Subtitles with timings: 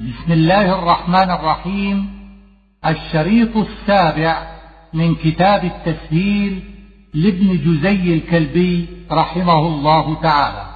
[0.00, 2.10] بسم الله الرحمن الرحيم.
[2.86, 4.56] الشريط السابع
[4.92, 6.62] من كتاب التسهيل
[7.14, 10.66] لابن جزي الكلبي رحمه الله تعالى.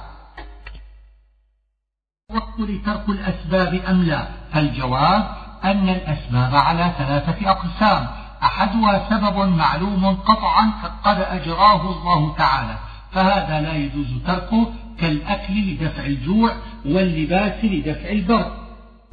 [2.31, 5.29] وقل ترك الأسباب أم لا؟ فالجواب
[5.63, 8.07] أن الأسباب على ثلاثة أقسام.
[8.43, 10.71] أحدها سبب معلوم قطعا
[11.03, 12.77] قد أجراه الله تعالى
[13.11, 16.51] فهذا لا يجوز تركه كالأكل لدفع الجوع
[16.85, 18.64] واللباس لدفع البرد.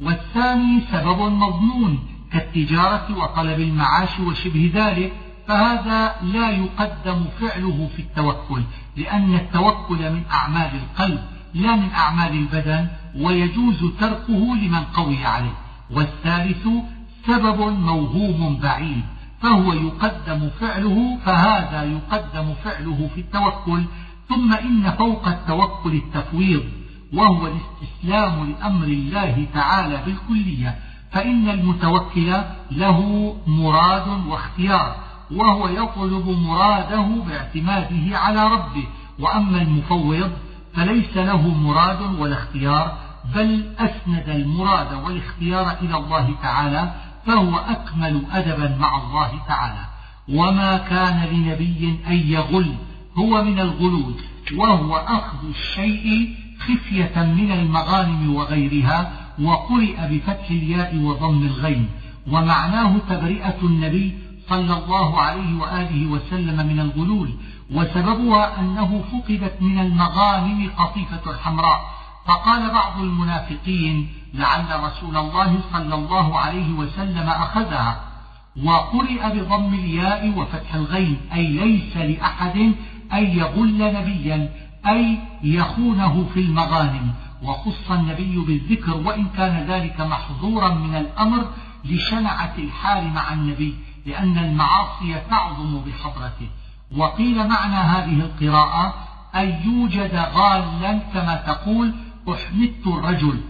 [0.03, 1.99] والثاني سبب مضمون
[2.31, 5.13] كالتجارة وطلب المعاش وشبه ذلك
[5.47, 8.61] فهذا لا يقدم فعله في التوكل
[8.97, 11.19] لأن التوكل من أعمال القلب
[11.53, 15.53] لا من أعمال البدن ويجوز تركه لمن قوي عليه.
[15.91, 16.67] والثالث
[17.27, 19.03] سبب موهوم بعيد
[19.41, 23.83] فهو يقدم فعله فهذا يقدم فعله في التوكل
[24.29, 26.63] ثم إن فوق التوكل التفويض.
[27.13, 30.75] وهو الاستسلام لأمر الله تعالى بالكلية
[31.11, 32.33] فإن المتوكل
[32.71, 32.99] له
[33.47, 34.95] مراد واختيار
[35.31, 38.83] وهو يطلب مراده باعتماده على ربه.
[39.19, 40.31] وأما المفوض
[40.73, 42.97] فليس له مراد ولا اختيار
[43.35, 46.91] بل أسند المراد والاختيار إلى الله تعالى
[47.25, 49.85] فهو أكمل أدبا مع الله تعالى.
[50.29, 52.75] وما كان لنبي أن يغل
[53.17, 54.13] هو من الغلول
[54.57, 59.11] وهو أخذ الشيء خفية من المغانم وغيرها
[59.41, 61.89] وقرئ بفتح الياء وضم الغين
[62.31, 64.17] ومعناه تبرئة النبي
[64.49, 67.29] صلى الله عليه وآله وسلم من الغلول
[67.71, 71.79] وسببها أنه فقدت من المغانم قطيفة الحمراء
[72.25, 77.99] فقال بعض المنافقين لعل رسول الله صلى الله عليه وسلم أخذها.
[78.63, 82.57] وقرئ بضم الياء وفتح الغين أي ليس لأحد
[83.13, 84.49] أن يغل نبيا
[84.87, 87.13] أي يخونه في المغانم.
[87.43, 91.47] وخص النبي بالذكر وإن كان ذلك محظورا من الأمر
[91.85, 96.49] لشنعة الحال مع النبي لأن المعاصي تعظم بحضرته.
[96.97, 98.93] وقيل معنى هذه القراءة
[99.35, 101.93] أن يوجد غالا كما تقول
[102.29, 103.41] أحمدت الرجل.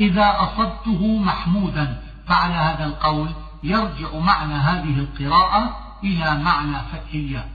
[0.00, 3.28] إذا أصبته محمودا فعلى هذا القول
[3.62, 6.76] يرجع معنى هذه القراءة إلى معنى
[7.14, 7.48] الياء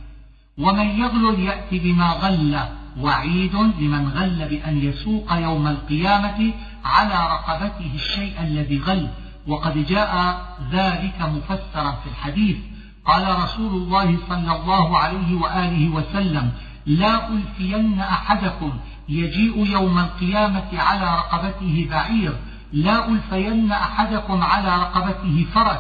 [0.58, 2.60] ومن يغل يأتي بما غل.
[3.00, 6.54] وعيد لمن غل بأن يسوق يوم القيامة
[6.86, 9.10] على رقبته الشيء الذي غل.
[9.48, 10.42] وقد جاء
[10.72, 12.58] ذلك مفسرا في الحديث.
[13.06, 16.52] قال رسول الله صلى الله عليه وآله وسلم
[16.86, 18.72] لا ألفين أحدكم
[19.10, 22.34] يجيء يوم القيامة على رقبته بعير.
[22.74, 25.80] لا ألفين أحدكم على رقبته فرس.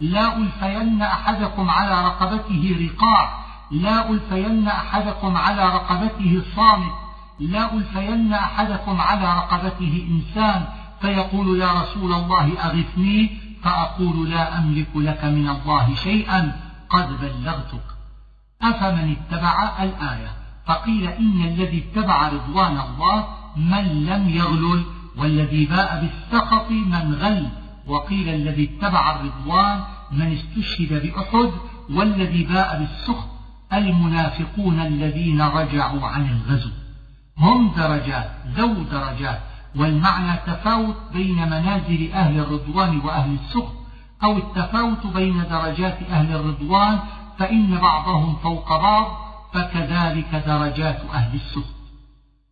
[0.00, 3.43] لا ألفين أحدكم على رقبته رقاع.
[3.74, 6.92] لا ألفين أحدكم على رقبته صامت
[7.40, 10.64] لا ألفين أحدكم على رقبته إنسان
[11.00, 13.30] فيقول يا رسول الله أغثني
[13.62, 17.84] فأقول لا أملك لك من الله شيئا قد بلغتك.
[18.62, 20.30] أفمن اتبع الآية؟
[20.66, 23.26] فقيل إن الذي اتبع رضوان الله
[23.56, 24.84] من لم يغلل
[25.16, 27.48] والذي باء بالسخط من غل.
[27.86, 29.80] وقيل الذي اتبع الرضوان
[30.12, 31.50] من استشهد بأحد
[31.90, 33.33] والذي باء بالسخط
[33.78, 36.70] المنافقون الذين رجعوا عن الغزو.
[37.38, 39.40] هم درجات ذو درجات.
[39.76, 43.72] والمعنى تفاوت بين منازل أهل الرضوان وأهل السخط
[44.24, 46.98] أو التفاوت بين درجات أهل الرضوان
[47.38, 49.06] فإن بعضهم فوق بعض
[49.52, 51.74] فكذلك درجات أهل السخط.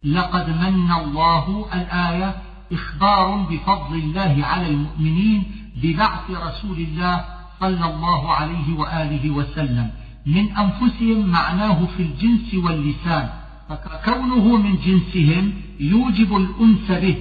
[0.05, 2.34] لقد من الله الآية
[2.72, 5.44] إخبار بفضل الله على المؤمنين
[5.82, 7.25] ببعث رسول الله
[7.61, 9.91] صلى الله عليه وآله وسلم.
[10.27, 13.28] من أنفسهم معناه في الجنس واللسان
[13.69, 17.16] فكونه من جنسهم يوجب الأنس به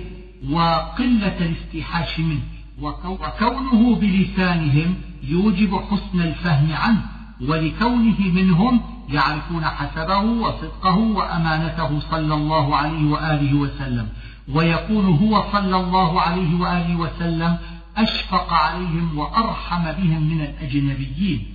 [0.49, 2.41] وقلة الاستيحاش منه
[2.81, 7.01] وكونه بلسانهم يوجب حسن الفهم عنه
[7.47, 14.07] ولكونه منهم يعرفون حسبه وصدقه وأمانته صلى الله عليه وآله وسلم
[14.53, 17.57] ويكون هو صلى الله عليه وآله وسلم
[17.97, 21.45] أشفق عليهم وأرحم بهم من الأجنبيين.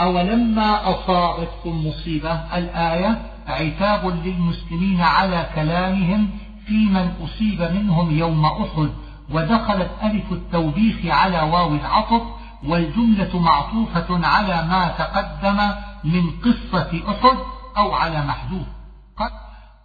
[0.00, 6.30] أولما أصابتكم مصيبة؟ الآية عتاب للمسلمين على كلامهم
[6.66, 8.90] في من أصيب منهم يوم أحد
[9.30, 12.22] ودخلت ألف التوبيخ على واو العطف
[12.66, 15.60] والجملة معطوفة على ما تقدم
[16.04, 17.38] من قصة أحد
[17.76, 18.66] أو على محذوف.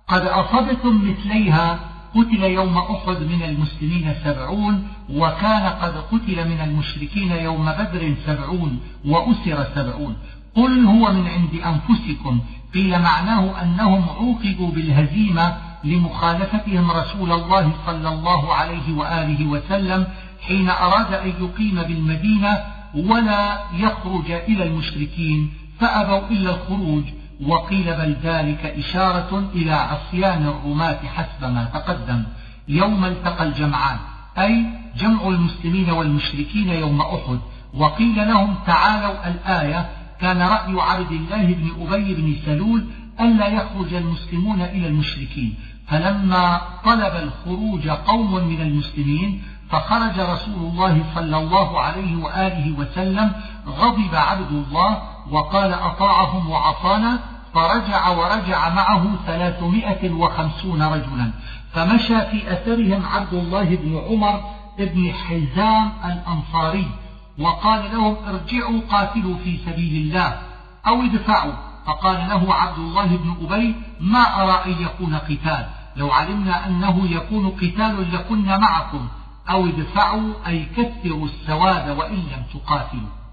[0.07, 1.79] قد أصبتم مثليها
[2.15, 9.65] قتل يوم أحد من المسلمين سبعون وكان قد قتل من المشركين يوم بدر سبعون وأسر
[9.75, 10.15] سبعون.
[10.55, 12.39] قل هو من عند أنفسكم.
[12.73, 20.07] قيل معناه أنهم عوقبوا بالهزيمة لمخالفتهم رسول الله صلى الله عليه وآله وسلم
[20.47, 22.63] حين أراد أن يقيم بالمدينة
[22.95, 27.03] ولا يخرج إلى المشركين فأبوا إلا الخروج.
[27.43, 32.23] وقيل بل ذلك إشارة إلى عصيان الرماة حسب ما تقدم.
[32.67, 33.97] يوم التقى الجمعان
[34.37, 34.65] أي
[34.97, 37.39] جمع المسلمين والمشركين يوم أحد.
[37.73, 39.89] وقيل لهم تعالوا الآية.
[40.21, 42.85] كان رأي عبد الله بن أبي بن سلول
[43.19, 45.55] ألا يخرج المسلمون إلى المشركين.
[45.87, 53.31] فلما طلب الخروج قوم من المسلمين فخرج رسول الله صلى الله عليه وآله وسلم
[53.67, 57.19] غضب عبد الله وقال أطاعهم وعصانا
[57.53, 61.31] فرجع ورجع معه ثلاثمائة وخمسون رجلا.
[61.73, 64.43] فمشى في أثرهم عبد الله بن عمر
[64.79, 66.87] بن حزام الأنصاري
[67.39, 70.37] وقال لهم ارجعوا قاتلوا في سبيل الله
[70.87, 71.53] أو ادفعوا.
[71.85, 77.49] فقال له عبد الله بن أبي ما أرى أن يكون قتال؟ لو علمنا أنه يكون
[77.49, 79.07] قتال لكنا معكم.
[79.49, 83.24] أو ادفعوا أي كثروا السواد وإن لم تقاتلوا.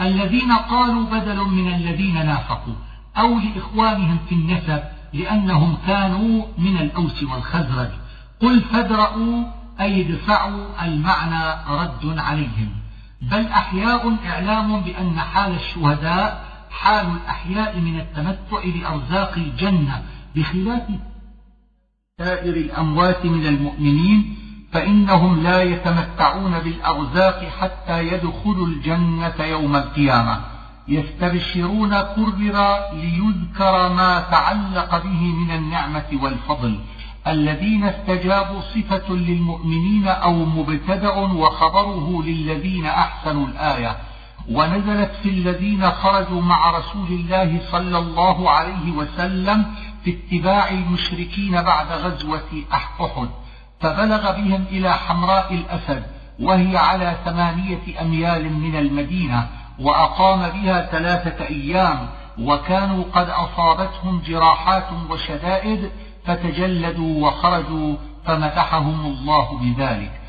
[0.00, 2.74] الذين قالوا بدل من الذين نافقوا
[3.16, 4.82] أو لإخوانهم في النسب
[5.12, 7.90] لأنهم كانوا من الأوس والخزرج.
[8.40, 9.44] قل فادرؤوا
[9.80, 12.68] أي ادفعوا المعنى رد عليهم.
[13.22, 20.02] بل أحياء إعلام بأن حال الشهداء حال الأحياء من التمتع بأرزاق الجنة
[20.36, 20.82] بخلاف
[22.18, 24.36] سائر الأموات من المؤمنين
[24.72, 30.40] فإنهم لا يتمتعون بالأرزاق حتى يدخلوا الجنة يوم القيامة.
[30.88, 36.80] يستبشرون كرر ليذكر ما تعلق به من النعمة والفضل.
[37.26, 43.96] الذين استجابوا صفة للمؤمنين أو مبتدأ وخبره للذين أحسنوا الآية.
[44.50, 49.66] ونزلت في الذين خرجوا مع رسول الله صلى الله عليه وسلم
[50.04, 53.28] في اتباع المشركين بعد غزوة أحد.
[53.80, 56.02] فبلغ بهم إلى حمراء الأسد
[56.40, 59.48] وهي على ثمانية أميال من المدينة
[59.78, 65.90] وأقام بها ثلاثة أيام وكانوا قد أصابتهم جراحات وشدائد
[66.24, 70.20] فتجلدوا وخرجوا فمدحهم الله بذلك.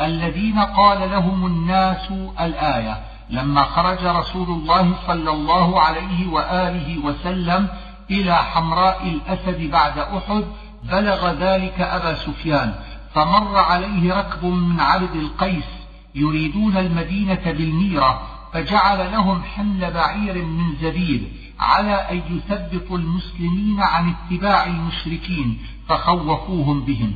[0.00, 3.00] الذين قال لهم الناس الآية
[3.30, 7.68] لما خرج رسول الله صلى الله عليه وآله وسلم
[8.10, 10.44] إلى حمراء الأسد بعد أحد
[10.82, 12.74] بلغ ذلك أبا سفيان.
[13.18, 15.64] فمر عليه ركب من عبد القيس
[16.14, 18.22] يريدون المدينة بالميرة
[18.52, 27.14] فجعل لهم حمل بعير من زبيب على أن يثبطوا المسلمين عن اتباع المشركين فخوفوهم بهم.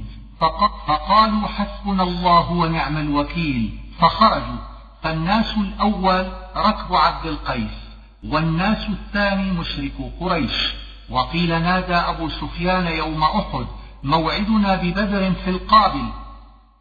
[0.87, 4.61] فقالوا حسبنا الله ونعم الوكيل فخرجوا.
[5.03, 7.79] فالناس الأول ركب عبد القيس
[8.25, 10.75] والناس الثاني مشرك قريش.
[11.11, 13.67] وقيل نادى أبو سفيان يوم أحد
[14.05, 16.09] موعدنا ببدر في القابل.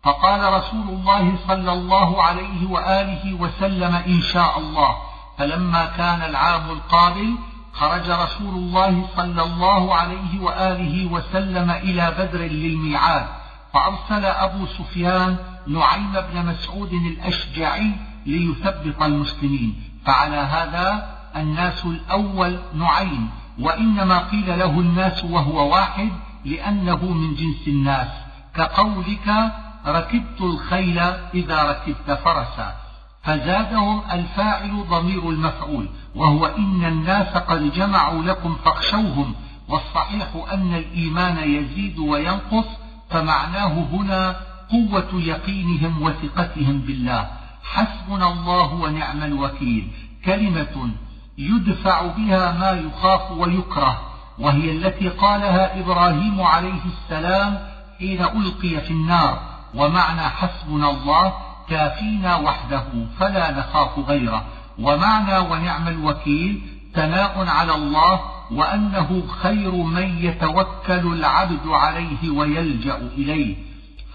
[0.03, 4.95] فقال رسول الله صلى الله عليه وآله وسلم إن شاء الله.
[5.38, 7.35] فلما كان العام القابل
[7.73, 13.25] خرج رسول الله صلى الله عليه وآله وسلم إلى بدر للميعاد.
[13.74, 17.91] فأرسل أبو سفيان نعيم بن مسعود الأشجعي
[18.25, 19.83] ليثبط المسلمين.
[20.06, 23.29] فعلى هذا الناس الأول نعيم
[23.59, 26.09] وإنما قيل له الناس وهو واحد
[26.45, 28.07] لأنه من جنس الناس.
[28.55, 29.53] كقولك
[29.88, 30.99] ركبت الخيل
[31.33, 32.75] إذا ركبت فرسا.
[33.24, 39.36] فزادهم الفاعل ضمير المفعول وهو إن الناس قد جمعوا لكم فاخشوهم.
[39.69, 42.65] والصحيح أن الإيمان يزيد وينقص
[43.10, 44.36] فمعناه هنا
[44.71, 47.29] قوة يقينهم وثقتهم بالله.
[47.63, 49.88] حسبنا الله ونعم الوكيل.
[50.25, 50.91] كلمة
[51.38, 54.11] يدفع بها ما يخاف ويكره.
[54.39, 57.59] وهي التي قالها إبراهيم عليه السلام
[58.00, 59.39] حين ألقي في النار
[59.75, 61.33] ومعنى حسبنا الله
[61.69, 62.83] كافينا وحده
[63.19, 64.45] فلا نخاف غيره
[64.79, 66.61] ومعنى ونعم الوكيل
[66.93, 68.19] ثناء على الله
[68.51, 73.55] وأنه خير من يتوكل العبد عليه ويلجأ إليه.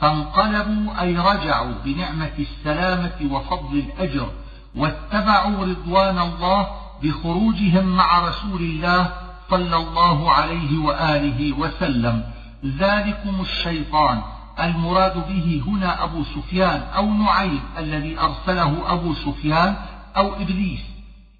[0.00, 4.28] فانقلبوا أي رجعوا بنعمة السلامة وفضل الأجر
[4.76, 6.66] واتبعوا رضوان الله
[7.02, 9.12] بخروجهم مع رسول الله
[9.50, 12.22] صلى الله عليه وآله وسلم.
[12.64, 14.22] ذلكم الشيطان.
[14.60, 19.76] المراد به هنا أبو سفيان أو نعيم الذي أرسله أبو سفيان
[20.16, 20.80] أو إبليس.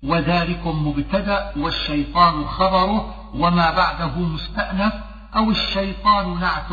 [0.03, 4.93] وذلكم مبتدأ والشيطان خبره وما بعده مستأنف
[5.37, 6.73] أو الشيطان نعت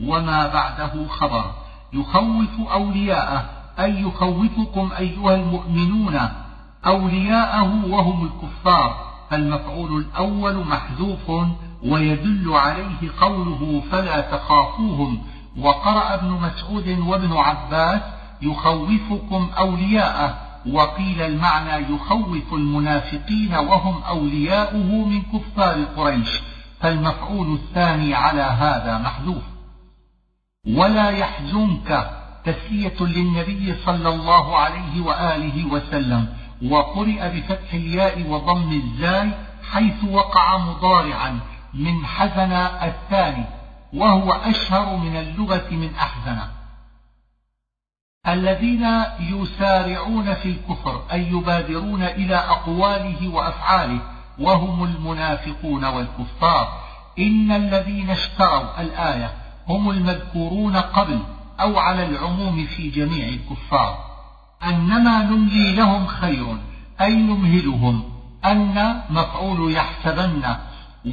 [0.00, 1.50] وما بعده خبر.
[1.92, 6.28] يخوف أولياءه أي يخوفكم أيها المؤمنون.
[6.86, 9.07] أولياءه وهم الكفار.
[9.30, 11.30] فالمفعول الأول محذوف
[11.84, 15.22] ويدل عليه قوله فلا تخافوهم.
[15.58, 18.00] وقرأ ابن مسعود وابن عباس
[18.42, 20.38] يخوفكم أولياءه
[20.72, 26.40] وقيل المعنى يخوف المنافقين وهم أولياؤه من كفار قريش.
[26.80, 29.42] فالمفعول الثاني على هذا محذوف.
[30.76, 32.10] ولا يحزنك
[32.44, 36.37] تسلية للنبي صلى الله عليه وآله وسلم.
[36.62, 39.30] وقرئ بفتح الياء وضم الزاي
[39.72, 41.40] حيث وقع مضارعا
[41.74, 43.44] من حزن الثاني
[43.94, 46.38] وهو أشهر من اللغة من أحزن.
[48.28, 54.00] الذين يسارعون في الكفر أي يبادرون إلى أقواله وأفعاله
[54.38, 56.82] وهم المنافقون والكفار.
[57.18, 59.32] إن الذين اشتروا الآية
[59.68, 61.20] هم المذكورون قبل
[61.60, 64.07] أو على العموم في جميع الكفار.
[64.64, 66.56] أنما نملي لهم خير
[67.00, 68.02] أي نمهلهم
[68.44, 70.42] أن مفعول يحسبن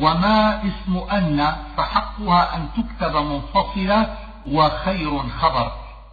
[0.01, 4.17] وما اسم أن فحقها أن تكتب منفصلة
[4.51, 5.71] وخير خبر.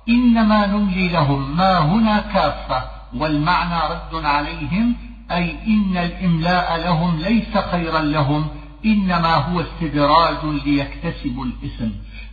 [0.08, 2.84] إنما نملي لهم ما هنا كافة
[3.16, 4.96] والمعنى رد عليهم
[5.30, 8.48] أي إن الإملاء لهم ليس خيرا لهم
[8.84, 11.90] إنما هو استدراج ليكتسبوا الإثم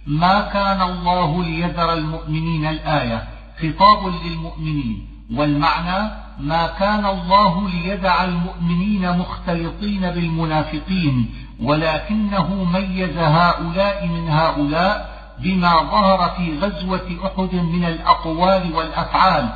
[0.08, 5.08] ما كان الله ليذر المؤمنين الآية خطاب للمؤمنين.
[5.36, 16.30] والمعنى ما كان الله ليدع المؤمنين مختلطين بالمنافقين ولكنه ميز هؤلاء من هؤلاء بما ظهر
[16.38, 19.50] في غزوة أحد من الأقوال والأفعال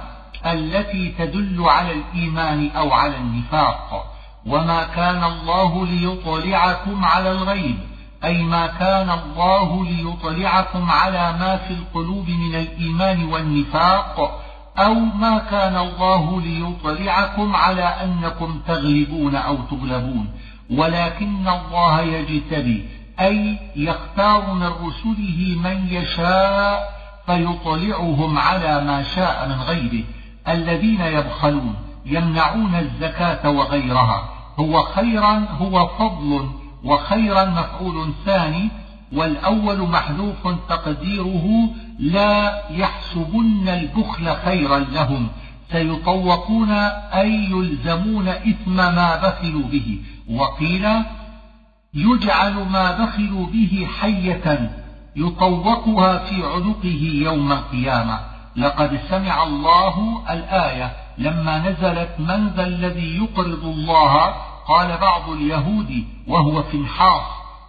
[0.45, 4.05] التي تدل على الإيمان أو على النفاق.
[4.45, 7.77] وما كان الله ليطلعكم على الغيب.
[8.23, 14.41] أي ما كان الله ليطلعكم على ما في القلوب من الإيمان والنفاق
[14.77, 20.29] أو ما كان الله ليطلعكم على أنكم تغلبون أو تغلبون.
[20.71, 22.85] ولكن الله يجتبي
[23.19, 26.93] أي يختار من رسله من يشاء
[27.25, 30.03] فيطلعهم على ما شاء من غيره.
[30.47, 31.75] الذين يبخلون
[32.05, 36.49] يمنعون الزكاة وغيرها هو خيرا هو فضل
[36.83, 38.69] وخيرا مفعول ثاني
[39.13, 45.27] والأول محذوف تقديره لا يحسبن البخل خيرا لهم
[45.71, 49.97] سيطوقون أي يلزمون إثم ما بخلوا به.
[50.29, 50.87] وقيل
[51.93, 54.71] يجعل ما بخلوا به حية
[55.15, 58.19] يطوقها في عنقه يوم القيامة.
[58.55, 64.33] لقد سمع الله الآية لما نزلت من ذا الذي يقرض الله
[64.67, 67.24] قال بعض اليهود وهو فنحاص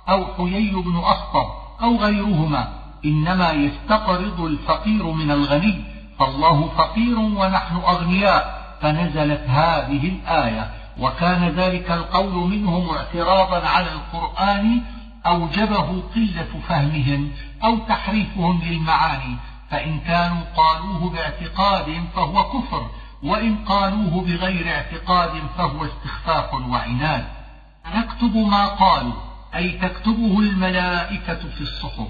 [0.08, 1.46] أو حيي بن أخطب
[1.82, 2.68] أو غيرهما
[3.04, 5.84] إنما يستقرض الفقير من الغني
[6.18, 10.70] فالله فقير ونحن أغنياء فنزلت هذه الآية
[11.00, 14.80] وكان ذلك القول منهم اعتراضا على القرآن
[15.26, 17.30] أوجبه قلة فهمهم
[17.64, 19.36] أو تحريفهم للمعاني
[19.70, 22.86] فإن كانوا قالوه باعتقاد فهو كفر
[23.24, 27.24] وإن قالوه بغير اعتقاد فهو استخفاف وعناد.
[27.94, 29.12] نكتب ما قالوا
[29.54, 32.08] أي تكتبه الملائكة في الصحف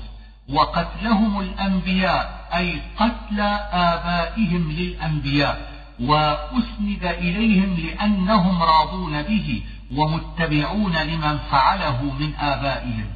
[0.48, 3.40] وقتلهم الأنبياء أي قتل
[3.72, 9.62] آبائهم للأنبياء وأسند إليهم لأنهم راضون به
[9.96, 13.06] ومتبعون لمن فعله من آبائهم.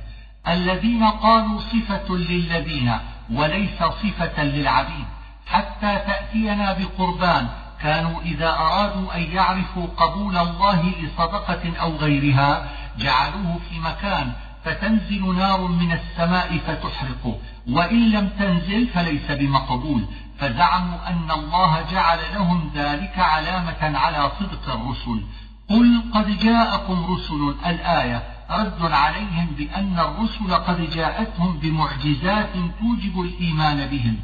[0.49, 2.93] الذين قالوا صفة للذين
[3.33, 5.07] وليس صفة للعبيد.
[5.47, 7.49] حتى تأتينا بقربان
[7.83, 12.69] كانوا إذا أرادوا أن يعرفوا قبول الله لصدقة أو غيرها
[12.99, 14.33] جعلوه في مكان
[14.65, 17.39] فتنزل نار من السماء فتحرقه.
[17.69, 20.05] وإن لم تنزل فليس بمقبول.
[20.39, 25.23] فزعموا أن الله جعل لهم ذلك علامة على صدق الرسل.
[25.71, 34.17] قل قد جاءكم رسل الآية رد عليهم بأن الرسل قد جاءتهم بمعجزات توجب الإيمان بهم.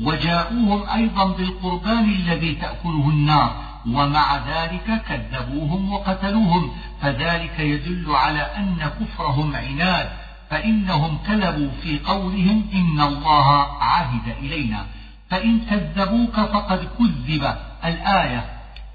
[0.00, 6.70] وجاءوهم أيضا بالقربان الذي تأكله النار ومع ذلك كذبوهم وقتلوهم
[7.02, 10.08] فذلك يدل على أن كفرهم عناد
[10.50, 13.46] فإنهم كذبوا في قولهم إن الله
[13.82, 14.86] عهد إلينا.
[15.30, 17.54] فإن كذبوك فقد كذب.
[17.84, 18.44] الآية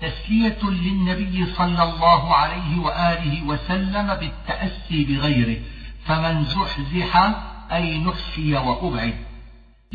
[0.02, 5.58] تسلية للنبي صلى الله عليه وآله وسلم بالتأسي بغيره
[6.06, 7.32] فمن زحزح
[7.72, 9.16] أي نحشي وأبعد.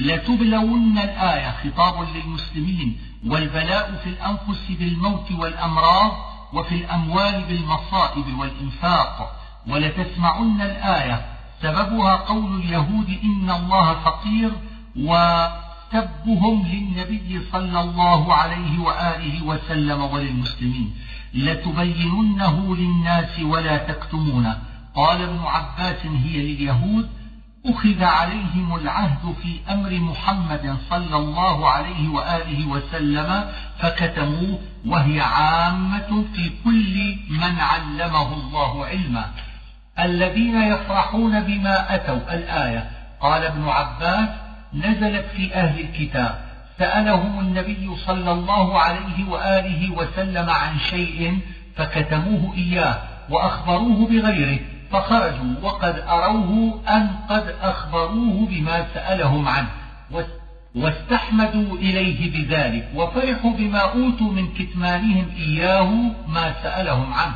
[0.00, 6.12] لتبلون الآية خطاب للمسلمين والبلاء في الأنفس بالموت والأمراض
[6.52, 9.36] وفي الأموال بالمصائب والإنفاق.
[9.68, 11.26] ولتسمعن الآية.
[11.62, 14.50] سببها قول اليهود إن الله فقير
[14.96, 20.94] وسبهم للنبي صلى الله عليه وآله وسلم وللمسلمين.
[21.34, 24.58] لتبيننه للناس ولا تكتمونه.
[24.94, 27.19] قال ابن عباس هي لليهود
[27.66, 33.44] أخذ عليهم العهد في أمر محمد صلى الله عليه وآله وسلم
[33.78, 39.30] فكتموه وهي عامة في كل من علمه الله علما.
[39.98, 42.90] الذين يفرحون بما أتوا الآية
[43.20, 44.28] قال ابن عباس
[44.74, 46.44] نزلت في أهل الكتاب.
[46.78, 51.38] سألهم النبي صلى الله عليه وآله وسلم عن شيء
[51.76, 52.98] فكتموه إياه
[53.30, 54.58] وأخبروه بغيره.
[54.92, 59.68] فخرجوا وقد أروه أن قد أخبروه بما سألهم عنه
[60.74, 65.90] واستحمدوا إليه بذلك وفرحوا بما أوتوا من كتمانهم إياه
[66.28, 67.34] ما سألهم عنه.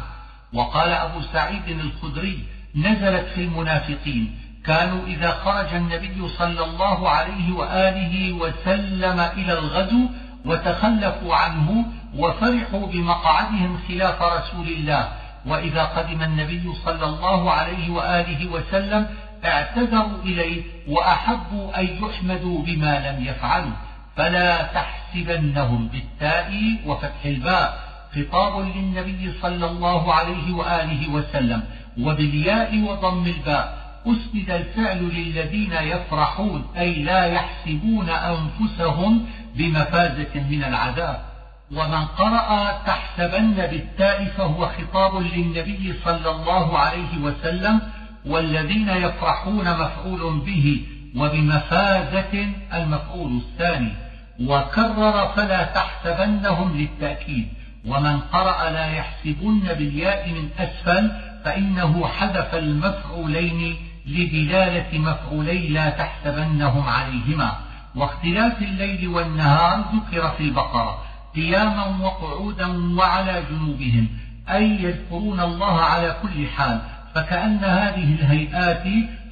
[0.52, 2.38] وقال أبو سعيد الخدري
[2.76, 10.08] نزلت في المنافقين كانوا إذا خرج النبي صلى الله عليه وآله وسلم إلى الغزو
[10.44, 11.84] وتخلفوا عنه
[12.16, 15.08] وفرحوا بمقعدهم خلاف رسول الله
[15.46, 19.06] وإذا قدم النبي صلى الله عليه وآله وسلم
[19.44, 23.72] اعتذروا إليه وأحبوا أن يحمدوا بما لم يفعلوا.
[24.16, 27.84] فلا تحسبنهم بالتاء وفتح الباء.
[28.14, 31.62] خطاب للنبي صلى الله عليه وآله وسلم
[32.00, 33.84] وبالياء وضم الباء.
[34.06, 41.33] أسند الفعل للذين يفرحون أي لا يحسبون أنفسهم بمفازة من العذاب.
[41.73, 47.80] ومن قرأ تحسبن بالتاء فهو خطاب للنبي صلى الله عليه وسلم
[48.26, 53.92] والذين يفرحون مفعول به وبمفازة المفعول الثاني
[54.40, 57.49] وكرر فلا تحسبنهم للتأكيد
[57.87, 61.11] ومن قرأ لا يحسبن بالياء من أسفل
[61.44, 67.52] فإنه حذف المفعولين لدلالة مفعولي لا تحسبنهم عليهما
[67.94, 74.08] واختلاف الليل والنهار ذكر في البقرة قياما وقعودا وعلى جنوبهم
[74.50, 76.80] أي يذكرون الله على كل حال
[77.14, 78.84] فكأن هذه الهيئات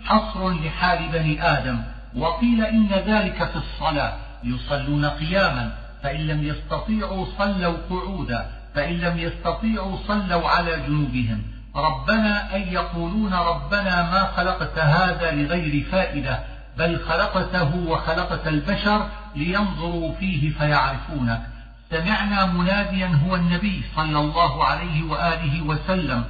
[0.04, 1.82] حصر لحال بني آدم.
[2.16, 4.12] وقيل إن ذلك في الصلاة
[4.44, 11.42] يصلون قياما فإن لم يستطيعوا صلوا قعودا فإن لم يستطيعوا صلوا على جنوبهم.
[11.76, 16.38] ربنا أي يقولون ربنا ما خلقت هذا لغير فائدة
[16.78, 21.51] بل خلقته وخلقت البشر لينظروا فيه فيعرفونك.
[21.92, 26.24] سمعنا مناديا هو النبي صلى الله عليه وآله وسلم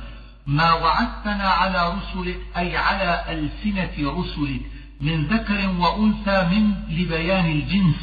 [0.47, 4.61] ما وعدتنا على رسلك أي على ألسنة رسلك
[5.01, 7.97] من ذكر وأنثى من لبيان الجنس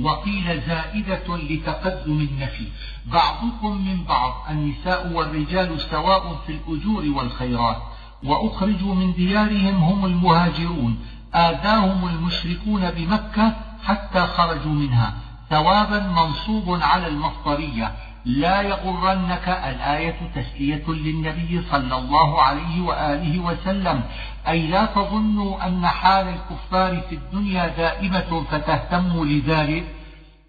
[0.00, 2.66] وقيل زائدة لتقدم النفي.
[3.06, 7.82] بعضكم من بعض النساء والرجال سواء في الأجور والخيرات
[8.24, 10.98] وأخرجوا من ديارهم هم المهاجرون
[11.34, 15.14] آذاهم المشركون بمكة حتى خرجوا منها.
[15.50, 17.92] ثوابا منصوب على المصدرية
[18.24, 24.02] لا يغرنك الآية تسلية للنبي صلى الله عليه وآله وسلم.
[24.48, 29.84] أي لا تظنوا أن حال الكفار في الدنيا دائمة فتهتموا لذلك.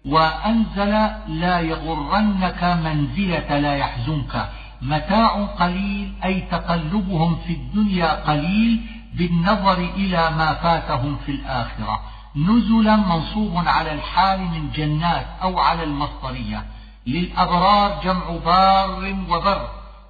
[0.06, 0.92] وأنزل
[1.28, 4.48] لا يغرنك منزلة لا يحزنك.
[4.82, 8.80] متاع قليل أي تقلبهم في الدنيا قليل
[9.14, 12.11] بالنظر إلى ما فاتهم في الآخرة.
[12.36, 16.64] نزلا منصوب على الحال من جنات أو على المصدرية
[17.06, 19.68] للأبرار جمع بار وبر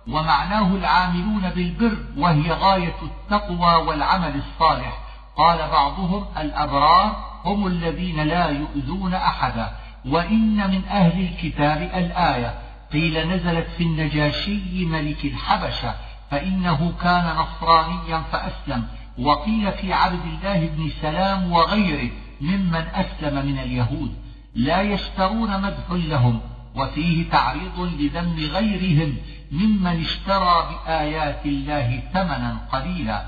[0.09, 4.99] ومعناه العاملون بالبر وهي غاية التقوى والعمل الصالح.
[5.37, 9.73] قال بعضهم الأبرار هم الذين لا يؤذون أحدا
[10.07, 12.55] وإن من أهل الكتاب الآية
[12.93, 15.95] قيل نزلت في النجاشي ملك الحبشة
[16.31, 18.87] فإنه كان نصرانيا فأسلم.
[19.18, 24.14] وقيل في عبد الله بن سلام وغيره ممن أسلم من اليهود
[24.55, 26.40] لا يشترون مدح لهم
[26.77, 29.16] وفيه تعريض لذم غيرهم
[29.53, 33.22] ممن اشترى بآيات الله ثمنا قليلا.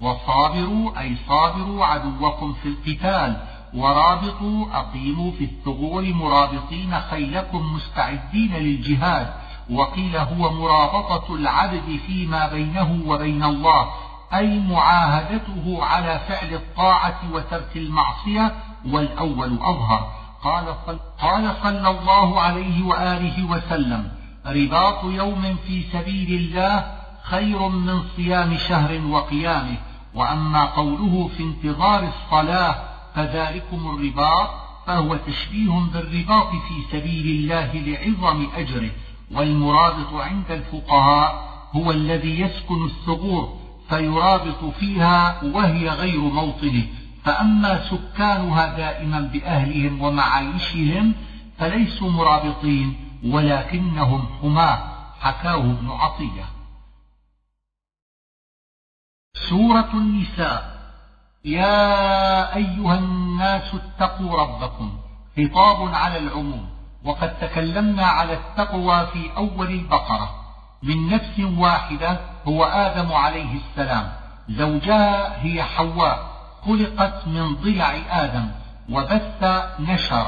[0.00, 3.36] وصابروا أي صابروا عدوكم في القتال
[3.74, 9.34] ورابطوا أقيموا في الثغور مرابطين خيلكم مستعدين للجهاد.
[9.70, 13.88] وقيل هو مرابطة العبد فيما بينه وبين الله
[14.34, 18.54] أي معاهدته على فعل الطاعة وترك المعصية
[18.86, 20.12] والأول أظهر.
[20.44, 24.08] قال صل قال صلى الله عليه وآله وسلم
[24.46, 29.76] رباط يوم في سبيل الله خير من صيام شهر وقيامه.
[30.14, 32.76] وأما قوله في انتظار الصلاة
[33.14, 34.50] فذلكم الرباط
[34.86, 38.90] فهو تشبيه بالرباط في سبيل الله لعظم أجره.
[39.34, 46.86] والمرابط عند الفقهاء هو الذي يسكن الثغور فيرابط فيها وهي غير موطنة.
[47.24, 51.14] فأما سكانها دائما بأهلهم ومعايشهم
[51.58, 54.78] فليسوا مرابطين ولكنهم حماة
[55.20, 56.44] حكاه ابن عطية.
[59.34, 60.76] سورة النساء.
[61.44, 64.98] يا أيها الناس اتقوا ربكم.
[65.36, 66.68] خطاب على العموم.
[67.04, 70.45] وقد تكلمنا على التقوى في أول البقرة.
[70.86, 74.12] من نفس واحدة هو آدم عليه السلام.
[74.48, 76.26] زوجها هي حواء
[76.66, 78.48] خلقت من ضلع آدم
[78.90, 80.26] وبث نشر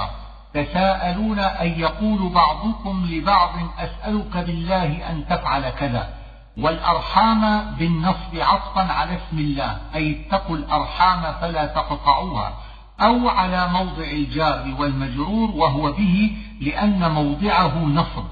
[0.54, 6.08] تساءلون أن يقول بعضكم لبعض أسألك بالله أن تفعل كذا.
[6.56, 12.52] والأرحام بالنصب عطفا على اسم الله أي اتقوا الأرحام فلا تقطعوها
[13.00, 18.24] أو على موضع الجار والمجرور وهو به لأن موضعه نصب.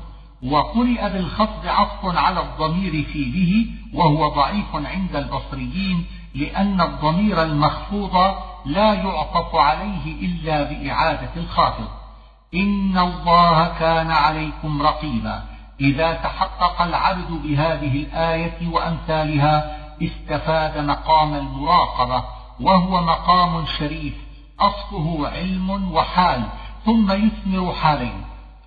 [0.50, 3.66] وقرئ بالخفض عطف على الضمير في به
[3.98, 8.34] وهو ضعيف عند البصريين لأن الضمير المخفوض
[8.66, 11.88] لا يعطف عليه إلا بإعادة الخافض.
[12.54, 15.42] إن الله كان عليكم رقيبا.
[15.80, 22.24] إذا تحقق العبد بهذه الآية وأمثالها استفاد مقام المراقبة
[22.60, 24.14] وهو مقام شريف
[24.60, 26.42] أصله علم وحال
[26.84, 28.24] ثم يثمر حالين.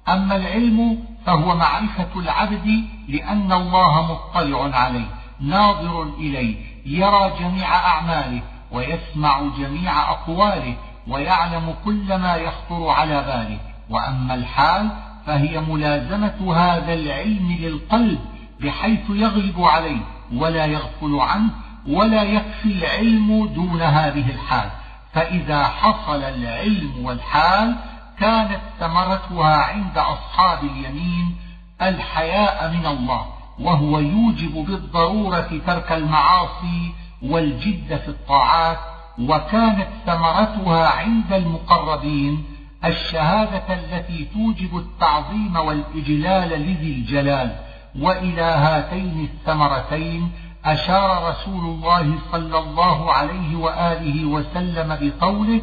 [0.10, 5.06] أما العلم فهو معرفة العبد لأن الله مطلع عليه
[5.39, 10.76] ناظر إليه يرى جميع أعماله ويسمع جميع أقواله
[11.08, 13.60] ويعلم كل ما يخطر على باله.
[13.89, 14.89] وأما الحال
[15.26, 18.20] فهي ملازمة هذا العلم للقلب
[18.62, 20.02] بحيث يغلب عليه
[20.34, 21.50] ولا يغفل عنه
[21.88, 24.70] ولا يكفي العلم دون هذه الحال.
[25.13, 27.76] فإذا حصل العلم والحال
[28.20, 31.36] كانت ثمرتها عند أصحاب اليمين
[31.82, 33.26] الحياء من الله
[33.60, 38.78] وهو يوجب بالضرورة ترك المعاصي والجد في الطاعات
[39.20, 42.46] وكانت ثمرتها عند المقربين
[42.86, 47.56] الشهادة التي توجب التعظيم والإجلال لذي الجلال.
[48.00, 50.32] وإلى هاتين الثمرتين
[50.66, 55.62] أشار رسول الله صلى الله عليه وآله وسلم بقوله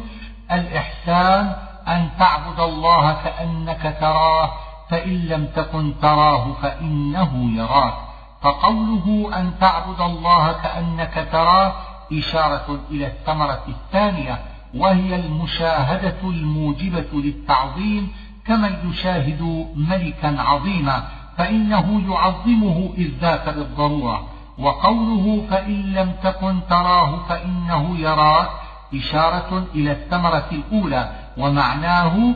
[0.51, 4.51] الإحسان أن تعبد الله كأنك تراه
[4.89, 7.93] فإن لم تكن تراه فإنه يراك.
[8.41, 11.73] فقوله أن تعبد الله كأنك تراه
[12.13, 14.39] إشارة إلى الثمرة الثانية
[14.75, 18.11] وهي المشاهدة الموجبة للتعظيم
[18.45, 21.03] كمن يشاهد ملكا عظيما
[21.37, 24.27] فإنه يعظمه إذ ذاك بالضرورة.
[24.59, 28.49] وقوله فإن لم تكن تراه فإنه يراك
[28.95, 32.35] إشارة إلى الثمرة الأولى ومعناه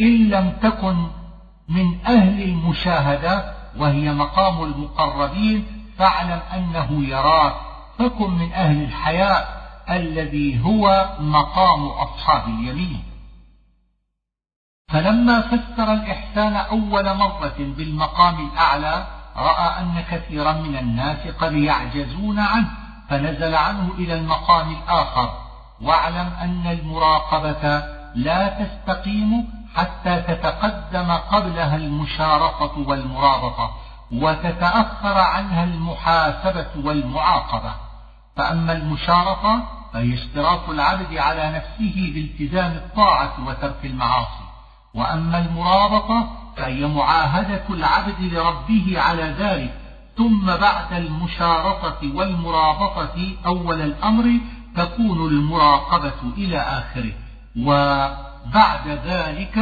[0.00, 1.06] إن لم تكن
[1.68, 5.66] من أهل المشاهدة وهي مقام المقربين
[5.98, 7.54] فاعلم أنه يراك
[7.98, 9.56] فكن من أهل الحياء
[9.90, 13.02] الذي هو مقام أصحاب اليمين.
[14.92, 19.06] فلما فسر الإحسان أول مرة بالمقام الأعلى
[19.36, 22.70] رأى أن كثيرا من الناس قد يعجزون عنه
[23.08, 25.30] فنزل عنه إلى المقام الآخر
[25.82, 33.70] واعلم أن المراقبة لا تستقيم حتى تتقدم قبلها المشارقة والمرابطة
[34.12, 37.74] وتتأخر عنها المحاسبة والمعاقبة.
[38.36, 44.46] فأما المشارطة فهي اشتراك العبد على نفسه بالتزام الطاعة وترك المعاصي.
[44.94, 49.74] وأما المرابطة فهي معاهدة العبد لربه على ذلك.
[50.16, 54.40] ثم بعد المشارطة والمرابطة أول الأمر
[54.76, 57.25] تكون المراقبة إلى آخره.
[57.58, 59.58] وبعد ذلك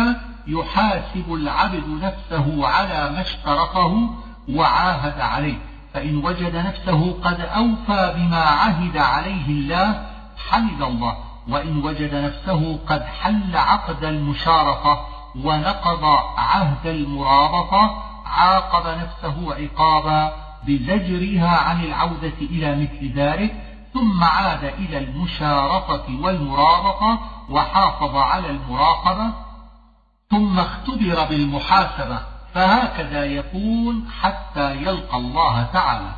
[0.47, 4.11] يحاسب العبد نفسه على ما اشترطه
[4.49, 5.59] وعاهد عليه.
[5.95, 10.07] فإن وجد نفسه قد أوفى بما عهد عليه الله
[10.51, 11.17] حمد الله.
[11.49, 15.07] وإن وجد نفسه قد حل عقد المشارطة
[15.45, 16.05] ونقض
[16.37, 20.33] عهد المرابطة عاقب نفسه عقابا
[20.67, 23.64] بزجرها عن العودة إلى مثل ذلك.
[23.95, 27.19] ثم عاد إلى المشارطة والمرابطة
[27.51, 29.33] وحافظ على المراقبة
[30.31, 32.19] ثم اختبر بالمحاسبة
[32.55, 36.15] فهكذا يكون حتى يلقى الله تعالى.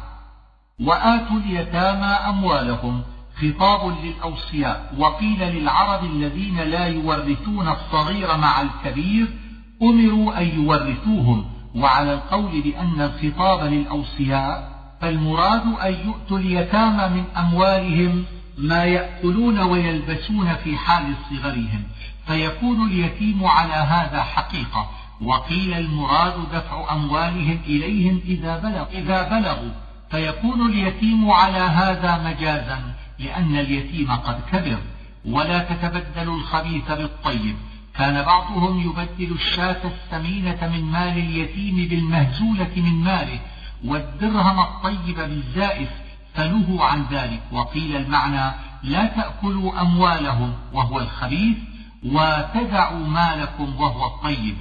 [0.80, 3.02] وآتوا اليتامى أموالهم.
[3.40, 4.94] خطاب للأوصياء.
[4.98, 9.38] وقيل للعرب الذين لا يورثون الصغير مع الكبير
[9.82, 11.44] أمروا أن يورثوهم.
[11.76, 18.24] وعلى القول بأن الخطاب للأوصياء فالمراد أن يؤتوا اليتامى من أموالهم
[18.58, 21.82] ما يأكلون ويلبسون في حال صغرهم.
[22.26, 24.90] فيكون اليتيم على هذا حقيقة.
[25.22, 29.70] وقيل المراد دفع أموالهم إليهم إذا بلغوا, إذا بلغوا.
[30.10, 34.78] فيكون اليتيم على هذا مجازا لأن اليتيم قد كبر.
[35.24, 37.56] ولا تتبدل الخبيث بالطيب.
[37.94, 43.40] كان بعضهم يبدل الشاة الثمينة من مال اليتيم بالمهزولة من ماله.
[43.84, 45.88] والدرهم الطيب بالزائف
[46.34, 47.40] فنهوا عن ذلك.
[47.52, 51.56] وقيل المعنى لا تأكلوا أموالهم وهو الخبيث
[52.04, 54.56] وتدعوا مالكم وهو الطيب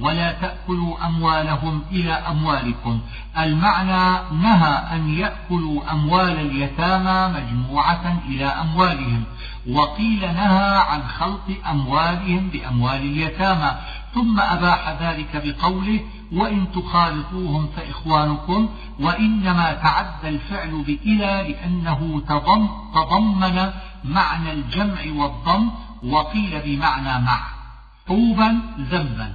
[0.00, 3.00] ولا تأكلوا أموالهم إلى أموالكم.
[3.38, 9.24] المعنى نهى أن يأكلوا أموال اليتامى مجموعة إلى أموالهم.
[9.68, 13.74] وقيل نهى عن خلط أموالهم بأموال اليتامى.
[14.14, 16.00] ثم أباح ذلك بقوله
[16.32, 18.68] وإن تخالطوهم فإخوانكم
[19.00, 23.70] وإنما تعدى الفعل بإلى لأنه تضم تضمن
[24.04, 25.70] معنى الجمع والضم
[26.02, 27.40] وقيل بمعنى مع
[28.06, 29.32] طوبا ذنبا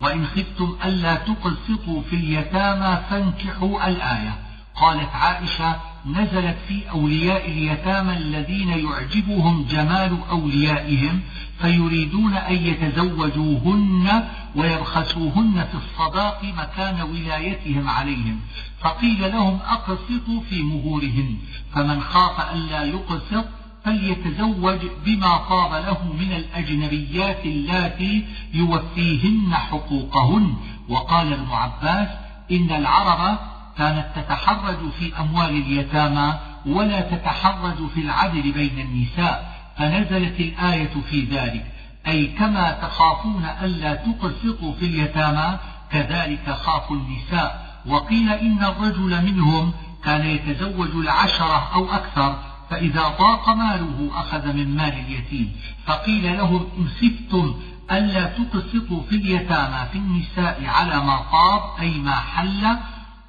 [0.00, 4.38] وإن خفتم ألا تقسطوا في اليتامى فانكحوا الآية.
[4.74, 11.20] قالت عائشة نزلت في أولياء اليتامى الذين يعجبهم جمال أوليائهم
[11.60, 18.40] فيريدون أن يتزوجوهن ويبخسوهن في الصداق مكان ولايتهم عليهم.
[18.80, 21.36] فقيل لهم أقسطوا في مهورهن
[21.74, 23.44] فمن خاف ألا يقسط
[23.84, 30.54] فليتزوج بما طاب له من الأجنبيات اللاتي يوفيهن حقوقهن.
[30.88, 32.08] وقال ابن عباس
[32.52, 33.38] إن العرب
[33.78, 36.34] كانت تتحرج في أموال اليتامى
[36.66, 41.66] ولا تتحرج في العدل بين النساء فنزلت الآية في ذلك.
[42.06, 45.58] أي كما تخافون ألا تقسطوا في اليتامى
[45.90, 47.80] كذلك خافوا النساء.
[47.86, 49.72] وقيل إن الرجل منهم
[50.04, 52.38] كان يتزوج العشرة أو أكثر
[52.70, 55.52] فإذا ضاق ماله أخذ من مال اليتيم.
[55.86, 57.54] فقيل لهم إن خفتم
[57.90, 62.76] ألا تقسطوا في اليتامى في النساء على ما طاب أي ما حل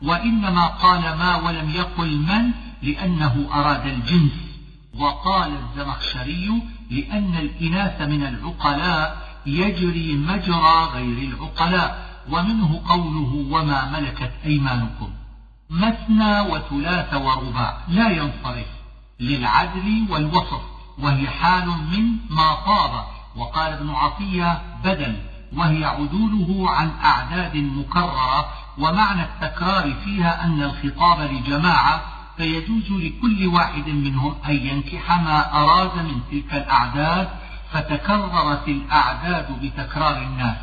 [0.02, 4.32] وإنما قال ما ولم يقل من؟ لأنه أراد الجنس.
[5.00, 12.06] وقال الزمخشري لأن الإناث من العقلاء يجري مجرى غير العقلاء.
[12.32, 15.10] ومنه قوله وما ملكت أيمانكم.
[15.70, 17.78] مثنى وثلاث ورباع.
[17.88, 18.68] لا ينصرف.
[19.20, 20.62] للعدل والوسط.
[21.00, 23.06] وهي حال من ما طاب.
[23.36, 25.16] وقال ابن عطية بدل.
[25.56, 32.02] وهي عدوله عن أعداد مكررة ومعنى التكرار فيها أن الخطاب لجماعة
[32.38, 37.30] فيجوز لكل واحد منهم أن ينكح ما أراد من تلك الأعداد
[37.72, 40.58] فتكررت الأعداد بتكرار الناس.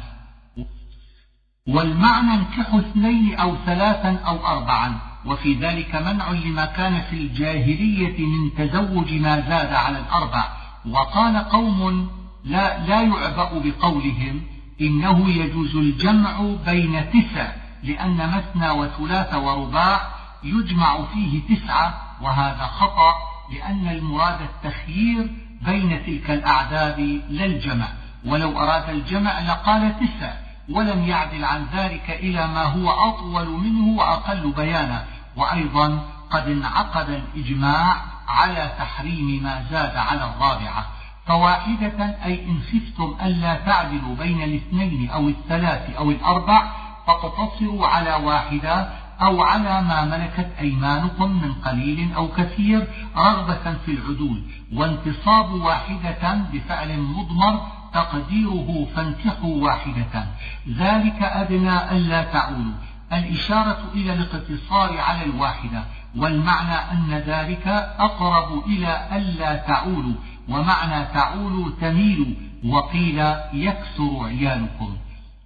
[1.69, 8.55] والمعنى انكحوا اثنين أو ثلاثا أو أربعا وفي ذلك منع لما كان في الجاهلية من
[8.55, 10.49] تزوج ما زاد على الأربع.
[10.91, 12.11] وقال قوم
[12.45, 14.43] لا, لا يعبأ بقولهم
[14.81, 20.01] إنه يجوز الجمع بين تسع لأن مثنى وثلاث ورباع
[20.45, 23.15] يجمع فيه تسعة وهذا خطأ
[23.53, 25.31] لأن المراد التخيير
[25.63, 27.89] بين تلك الأعداد لا الجمع.
[28.25, 30.33] ولو أراد الجمع لقال تسع
[30.69, 35.05] ولم يعدل عن ذلك إلى ما هو أطول منه وأقل بيانا.
[35.37, 37.97] وأيضا قد انعقد الإجماع
[38.29, 40.87] على تحريم ما زاد على الرابعة.
[41.27, 46.63] فواحدة أي إن خفتم ألا تعدلوا بين الاثنين أو الثلاث أو الأربع
[47.07, 48.89] فاقتصروا على واحدة
[49.23, 56.99] أو على ما ملكت أيمانكم من قليل أو كثير رغبة في العدول وانتصاب واحدة بفعل
[56.99, 57.61] مضمر
[57.95, 60.27] تقديره فانكحوا واحدة.
[60.69, 62.75] ذلك أدنى ألا تعولوا.
[63.13, 65.85] الإشارة إلى الاقتصار على الواحدة
[66.17, 67.67] والمعنى أن ذلك
[67.99, 70.15] أقرب إلى ألا تعولوا
[70.49, 72.35] ومعنى تعولوا تميلوا
[72.65, 73.19] وقيل
[73.53, 74.97] يكثر عيالكم.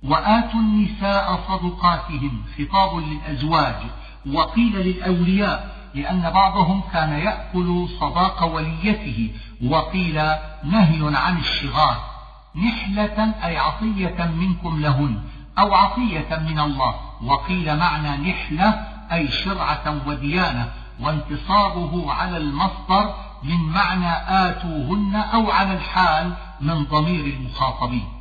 [0.09, 3.77] وآتوا النساء صدقاتهن خطاب للأزواج
[4.33, 9.31] وقيل للأولياء لأن بعضهم كان يأكل صداق وليته
[9.65, 10.15] وقيل
[10.65, 11.97] نهي عن الشغار
[12.57, 15.21] نحلة أي عطية منكم لهن
[15.59, 24.13] أو عطية من الله وقيل معنى نحلة أي شرعة وديانة وانتصابه على المصدر من معنى
[24.29, 28.16] آتوهن أو على الحال من ضمير المخاطبين.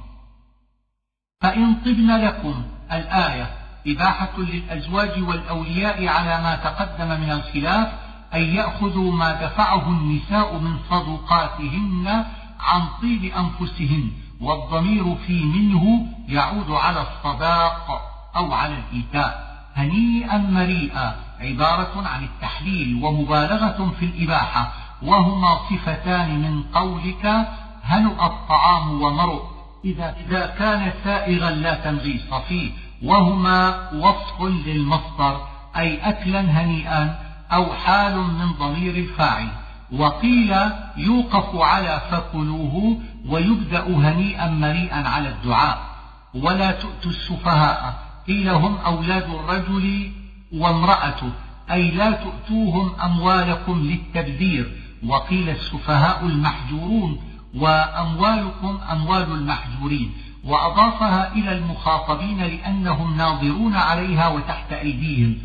[1.42, 3.50] فإن طبن لكم الآية
[3.88, 7.88] إباحة للأزواج والأولياء على ما تقدم من الخلاف
[8.34, 12.26] أن يأخذوا ما دفعه النساء من صدقاتهن
[12.60, 18.02] عن طيب أنفسهن والضمير في منه يعود على الصداق
[18.36, 24.72] أو على الإيتاء هنيئا مريئا عبارة عن التحليل ومبالغة في الإباحة
[25.04, 27.48] وهما صفتان من قولك
[27.84, 29.55] هنؤ الطعام ومرؤ
[29.86, 32.72] إذا, إذا كان سائغا لا تنغيص فيه
[33.04, 37.20] وهما وصف للمصدر أي أكلا هنيئا
[37.52, 39.48] أو حال من ضمير الفاعل.
[39.92, 40.56] وقيل
[40.98, 45.80] يوقف على فكلوه ويبدأ هنيئا مريئا على الدعاء.
[46.34, 47.94] ولا تؤتوا السفهاء
[48.28, 50.12] قيل هم أولاد الرجل
[50.54, 51.32] وامرأته
[51.72, 54.82] أي لا تؤتوهم أموالكم للتبذير.
[55.08, 60.12] وقيل السفهاء المحجورون وأموالكم أموال المحجورين
[60.44, 65.38] وأضافها إلى المخاطبين لأنهم ناظرون عليها وتحت أيديهم.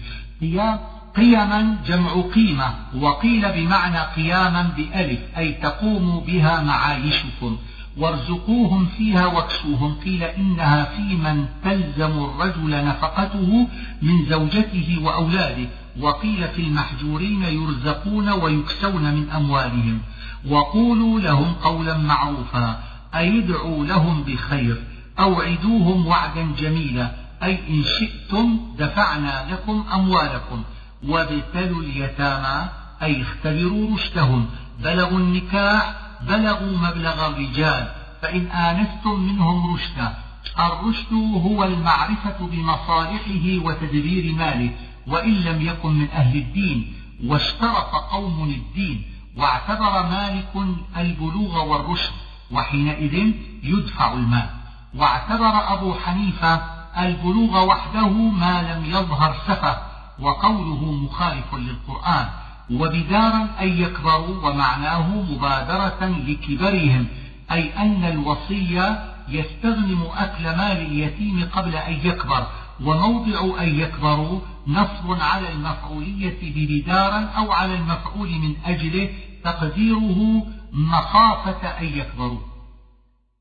[1.16, 7.56] قيما جمع قيمة وقيل بمعنى قياما بألف أي تقوم بها معايشكم.
[7.96, 13.68] وارزقوهم فيها واكسوهم قيل إنها في من تلزم الرجل نفقته
[14.02, 15.68] من زوجته وأولاده
[16.00, 20.00] وقيل في المحجورين يرزقون ويكسون من أموالهم.
[20.48, 22.82] وقولوا لهم قولا معروفا
[23.14, 24.82] أي ادعوا لهم بخير
[25.18, 27.10] أوعدوهم وعدا جميلا
[27.42, 30.62] أي إن شئتم دفعنا لكم أموالكم
[31.08, 32.68] وابتلوا اليتامى
[33.02, 34.46] أي اختبروا رشدهم
[34.84, 35.94] بلغوا النكاح
[36.28, 37.88] بلغوا مبلغ الرجال
[38.22, 40.14] فإن آنستم منهم رشدا
[40.58, 41.12] الرشد
[41.44, 44.70] هو المعرفة بمصالحه وتدبير ماله
[45.06, 46.92] وإن لم يكن من أهل الدين
[47.24, 49.02] واشترط قوم الدين
[49.36, 50.52] واعتبر مالك
[50.96, 52.12] البلوغ والرشد
[52.50, 54.50] وحينئذ يدفع المال.
[54.94, 56.60] واعتبر أبو حنيفة
[56.98, 59.76] البلوغ وحده ما لم يظهر سفه
[60.18, 62.28] وقوله مخالف للقرآن
[62.70, 67.06] وبدارا أن يكبروا ومعناه مبادرة لكبرهم
[67.52, 68.96] أي أن الوصي
[69.28, 72.46] يستغنم أكل مال اليتيم قبل أن يكبر
[72.84, 74.40] وموضع أن يكبروا
[74.70, 79.10] نصب على المفعولية ببدارا أو على المفعول من أجله
[79.44, 82.40] تقديره مخافة أن يكبروا.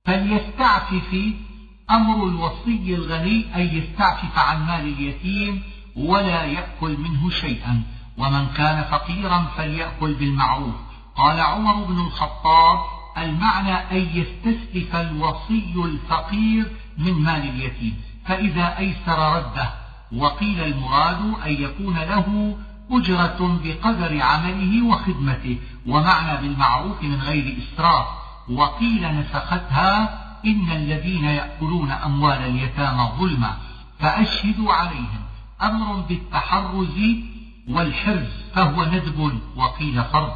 [0.05, 1.15] فليستعفف
[1.91, 5.63] أمر الوصي الغني أن يستعفف عن مال اليتيم
[5.95, 7.83] ولا يأكل منه شيئا.
[8.17, 10.75] ومن كان فقيرا فليأكل بالمعروف.
[11.15, 12.79] قال عمر بن الخطاب
[13.17, 18.01] المعنى أن يستسلف الوصي الفقير من مال اليتيم.
[18.25, 19.78] فإذا أيسر رده
[20.17, 22.57] وقيل المراد أن يكون له
[22.91, 28.05] أجرة بقدر عمله وخدمته ومعنى بالمعروف من غير إسراف.
[28.49, 33.57] وقيل نسختها إن الذين يأكلون أموال اليتامى ظلما
[33.99, 35.21] فأشهدوا عليهم.
[35.61, 36.99] أمر بالتحرز
[37.69, 40.33] والحرز فهو ندب وقيل فرض.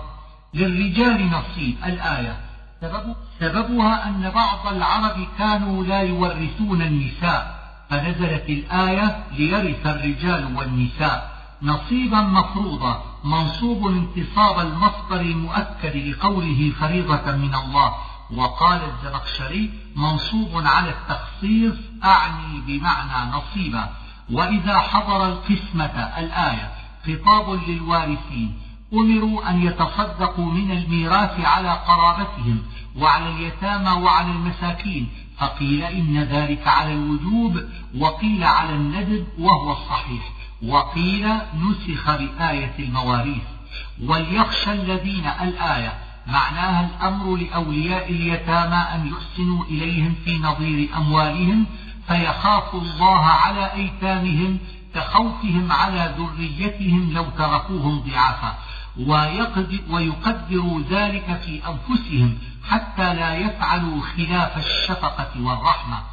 [0.53, 1.75] للرجال نصيب.
[1.85, 2.37] الآية
[2.81, 7.62] سبب سببها أن بعض العرب كانوا لا يورثون النساء.
[7.89, 11.33] فنزلت الآية ليرث الرجال والنساء.
[11.61, 17.93] نصيبا مفروضا منصوب انتصاب المصدر المؤكد لقوله فريضة من الله.
[18.31, 23.89] وقال الزمخشري منصوب على التخصيص أعني بمعنى نصيبا.
[24.31, 26.71] وإذا حضر القسمة الآية
[27.05, 28.59] خطاب للوارثين
[28.93, 32.61] أمروا أن يتصدقوا من الميراث على قرابتهم
[32.97, 37.63] وعلى اليتامى وعلى المساكين فقيل إن ذلك على الوجوب
[37.97, 40.31] وقيل على الندب وهو الصحيح
[40.63, 41.27] وقيل
[41.61, 43.43] نسخ بآية المواريث.
[44.03, 45.93] وليخشى الذين الآية
[46.27, 51.65] معناها الأمر لأولياء اليتامى أن يحسنوا إليهم في نظير أموالهم
[52.07, 54.57] فيخافوا الله على أيتامهم
[54.95, 58.57] كخوفهم على ذريتهم لو تركوهم ضعافا.
[59.89, 62.37] ويقدروا ذلك في أنفسهم
[62.69, 66.03] حتى لا يفعلوا خلاف الشفقة والرحمة.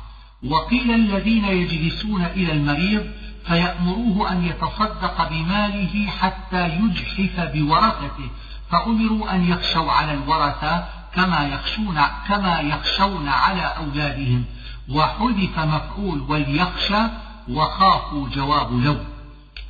[0.45, 3.11] وقيل الذين يجلسون إلى المريض
[3.47, 8.31] فيأمروه أن يتصدق بماله حتى يجحف بورثته
[8.71, 10.85] فأمروا أن يخشوا على الورثة
[11.15, 14.45] كما يخشون كما يخشون على أولادهم.
[14.89, 17.03] وحذف مفعول وليخشى
[17.49, 18.97] وخافوا جواب لو.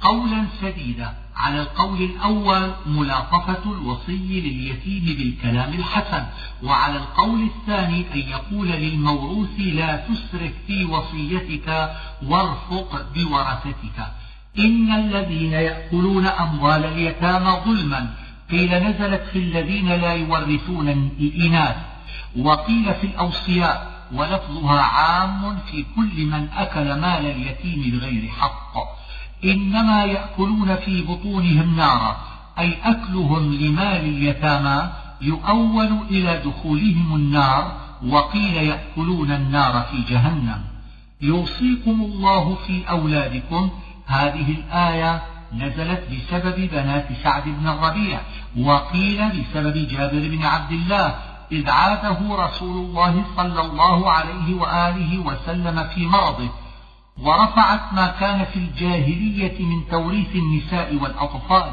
[0.01, 1.20] قولا سديدا.
[1.41, 6.25] على القول الأول ملاطفة الوصي لليتيم بالكلام الحسن
[6.63, 11.91] وعلى القول الثاني أن يقول للموروث لا تسرف في وصيتك
[12.27, 13.99] وارفق بورثتك
[14.59, 18.15] إن الذين يأكلون أموال اليتامى ظلما
[18.51, 20.89] قيل نزلت في الذين لا يورثون
[21.21, 21.77] الإناث
[22.39, 29.00] وقيل في الأوصياء ولفظها عام في كل من أكل مال اليتيم بغير حق.
[29.45, 32.17] إنما يأكلون في بطونهم نارا
[32.59, 34.91] أي أكلهم لمال اليتامى
[35.21, 37.73] يؤول إلى دخولهم النار
[38.09, 40.61] وقيل يأكلون النار في جهنم.
[41.21, 43.71] يوصيكم الله في أولادكم.
[44.07, 48.21] هذه الآية نزلت بسبب بنات سعد بن الربيع
[48.59, 51.15] وقيل بسبب جابر بن عبد الله
[51.53, 56.51] إذ عاده رسول الله صلى الله عليه وآله وسلم في مرضه.
[57.21, 61.73] ورفعت ما كان في الجاهلية من توريث النساء والأطفال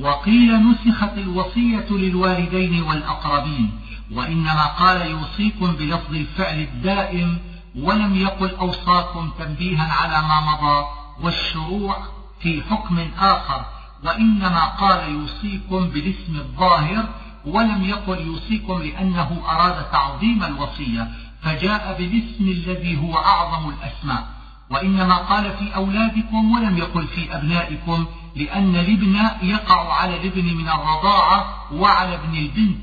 [0.00, 3.70] وقيل نسخت الوصية للوالدين والأقربين
[4.12, 7.38] وإنما قال يوصيكم بلفظ الفعل الدائم
[7.76, 10.86] ولم يقل أوصاكم تنبيها على ما مضى
[11.22, 11.96] والشروع
[12.40, 13.64] في حكم آخر
[14.04, 17.08] وإنما قال يوصيكم بالاسم الظاهر
[17.46, 21.08] ولم يقل يوصيكم لأنه أراد تعظيم الوصية
[21.42, 24.41] فجاء بالاسم الذي هو أعظم الأسماء.
[24.72, 28.06] وإنما قال في أولادكم ولم يقل في أبنائكم
[28.36, 32.78] لأن الابن يقع على الابن من الرضاعة وعلى ابن البنت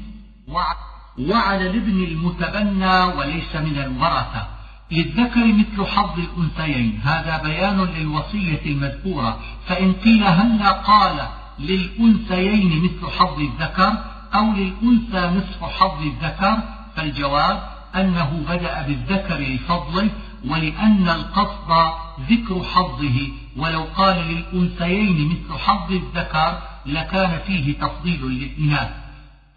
[1.19, 4.47] وعلى الابن المتبنى وليس من الورثة.
[4.91, 6.99] للذكر مثل حظ الأنثيين.
[7.03, 9.39] هذا بيان للوصية المذكورة.
[9.67, 11.27] فإن قيل هلا قال
[11.59, 13.93] للأنثيين مثل حظ الذكر
[14.35, 16.57] أو للأنثى نصف حظ الذكر
[16.95, 17.63] فالجواب
[17.95, 20.09] أنه بدأ بالذكر لفضله
[20.47, 21.91] ولأن القصد
[22.29, 23.27] ذكر حظه
[23.57, 28.89] ولو قال للأنثيين مثل حظ الذكر لكان فيه تفضيل للإناث.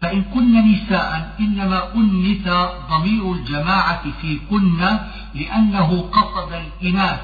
[0.01, 2.47] فإن كن نساء إنما أنث
[2.89, 4.99] ضمير الجماعة في كن
[5.35, 7.19] لأنه قصد الإناث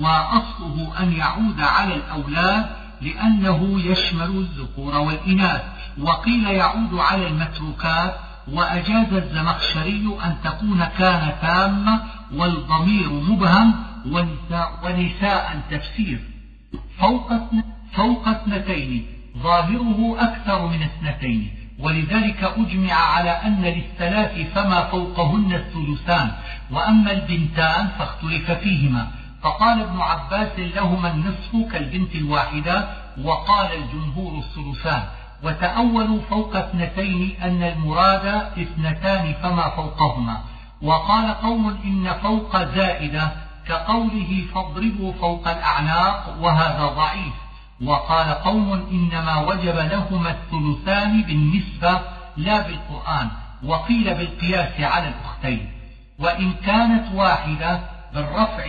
[0.00, 2.66] وأصله أن يعود على الأولاد
[3.02, 5.62] لأنه يشمل الذكور والإناث.
[5.98, 8.14] وقيل يعود على المتروكات
[8.48, 12.02] وأجاز الزمخشري أن تكون كان تامة
[12.34, 13.74] والضمير مبهم
[14.06, 16.20] ونساء, ونساء تفسير.
[16.98, 17.32] فوق
[17.92, 19.06] فوق اثنتين
[19.38, 21.50] ظاهره أكثر من اثنتين.
[21.78, 26.32] ولذلك أجمع على أن للثلاث فما فوقهن الثلثان.
[26.70, 29.06] وأما البنتان فاختلف فيهما.
[29.42, 32.88] فقال ابن عباس لهما النصف كالبنت الواحدة
[33.24, 35.02] وقال الجمهور الثلثان.
[35.44, 38.26] وتأولوا فوق اثنتين أن المراد
[38.58, 40.40] اثنتان فما فوقهما.
[40.82, 43.32] وقال قوم إن فوق زائدة
[43.68, 47.34] كقوله فاضربوا فوق الأعناق وهذا ضعيف.
[47.84, 52.00] وقال قوم إنما وجب لهما الثلثان بالنسبة
[52.36, 53.28] لا بالقرآن
[53.64, 55.70] وقيل بالقياس على الأختين.
[56.18, 57.80] وإن كانت واحدة
[58.14, 58.66] بالرفع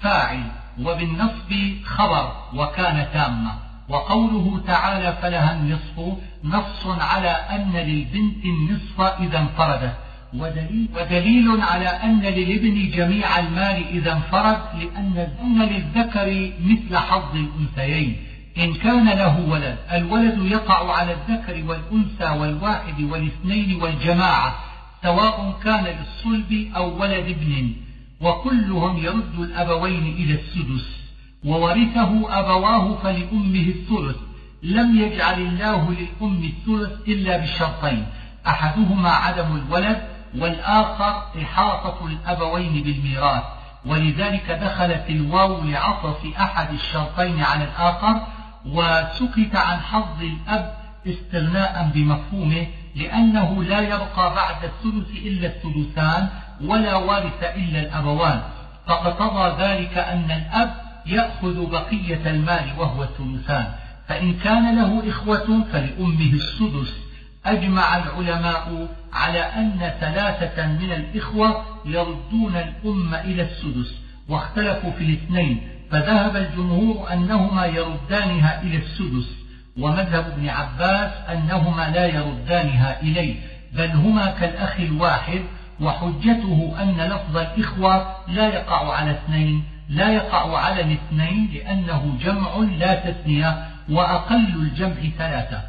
[0.00, 0.50] فاعل
[0.82, 9.94] وبالنصب خبر وكان تامة وقوله تعالى فلها النصف نص على أن للبنت النصف إذا انفردت.
[10.34, 18.16] ودليل, ودليل على أن للابن جميع المال إذا انفرد لأن للذكر مثل حظ الأنثيين.
[18.58, 24.54] إن كان له ولد الولد يقع على الذكر والأنثى والواحد والاثنين والجماعة
[25.02, 27.72] سواء كان للصلب أو ولد ابن.
[28.20, 31.03] وكلهم يرد الأبوين إلى السدس.
[31.44, 34.16] وورثه أبواه فلأمه الثلث.
[34.62, 38.06] لم يجعل الله للأم الثلث إلا بشرطين
[38.46, 40.02] أحدهما عدم الولد
[40.38, 43.42] والآخر إحاطة الأبوين بالميراث.
[43.86, 48.26] ولذلك دخلت الواو لعطف أحد الشرطين على الآخر
[48.66, 50.74] وسكت عن حظ الأب
[51.06, 52.66] استغناء بمفهومه
[52.96, 56.28] لأنه لا يبقى بعد الثلث إلا الثلثان
[56.64, 58.42] ولا وارث إلا الأبوان.
[58.86, 63.66] فاقتضى ذلك أن الأب يأخذ بقية المال وهو الثلثان
[64.08, 66.94] فإن كان له إخوة فلأمه السدس.
[67.46, 73.94] أجمع العلماء على أن ثلاثة من الإخوة يردون الأم إلى السدس
[74.28, 75.68] واختلفوا في الاثنين.
[75.90, 79.30] فذهب الجمهور أنهما يردانها إلى السدس
[79.78, 83.34] ومذهب ابن عباس أنهما لا يردانها إليه.
[83.72, 85.40] بل هما كالأخ الواحد
[85.80, 89.73] وحجته أن لفظ الإخوة لا يقع على اثنين.
[89.88, 95.62] لا يقع على الاثنين لأنه جمع لا تثنية وأقل الجمع ثلاثة.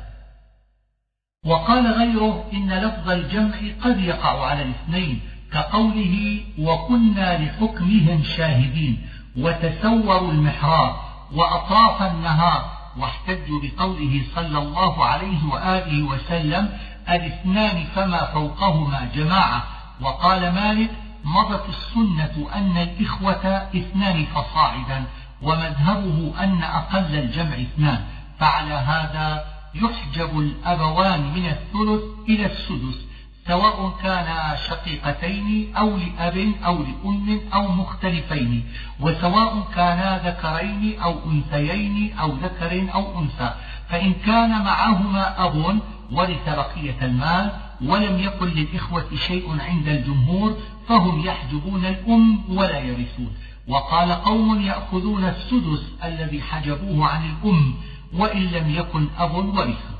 [1.45, 5.19] وقال غيره إن لفظ الجمع قد يقع على الاثنين
[5.51, 9.07] كقوله وكنا لحكمهم شاهدين
[9.37, 10.95] وتسوروا المحراب
[11.33, 16.69] وأطراف النهار واحتجوا بقوله صلى الله عليه وآله وسلم
[17.09, 19.63] الإثنان فما فوقهما جماعة.
[20.01, 20.89] وقال مالك
[21.25, 25.03] مضت السنة أن الإخوة اثنان فصاعدا
[25.41, 28.03] ومذهبه أن أقل الجمع اثنان
[28.39, 29.45] فعلى هذا
[29.75, 33.05] يحجب الأبوان من الثلث إلى السدس
[33.47, 38.65] سواء كانا شقيقتين أو لأب أو لأم أو مختلفين
[38.99, 43.53] وسواء كانا ذكرين أو أنثيين أو ذكر أو أنثى
[43.89, 45.79] فإن كان معهما أب
[46.11, 47.51] ورث بقية المال
[47.85, 50.57] ولم يكن للإخوة شيء عند الجمهور
[50.87, 53.33] فهم يحجبون الأم ولا يرثون.
[53.67, 57.73] وقال قوم يأخذون السدس الذي حجبوه عن الأم
[58.13, 59.95] وإن لم يكن أب ورثوا.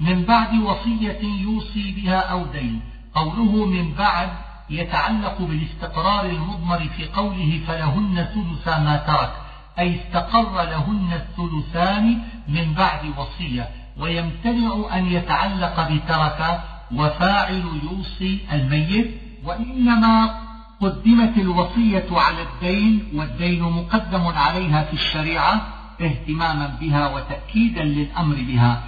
[0.00, 2.80] من بعد وصية يوصي بها أو دين.
[3.14, 4.28] قوله من بعد
[4.70, 9.32] يتعلق بالاستقرار المضمر في قوله فلهن ثلث ما ترك.
[9.78, 13.68] أي استقر لهن الثلثان من بعد وصية.
[13.98, 16.60] ويمتنع أن يتعلق بترك.
[16.94, 20.40] وفاعل يوصي الميت وإنما
[20.80, 25.60] قدمت الوصية على الدين والدين مقدم عليها في الشريعة
[26.00, 28.82] اهتماما بها وتأكيدا للأمر بها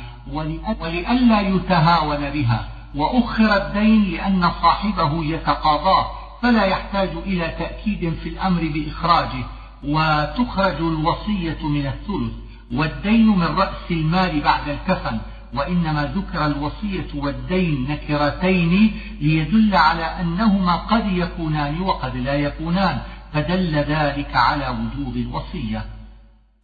[0.80, 2.68] ولئلا يتهاون بها.
[2.94, 6.06] وأخر الدين لأن صاحبه يتقاضاه
[6.42, 9.44] فلا يحتاج إلى تأكيد في الأمر بإخراجه.
[9.84, 12.32] وتخرج الوصية من الثلث
[12.72, 15.20] والدين من رأس المال بعد الكفن.
[15.54, 22.98] وإنما ذكر الوصية والدين نكرتين ليدل على أنهما قد يكونان وقد لا يكونان
[23.32, 25.84] فدل ذلك على وجوب الوصية.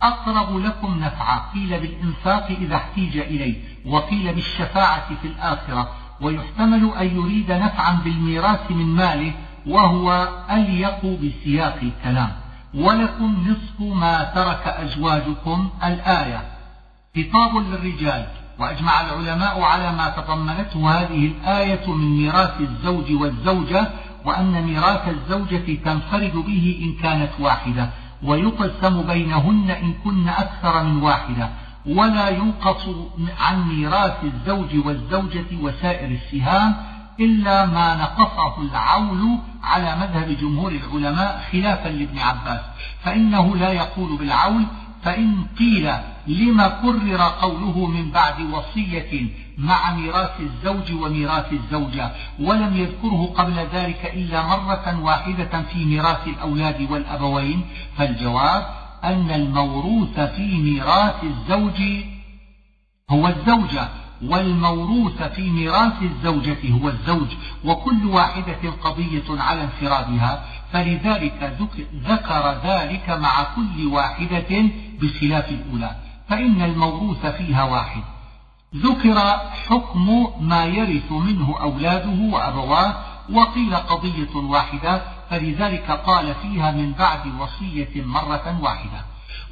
[0.03, 3.55] أقرب لكم نفعا قيل بالإنفاق إذا احتيج إليه
[3.87, 9.33] وقيل بالشفاعة في الآخرة ويحتمل أن يريد نفعا بالميراث من ماله
[9.67, 12.33] وهو أليق بسياق الكلام.
[12.75, 16.43] ولكم نصف ما ترك أزواجكم الآية.
[17.17, 18.27] خطاب للرجال.
[18.59, 23.89] وأجمع العلماء على ما تضمنته هذه الآية من ميراث الزوج والزوجة
[24.25, 27.91] وأن ميراث الزوجة تنفرد به إن كانت واحدة
[28.23, 31.51] ويقسم بينهن إن كن أكثر من واحدة.
[31.87, 32.89] ولا ينقص
[33.41, 36.77] عن ميراث الزوج والزوجة وسائر السهام
[37.21, 42.61] إلا ما نقصه العول على مذهب جمهور العلماء خلافا لابن عباس.
[43.05, 44.65] فإنه لا يقول بالعول
[45.03, 45.93] فإن قيل
[46.27, 49.27] لما كرر قوله من بعد وصية
[49.59, 52.11] مع ميراث الزوج وميراث الزوجة
[52.41, 57.61] ولم يذكره قبل ذلك إلا مرة واحدة في ميراث الأولاد والأبوين
[57.97, 58.67] فالجواب
[59.05, 61.83] أن الموروث في ميراث الزوج
[63.11, 63.89] هو الزوجة
[64.23, 67.29] والموروث في ميراث الزوجة هو الزوج
[67.65, 71.57] وكل واحدة قضية على انفرادها فلذلك
[72.09, 74.69] ذكر ذلك مع كل واحدة
[75.01, 76.06] بخلاف الأولى.
[76.29, 78.03] فإن الموروث فيها واحد.
[78.77, 79.19] ذكر
[79.69, 82.95] حكم ما يرث منه أولاده وأبواه
[83.33, 89.05] وقيل قضية واحدة فلذلك قال فيها من بعد وصية مرة واحدة.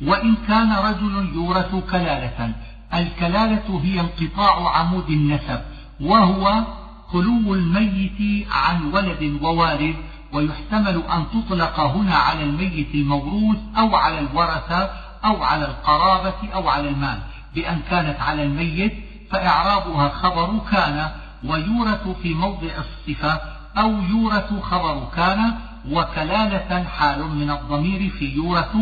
[0.03, 2.55] وإن كان رجل يورث كلالة
[2.95, 5.61] الكلالة هي انقطاع عمود النسب
[6.01, 6.65] وهو
[7.13, 9.97] خلو الميت عن ولد ووالد
[10.33, 14.91] ويحتمل أن تطلق هنا على الميت الموروث أو على الورثة
[15.25, 17.19] أو على القرابة أو على المال
[17.55, 18.95] بأن كانت على الميت
[19.31, 21.11] فإعرابها خبر كان
[21.45, 23.41] ويورث في موضع الصفة
[23.79, 25.55] أو يورث خبر كان
[25.91, 28.77] وكلالة حال من الضمير في يورث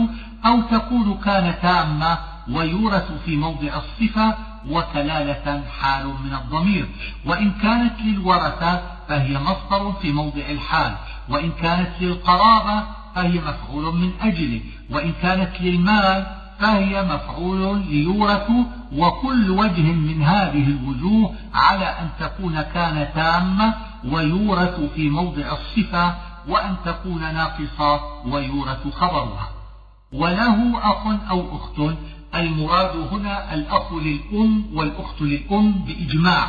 [0.46, 2.18] أو تكون كان تامة
[2.50, 4.34] ويورث في موضع الصفة
[4.70, 6.88] وكلالة حال من الضمير.
[7.26, 10.92] وإن كانت للورثة فهي مصدر في موضع الحال
[11.28, 12.82] وإن كانت للقرابة
[13.14, 14.60] فهي مفعول من أجله
[14.90, 16.26] وإن كانت للمال
[16.60, 18.50] فهي مفعول ليورث
[18.92, 26.14] وكل وجه من هذه الوجوه على أن تكون كان تامة ويورث في موضع الصفة
[26.48, 29.48] وأن تكون ناقصة ويورث خبرها.
[30.12, 31.96] وله أخ أو أخت
[32.34, 36.48] المراد هنا الأخ للأم والأخت للأم بإجماع.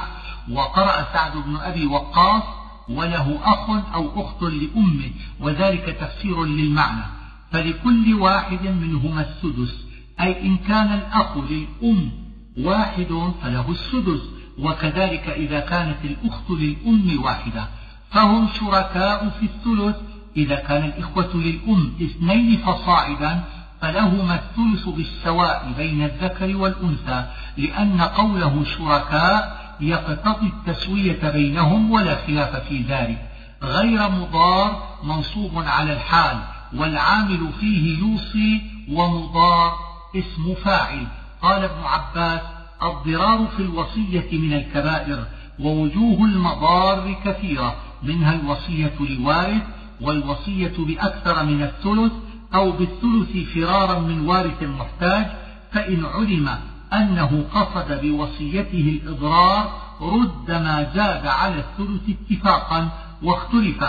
[0.51, 2.43] وقرأ سعد بن أبي وقاص
[2.89, 7.03] وله أخ أو أخت لأمه وذلك تفسير للمعنى.
[7.51, 9.85] فلكل واحد منهما السدس.
[10.21, 12.11] أي إن كان الأخ للأم
[12.57, 14.21] واحد فله السدس.
[14.59, 17.67] وكذلك إذا كانت الأخت للأم واحدة
[18.11, 19.95] فهم شركاء في الثلث.
[20.37, 23.43] إذا كان الإخوة للأم اثنين فصاعدا
[23.81, 27.27] فلهما الثلث بالسواء بين الذكر والأنثى.
[27.57, 33.29] لأن قوله شركاء يقتضي التسوية بينهم ولا خلاف في ذلك.
[33.63, 36.37] غير مضار منصوب على الحال
[36.75, 38.61] والعامل فيه يوصي
[38.91, 39.73] ومضار
[40.15, 41.07] اسم فاعل.
[41.41, 42.41] قال ابن عباس
[42.83, 45.25] الضرار في الوصية من الكبائر
[45.59, 49.63] ووجوه المضار كثيرة منها الوصية لوارث
[50.01, 52.11] والوصية بأكثر من الثلث
[52.55, 55.25] أو بالثلث فرارا من وارث محتاج
[55.71, 56.49] فإن علم
[56.97, 62.89] أنه قصد بوصيته الإضرار رد ما زاد على الثلث اتفاقا
[63.23, 63.83] واختلف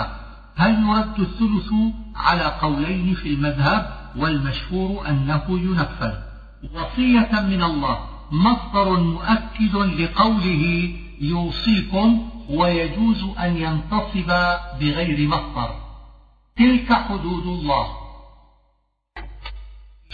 [0.57, 1.73] هل يرد الثلث
[2.17, 6.13] على قولين في المذهب والمشهور أنه ينفذ.
[6.75, 7.99] وصية من الله
[8.33, 14.31] مصدر مؤكد لقوله يوصيكم ويجوز أن ينتصب
[14.81, 15.71] بغير مصدر.
[16.57, 18.04] تلك حدود الله.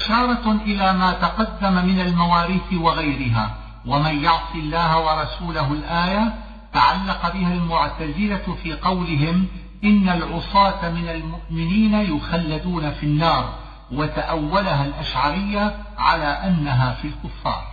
[0.01, 3.55] إشارة إلى ما تقدم من المواريث وغيرها
[3.87, 6.35] ومن يعص الله ورسوله الآية
[6.73, 9.47] تعلق بها المعتزلة في قولهم
[9.85, 13.55] إن العصاة من المؤمنين يخلدون في النار
[13.93, 17.65] وتأولها الأشعرية على أنها في الكفار.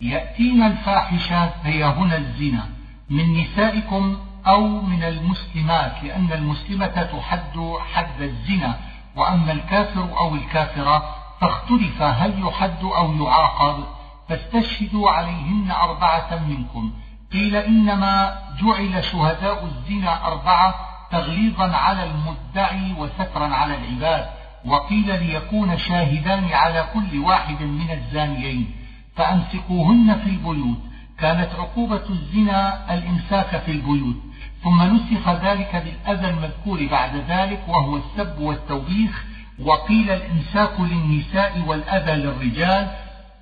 [0.00, 2.66] يأتينا الفاحشات هي هنا الزنا
[3.10, 8.78] من نسائكم أو من المسلمات لأن المسلمة تحد حد الزنا
[9.16, 13.84] وأما الكافر أو الكافرة فاختلف هل يحد أو يعاقب
[14.28, 16.92] فاستشهدوا عليهن أربعة منكم.
[17.32, 20.74] قيل إنما جعل شهداء الزنا أربعة
[21.10, 24.26] تغليظا على المدعي وسترا على العباد
[24.64, 28.74] وقيل ليكون شاهدان على كل واحد من الزانيين.
[29.16, 30.78] فأمسكوهن في البيوت.
[31.18, 34.16] كانت عقوبة الزنا الإمساك في البيوت.
[34.64, 39.27] ثم نسخ ذلك بالأذى المذكور بعد ذلك وهو السب والتوبيخ
[39.64, 42.90] وقيل الإمساك للنساء والأذى للرجال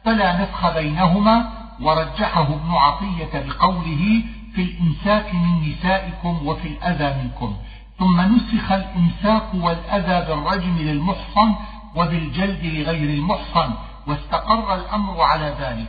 [0.04, 1.50] فلا نفخ بينهما
[1.80, 4.22] ورجحه ابن عطية بقوله
[4.54, 7.56] في الإمساك من نسائكم وفي الأذى منكم.
[7.98, 11.54] ثم نسخ الإمساك والأذى بالرجم للمحصن
[11.96, 13.70] وبالجلد لغير المحصن
[14.06, 15.88] واستقر الأمر على ذلك.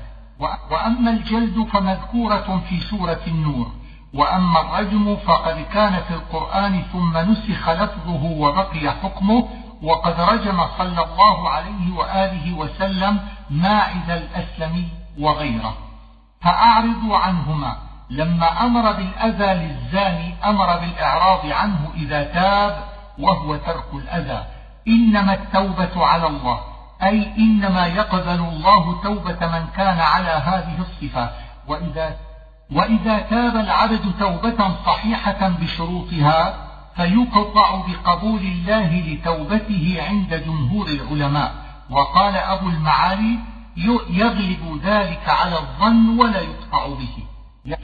[0.72, 3.72] وأما الجلد فمذكورة في سورة النور.
[4.14, 9.48] وأما الرجم فقد كان في القرآن ثم نسخ لفظه وبقي حكمه
[9.84, 13.20] وقد رجم صلى الله عليه وآله وسلم
[13.50, 14.88] ماعز الأسلمي
[15.20, 15.78] وغيره.
[16.42, 17.78] فأعرضوا عنهما.
[18.10, 22.84] لما أمر بالأذى للزاني أمر بالإعراض عنه إذا تاب
[23.20, 24.46] وهو ترك الأذى.
[24.88, 26.60] إنما التوبة على الله.
[27.04, 31.30] أي إنما يقبل الله توبة من كان على هذه الصفة.
[31.68, 32.16] وإذا,
[32.72, 36.67] وإذا تاب العبد توبة صحيحة بشروطها
[36.98, 41.52] فيقطع بقبول الله لتوبته عند جمهور العلماء.
[41.90, 43.40] وقال أبو المعالي
[44.10, 47.24] يغلب ذلك على الظن ولا يقطع به.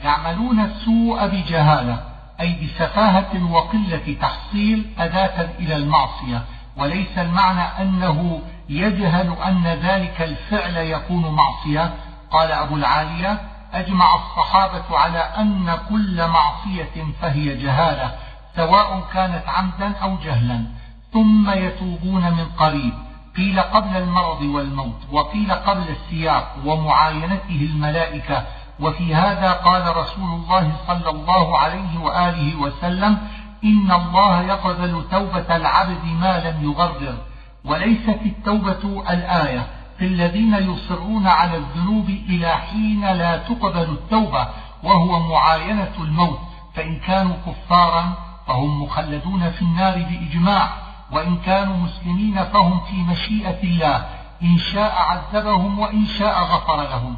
[0.04, 2.04] يعملون السوء بجهالة
[2.40, 6.44] أي بسفاهة وقلة تحصيل أداة إلى المعصية.
[6.76, 11.94] وليس المعنى أنه يجهل أن ذلك الفعل يكون معصية.
[12.30, 13.40] قال أبو العالية
[13.72, 18.14] أجمع الصحابة على أن كل معصية فهي جهالة
[18.56, 20.64] سواء كانت عمدا أو جهلا
[21.12, 22.92] ثم يتوبون من قريب.
[23.36, 28.46] قيل قبل المرض والموت وقيل قبل السياق ومعاينته الملائكة.
[28.80, 33.18] وفي هذا قال رسول الله صلى الله عليه وآله وسلم
[33.64, 37.16] إن الله يقبل توبة العبد ما لم يغرر
[37.64, 39.66] وليست التوبة الآية.
[39.98, 44.48] في الذين يصرون على الذنوب إلى حين لا تقبل التوبة
[44.82, 46.40] وهو معاينة الموت.
[46.74, 48.12] فإن كانوا كفارا
[48.46, 50.68] فهم مخلدون في النار بإجماع
[51.12, 54.06] وإن كانوا مسلمين فهم في مشيئة الله
[54.42, 57.16] إن شاء عذبهم وإن شاء غفر لهم.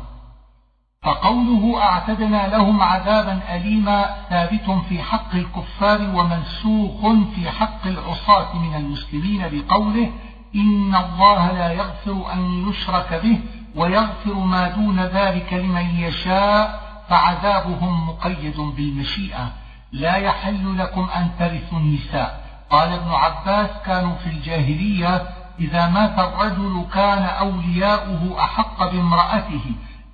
[1.02, 9.48] فقوله أعتدنا لهم عذابا أليما ثابت في حق الكفار ومنسوخ في حق العصاة من المسلمين
[9.52, 10.10] بقوله
[10.54, 13.40] إن الله لا يغفر أن يشرك به
[13.74, 19.52] ويغفر ما دون ذلك لمن يشاء فعذابهم مقيد بالمشيئة.
[19.92, 22.46] لا يحل لكم أن ترثوا النساء.
[22.70, 25.22] قال ابن عباس كانوا في الجاهلية
[25.60, 29.64] إذا مات الرجل كان أولياؤه أحق بامرأته.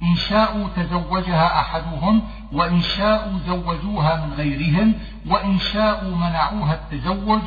[0.03, 4.95] إن شاءوا تزوجها أحدهم وإن شاءوا زوجوها من غيرهم
[5.27, 7.43] وإن شاءوا منعوها التزوج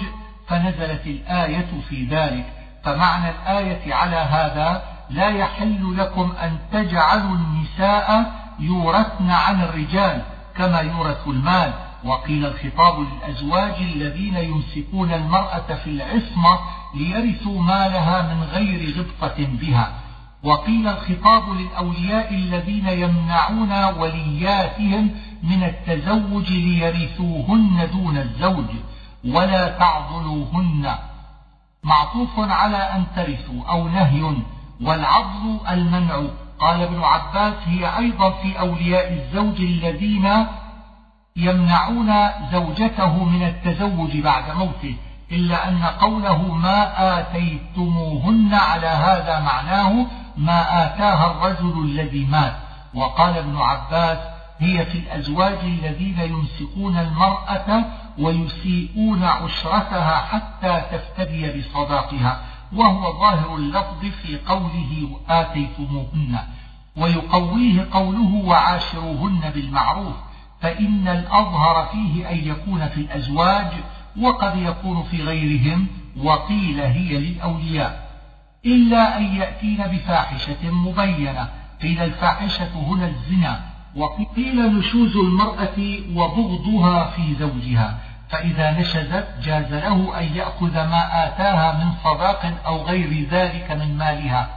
[0.48, 2.46] فنزلت الآية في ذلك.
[2.84, 10.22] فمعنى الآية على هذا لا يحل لكم أن تجعلوا النساء يورثن عن الرجال
[10.56, 11.74] كما يورث المال.
[12.06, 16.60] وقيل الخطاب للأزواج الذين يمسكون المرأة في العصمة
[16.96, 19.94] ليرثوا مالها من غير غبطة بها.
[20.44, 25.12] وقيل الخطاب للأولياء الذين يمنعون ولياتهم
[25.44, 28.70] من التزوج ليرثوهن دون الزوج
[29.26, 30.96] ولا تعضلوهن.
[31.84, 34.36] معطوف على أن ترثوا أو نهي
[34.82, 36.22] والعضل المنع.
[36.60, 40.46] قال ابن عباس هي أيضا في أولياء الزوج الذين
[41.38, 42.12] يمنعون
[42.52, 44.96] زوجته من التزوج بعد موته
[45.32, 50.06] إلا أن قوله ما آتيتموهن على هذا معناه
[50.38, 52.56] ما آتاها الرجل الذي مات.
[52.94, 54.18] وقال ابن عباس
[54.60, 57.86] هي في الأزواج الذين يمسكون المرأة
[58.20, 62.40] ويسيئون عشرتها حتى تفتدي بصداقها
[62.74, 66.40] وهو ظاهر اللفظ في قوله آتيتموهن
[66.98, 70.16] ويقويه قوله وعاشروهن بالمعروف.
[70.66, 73.68] فإن الأظهر فيه أن يكون في الأزواج
[74.22, 75.88] وقد يكون في غيرهم
[76.24, 78.10] وقيل هي للأولياء
[78.66, 81.50] إلا أن يأتين بفاحشة مبينة.
[81.82, 83.60] قيل الفاحشة هنا الزنا
[83.96, 87.98] وقيل نشوز المرأة وبغضها في زوجها.
[88.30, 94.50] فإذا نشزت جاز له أن يأخذ ما آتاها من صداق أو غير ذلك من مالها.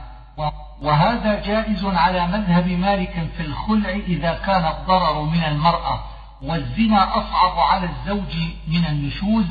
[0.81, 5.99] وهذا جائز على مذهب مالك في الخلع إذا كان الضرر من المرأة
[6.41, 8.35] والزنا أصعب على الزوج
[8.67, 9.45] من النشوز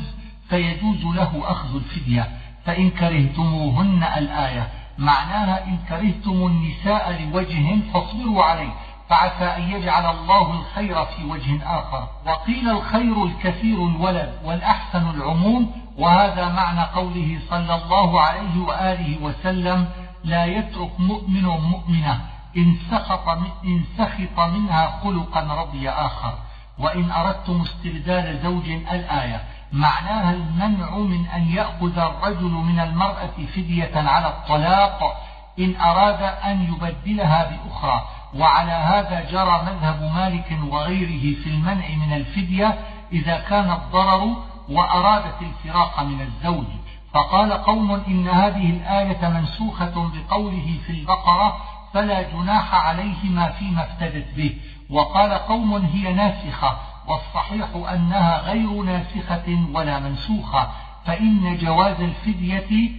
[0.49, 2.27] فيجوز له أخذ الفدية.
[2.65, 8.69] فإن كرهتموهن الآية معناها إن كرهتم النساء لوجه فاصبروا عليه
[9.09, 12.07] فعسى أن يجعل الله الخير في وجه آخر.
[12.25, 19.89] وقيل الخير الكثير الولد والأحسن العموم وهذا معنى قوله صلى الله عليه وآله وسلم
[20.23, 22.21] لا يترك مؤمن مؤمنة.
[22.57, 23.29] إن سخط,
[23.63, 26.33] إن سخط منها خلقا رضي آخر.
[26.79, 29.43] وإن أردتم استبدال زوج الآية.
[29.73, 35.21] معناها المنع من أن يأخذ الرجل من المرأة فدية على الطلاق
[35.59, 38.07] إن أراد أن يبدلها بأخرى.
[38.35, 42.79] وعلى هذا جرى مذهب مالك وغيره في المنع من الفدية
[43.11, 44.35] إذا كان الضرر
[44.69, 46.65] وأرادت الفراق من الزوج.
[47.13, 51.57] فقال قوم إن هذه الآية منسوخة بقوله في البقرة
[51.93, 54.57] فلا جناح عليهما فيما افتدت به.
[54.89, 60.69] وقال قوم هي ناسخة والصحيح أنها غير ناسخة ولا منسوخة.
[61.05, 62.91] فإن جواز الفدية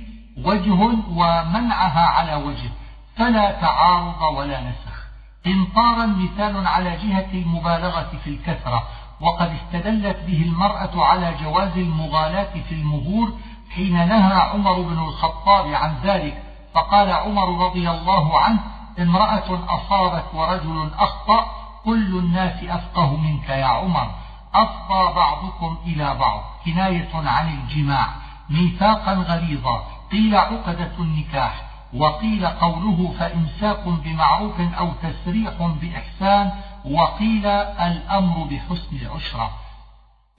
[0.45, 0.81] وجه
[1.11, 2.71] ومنعها على وجه
[3.17, 5.01] فلا تعارض ولا نسخ.
[5.47, 8.89] قنطارا مثال على جهة المبالغة في الكثرة
[9.21, 13.33] وقد استدلت به المرأة على جواز المغالاة في المهور
[13.75, 16.43] حين نهى عمر بن الخطاب عن ذلك
[16.75, 18.61] فقال عمر رضي الله عنه
[18.99, 21.47] امرأة أصابت ورجل أخطأ
[21.85, 24.11] كل الناس أفقه منك يا عمر
[24.55, 26.43] أفضى بعضكم إلى بعض.
[26.65, 28.09] كناية عن الجماع
[28.51, 31.63] ميثاقا غليظا قيل عقدة النكاح
[31.95, 36.53] وقيل قوله فإمساك بمعروف أو تسريح بإحسان
[36.85, 39.51] وقيل الأمر بحسن العشرة.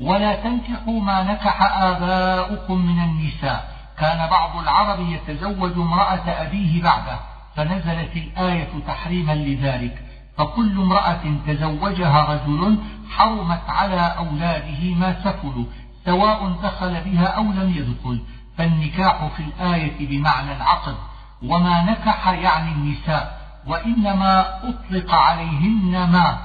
[0.02, 3.72] ولا تنكحوا ما نكح آباؤكم من النساء.
[3.98, 7.20] كان بعض العرب يتزوج امرأة أبيه بعده
[7.56, 10.06] فنزلت الآية تحريما لذلك.
[10.38, 12.78] فكل امرأة تزوجها رجل
[13.10, 15.66] حرمت على أولاده ما سفلوا
[16.06, 18.22] سواء دخل بها أو لم يدخل.
[18.58, 20.96] فالنكاح في الآية بمعنى العقد.
[21.44, 26.38] وما نكح يعني النساء وإنما أطلق عليهن ما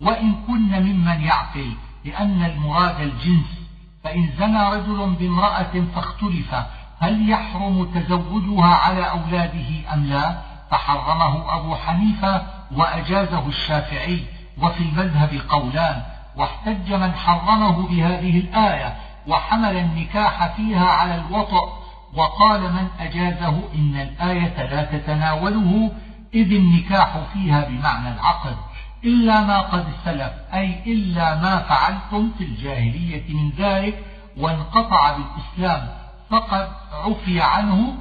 [0.00, 1.72] وإن كن ممن يعقل.
[2.04, 3.62] لأن المراد الجنس
[4.04, 6.54] فإن زنى رجل بامرأة فاختلف
[7.00, 10.36] هل يحرم تزوجها على أولاده أم لا؟
[10.70, 12.42] فحرمه أبو حنيفة
[12.76, 14.24] وأجازه الشافعي
[14.62, 16.02] وفي المذهب قولان
[16.36, 18.96] واحتج من حرمه بهذه الآية
[19.28, 21.82] وحمل النكاح فيها على الوطأ
[22.14, 25.92] وقال من أجازه إن الآية لا تتناوله
[26.34, 28.56] إذ النكاح فيها بمعنى العقد.
[29.04, 34.04] إلا ما قد سلف أي إلا ما فعلتم في الجاهلية من ذلك
[34.36, 35.88] وانقطع بالإسلام
[36.30, 37.94] فقد عفي عنه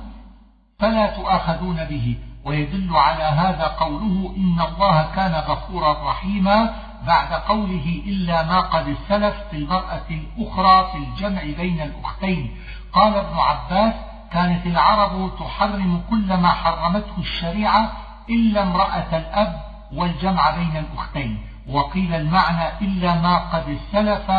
[0.80, 2.18] فلا تؤاخذون به.
[2.46, 6.76] ويدل على هذا قوله إن الله كان غفورا رحيما
[7.08, 12.58] بعد قوله إلا ما قد سلف في المرأة الأخرى في الجمع بين الأختين.
[12.94, 13.94] قال ابن عباس
[14.32, 17.92] كانت العرب تحرم كل ما حرمته الشريعة
[18.30, 21.38] إلا امرأة الأب والجمع بين الأختين.
[21.70, 24.32] وقيل المعنى إلا ما قد سلف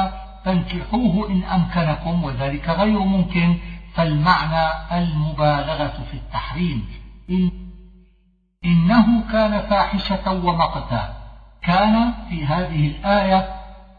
[0.44, 3.56] فانكحوه إن أمكنكم وذلك غير ممكن.
[3.94, 6.88] فالمعنى المبالغة في التحريم.
[7.30, 7.50] إن
[8.64, 11.16] إنه كان فاحشة ومقتا.
[11.62, 13.48] كان في هذه الآية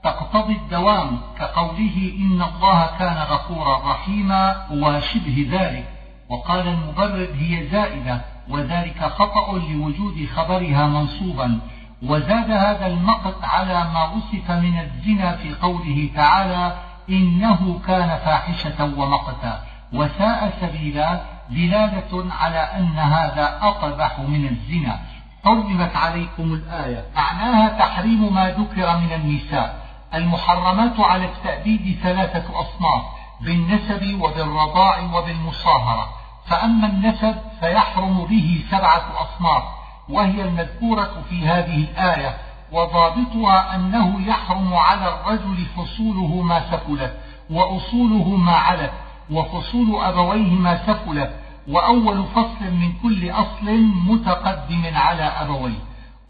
[0.04, 5.89] تقتضي الدوام كقوله إن الله كان غفورا رحيما وشبه ذلك.
[6.30, 8.33] وقال المبرد هي زائدة.
[8.50, 11.60] وذلك خطأ لوجود خبرها منصوبا.
[12.04, 16.78] وزاد هذا المقت على ما وصف من الزنا في قوله تعالى
[17.10, 19.64] إنه كان فاحشة ومقتا.
[19.94, 25.00] وساء سبيلا دلالة على أن هذا أقبح من الزنا.
[25.46, 27.06] حرمت عليكم الآية.
[27.16, 29.84] معناها تحريم ما ذكر من النساء.
[30.14, 33.04] المحرمات على التأبيد ثلاثة أصناف
[33.41, 36.23] بالنسب وبالرضاع وبالمصاهرة.
[36.46, 39.64] فأما النسب فيحرم به سبعة أصناف
[40.10, 42.38] وهي المذكورة في هذه الآية
[42.72, 47.18] وضابطها أنه يحرم على الرجل فصوله ما سفلت
[47.50, 48.91] وأصوله ما علت
[49.32, 51.36] وفصول أبويه ما سفلت
[51.68, 55.80] وأول فصل من كل أصل متقدم على أبويه.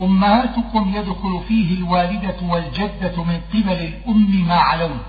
[0.02, 5.00] أمهاتكم يدخل فيه الوالدة والجدة من قبل الأم ما علون.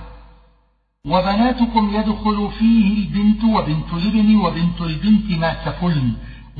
[1.06, 6.12] وبناتكم يدخل فيه البنت وبنت الابن وبنت البنت ما سفلن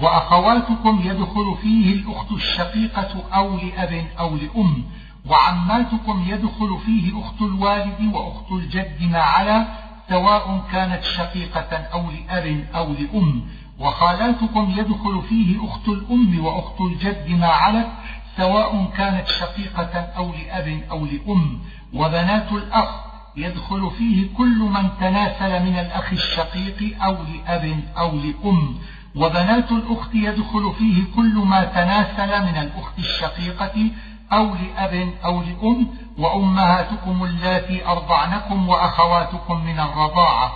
[0.03, 4.85] وأخواتكم يدخل فيه الأخت الشقيقة أو لأب أو لأم
[5.31, 9.67] وعماتكم يدخل فيه أخت الوالد وأخت الجد ما على
[10.09, 13.43] سواء كانت شقيقة أو لأب أو لأم
[13.81, 17.89] وخالاتكم يدخل فيه أخت الأم وأخت الجد ما علت
[18.37, 21.59] سواء كانت شقيقة أو لأب أو لأم
[21.95, 28.79] وبنات الأخ يدخل فيه كل من تناسل من الأخ الشقيق أو لأب أو لأم.
[29.17, 33.91] وبنات الأخت يدخل فيه كل ما تناسل من الأخت الشقيقة
[34.33, 35.87] أو لأب أو لأم.
[36.19, 40.53] وأمهاتكم اللاتي أرضعنكم وأخواتكم من الرضاعة.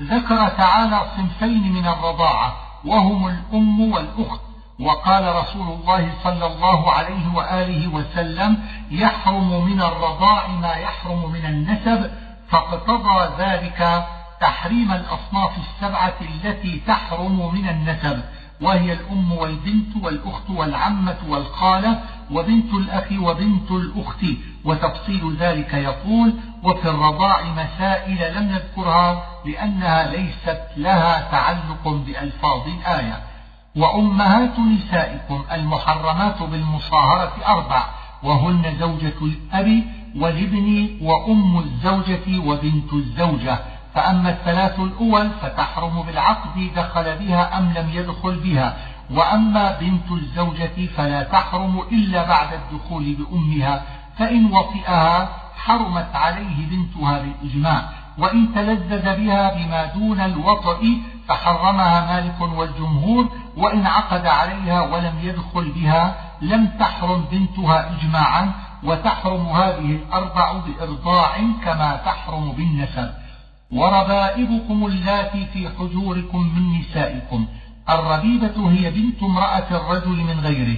[0.00, 2.56] ذكر تعالى صنفين من الرضاعة.
[2.84, 4.45] وهم الأم والأخت
[4.80, 8.58] وقال رسول الله صلى الله عليه وآله وسلم
[8.90, 12.10] يحرم من الرضاع ما يحرم من النسب
[12.48, 14.06] فاقتضى ذلك
[14.40, 18.22] تحريم الأصناف السبعة التي تحرم من النسب
[18.60, 22.00] وهي الأم والبنت والأخت والعمة والخالة
[22.30, 24.24] وبنت الأخ وبنت الأخت.
[24.64, 33.35] وتفصيل ذلك يقول وفي الرضاع مسائل لم نذكرها لأنها ليست لها تعلق بألفاظ الآية.
[33.76, 37.84] وأمهات نسائكم المحرمات بالمصاهرة أربع
[38.22, 39.82] وهن زوجة الأب
[40.16, 43.58] والابن وأم الزوجة وبنت الزوجة.
[43.94, 48.76] فأما الثلاث الأول فتحرم بالعقد دخل بها أم لم يدخل بها
[49.10, 53.82] وأما بنت الزوجة فلا تحرم إلا بعد الدخول بأمها
[54.18, 57.82] فإن وطئها حرمت عليه بنتها بالإجماع.
[58.18, 60.86] وإن تلذذ بها بما دون الوطئ
[61.28, 68.52] فحرمها مالك والجمهور وإن عقد عليها ولم يدخل بها لم تحرم بنتها إجماعا
[68.84, 73.10] وتحرم هذه الأربع بإرضاع كما تحرم بالنسب.
[73.72, 77.46] وربائبكم اللاتي في حجوركم من نسائكم.
[77.90, 80.76] الربيبة هي بنت امرأة الرجل من غيره.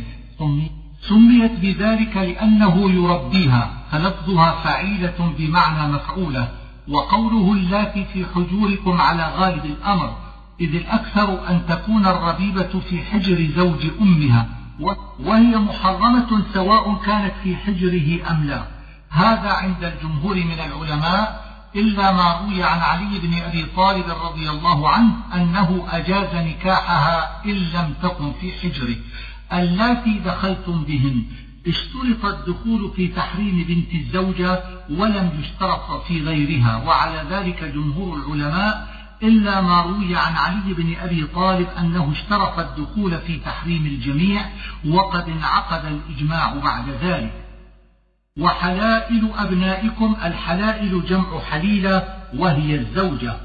[1.09, 3.71] سميت بذلك لأنه يربيها.
[3.91, 6.49] فلفظها فعيلة بمعنى مفعولة.
[6.89, 10.28] وقوله اللاتي في حجوركم على غالب الأمر.
[10.61, 14.47] إذ الأكثر أن تكون الربيبة في حجر زوج أمها
[15.21, 18.63] وهي محرمة سواء كانت في حجره أم لا.
[19.11, 24.89] هذا عند الجمهور من العلماء إلا ما روي عن علي بن أبي طالب رضي الله
[24.89, 28.97] عنه أنه أجاز نكاحها إن لم تكن في حجره.
[29.53, 31.25] اللاتي دخلتم بهن
[31.67, 36.77] اشترط الدخول في تحريم بنت الزوجة ولم يشترط في غيرها.
[36.77, 43.19] وعلى ذلك جمهور العلماء إلا ما روي عن علي بن أبي طالب أنه اشترط الدخول
[43.19, 44.43] في تحريم الجميع
[44.87, 47.33] وقد انعقد الإجماع بعد ذلك.
[48.39, 53.37] وحلائل أبنائكم الحلائل جمع حليلة وهي الزوجة.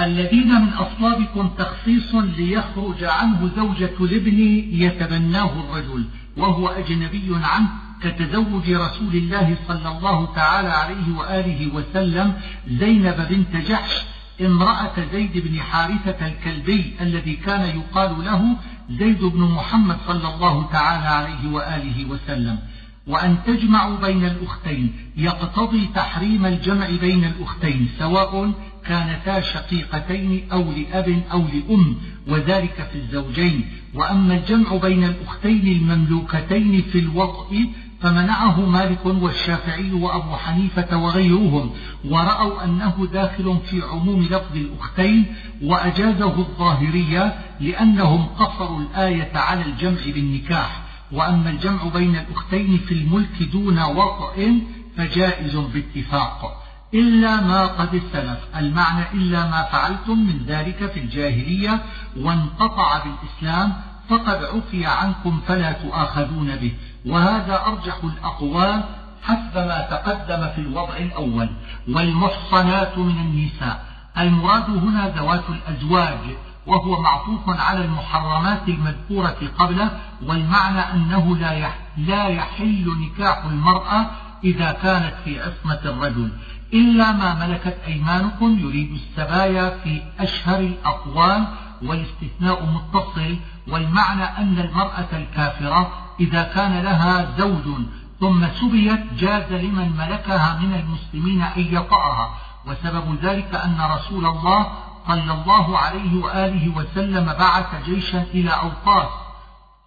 [0.00, 4.38] الذين من أصلابكم تخصيص ليخرج عنه زوجة الابن
[4.72, 6.04] يتبناه الرجل
[6.36, 7.68] وهو أجنبي عنه
[8.02, 12.34] كتزوج رسول الله صلى الله تعالى عليه وآله وسلم
[12.68, 14.02] زينب بنت جحش
[14.40, 18.56] امرأة زيد بن حارثة الكلبي الذي كان يقال له
[18.90, 22.58] زيد بن محمد صلى الله تعالى عليه وآله وسلم.
[23.06, 28.52] وأن تجمعوا بين الأختين يقتضي تحريم الجمع بين الأختين سواء
[28.86, 31.96] كانتا شقيقتين أو لأب أو لأم
[32.28, 33.64] وذلك في الزوجين.
[33.94, 37.66] وأما الجمع بين الأختين المملوكتين في الوطء
[38.00, 41.70] فمنعه مالك والشافعي وأبو حنيفة وغيرهم
[42.04, 50.82] ورأوا أنه داخل في عموم لفظ الأختين وأجازه الظاهرية لأنهم قصروا الآية على الجمع بالنكاح
[51.12, 54.52] وأما الجمع بين الأختين في الملك دون وطئ
[54.96, 56.56] فجائز باتفاق.
[56.94, 61.82] إلا ما قد استلف المعنى إلا ما فعلتم من ذلك في الجاهلية
[62.16, 63.72] وانقطع بالإسلام
[64.10, 66.72] فقد عفي عنكم فلا تؤاخذون به.
[67.06, 68.84] وهذا أرجح الأقوال
[69.22, 71.48] حسب ما تقدم في الوضع الأول
[71.88, 73.84] والمحصنات من النساء.
[74.18, 76.18] المراد هنا ذوات الأزواج
[76.66, 79.90] وهو معطوف على المحرمات المذكورة قبله
[80.26, 84.06] والمعنى أنه لا لا يحل نكاح المرأة
[84.44, 86.30] إذا كانت في عصمة الرجل
[86.72, 91.44] إلا ما ملكت أيمانكم يريد السبايا في أشهر الأقوال
[91.82, 93.36] والاستثناء متصل
[93.68, 97.80] والمعنى أن المرأة الكافرة إذا كان لها زوج
[98.20, 102.30] ثم سبيت جاز لمن ملكها من المسلمين أن يطأها
[102.66, 104.66] وسبب ذلك أن رسول الله
[105.06, 109.08] صلى الله عليه وآله وسلم بعث جيشا إلى أوطاس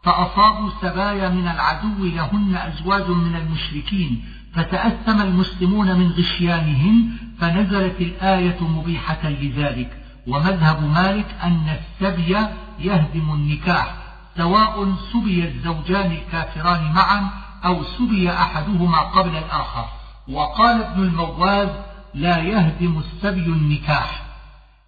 [0.04, 9.30] فأصابوا سبايا من العدو لهن أزواج من المشركين فتأثم المسلمون من غشيانهم فنزلت الآية مبيحة
[9.30, 10.04] لذلك.
[10.28, 12.38] ومذهب مالك أن السبي
[12.80, 13.96] يهدم النكاح
[14.38, 17.30] سواء سبي الزوجان الكافران معا
[17.66, 19.86] أو سبي أحدهما قبل الآخر.
[20.30, 21.70] وقال ابن المواز
[22.14, 24.22] لا يهدم السبي النكاح.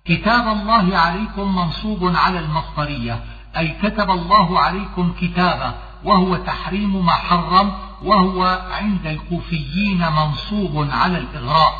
[0.05, 3.23] كتاب الله عليكم منصوب على المصدرية
[3.57, 7.73] أي كتب الله عليكم كتابا وهو تحريم ما حرم
[8.03, 11.73] وهو عند الكوفيين منصوب على الإغراء.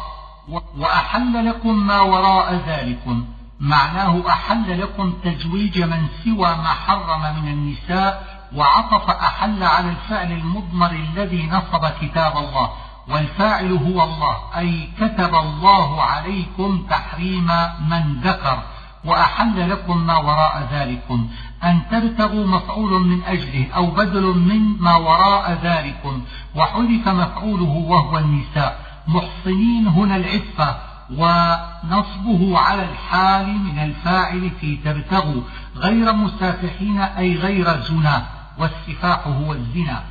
[0.78, 3.26] وأحل لكم ما وراء ذلكم.
[3.60, 10.92] معناه أحل لكم تزويج من سوى ما حرم من النساء وعطف أحل على الفعل المضمر
[10.92, 12.70] الذي نصب كتاب الله.
[13.08, 17.48] والفاعل هو الله أي كتب الله عليكم تحريم
[17.90, 18.60] من ذكر.
[19.06, 21.30] وأحل لكم ما وراء ذلكم
[21.64, 26.22] أن تبتغوا مفعول من أجله أو بدل من ما وراء ذلكم.
[26.56, 28.86] وحذف مفعوله وهو النساء.
[29.08, 30.78] محصنين هنا العفة
[31.12, 35.42] ونصبه على الحال من الفاعل في تبتغوا
[35.76, 38.26] غير مسافحين أي غير زنا
[38.60, 40.04] والسفاح هو الزنا.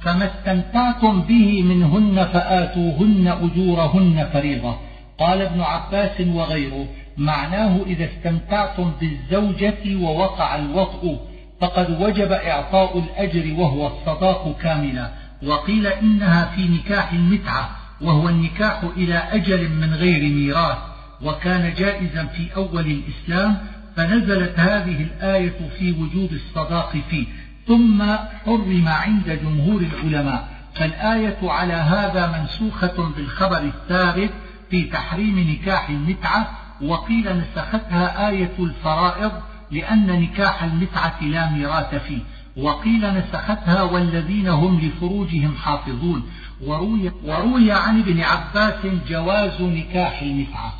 [0.00, 4.76] فما استمتعتم به منهن فآتوهن أجورهن فريضة.
[5.20, 11.18] قال ابن عباس وغيره معناه إذا استمتعتم بالزوجة ووقع الوطء
[11.60, 15.10] فقد وجب إعطاء الأجر وهو الصداق كاملا.
[15.46, 20.78] وقيل إنها في نكاح المتعة وهو النكاح إلى أجل من غير ميراث
[21.22, 23.58] وكان جائزا في أول الإسلام
[23.96, 27.26] فنزلت هذه الآية في وجوب الصداق فيه.
[27.66, 28.02] ثم
[28.46, 30.48] حرم عند جمهور العلماء.
[30.74, 34.30] فالآية على هذا منسوخة بالخبر الثابت
[34.70, 36.50] في تحريم نكاح المتعة
[36.82, 39.32] وقيل نسختها آية الفرائض
[39.70, 42.20] لأن نكاح المتعة لا ميراث فيه.
[42.56, 46.22] وقيل نسختها والذين هم لفروجهم حافظون.
[46.66, 50.72] وروي, وروي عن ابن عباس جواز نكاح المتعة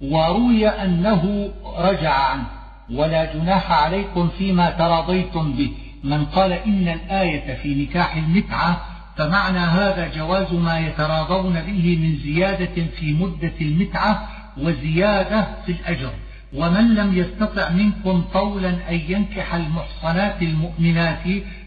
[0.00, 2.46] وروي أنه رجع عنه.
[2.90, 5.72] ولا جناح عليكم فيما تراضيتم به.
[6.04, 8.80] من قال إن الآية في نكاح المتعة
[9.16, 14.28] فمعنى هذا جواز ما يتراضون به من زيادة في مدة المتعة
[14.58, 16.10] وزيادة في الأجر.
[16.54, 21.22] ومن لم يستطع منكم طولا أن ينكح المحصنات المؤمنات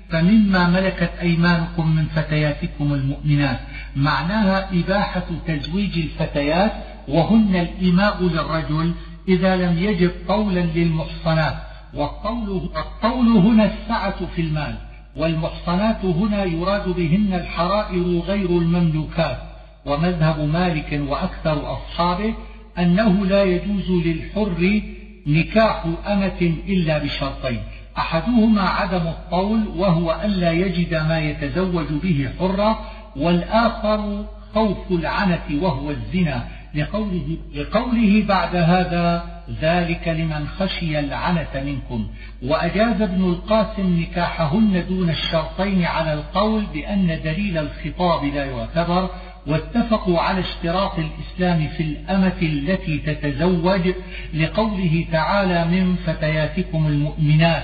[0.09, 3.59] فمما ملكت أيمانكم من فتياتكم المؤمنات.
[3.95, 6.71] معناها إباحة تزويج الفتيات
[7.07, 8.93] وهن الإماء للرجل
[9.27, 11.55] إذا لم يجد طولا للمحصنات.
[11.93, 14.75] والطول, الطول هنا السعة في المال
[15.15, 19.37] والمحصنات هنا يراد بهن الحرائر غير المملوكات.
[19.85, 22.33] ومذهب مالك وأكثر أصحابه
[22.79, 24.81] أنه لا يجوز للحر
[25.27, 27.59] نكاح أمة إلا بشرطين.
[27.97, 32.79] أحدهما عدم الطول وهو ألا يجد ما يتزوج به حرة
[33.15, 36.47] والآخر خوف العنة وهو الزنا.
[36.75, 39.25] لقوله, لقوله بعد هذا
[39.61, 42.07] ذلك لمن خشي العنة منكم.
[42.43, 49.09] وأجاز ابن القاسم نكاحهن دون الشرطين على القول بأن دليل الخطاب لا يعتبر
[49.47, 53.93] واتفقوا على اشتراط الإسلام في الأمة التي تتزوج
[54.33, 57.63] لقوله تعالى من فتياتكم المؤمنات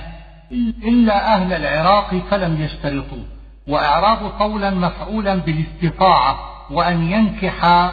[0.84, 3.24] إلا أهل العراق فلم يشترطوا
[3.68, 6.38] وإعراب قولا مفعولا بالاستطاعة
[6.70, 7.90] وأن ينكح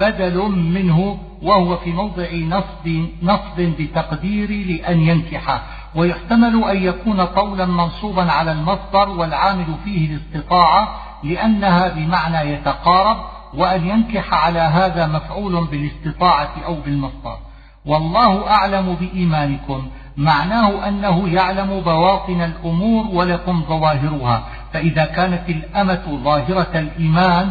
[0.00, 5.62] بدل منه وهو في موضع نصب, نصب بتقدير لأن ينكح
[5.94, 13.16] ويحتمل أن يكون قولا منصوبا على المصدر والعامل فيه الاستطاعة لأنها بمعنى يتقارب
[13.54, 17.38] وأن ينكح على هذا مفعول بالاستطاعة أو بالمصدر.
[17.86, 19.88] والله أعلم بإيمانكم.
[20.16, 24.44] معناه أنه يعلم بواطن الأمور ولكم ظواهرها.
[24.72, 27.50] فإذا كانت الأمة ظاهرة الإيمان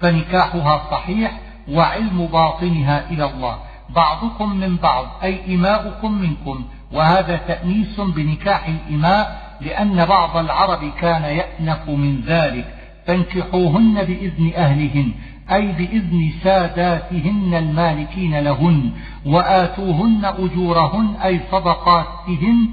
[0.00, 1.40] فنكاحها صحيح
[1.70, 3.58] وعلم باطنها إلى الله.
[3.88, 6.64] بعضكم من بعض أي إماؤكم منكم.
[6.92, 12.77] وهذا تأنيس بنكاح الإماء لأن بعض العرب كان يأنف من ذلك.
[13.08, 15.12] فانكحوهن بإذن أهلهن
[15.52, 18.90] أي بإذن ساداتهن المالكين لهن
[19.26, 22.68] وآتوهن أجورهن أي صدقاتهن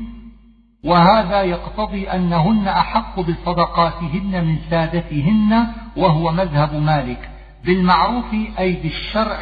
[0.83, 5.67] وهذا يقتضي أنهن أحق بصدقاتهن من سادتهن
[5.97, 7.29] وهو مذهب مالك.
[7.65, 9.39] بالمعروف أي بالشرع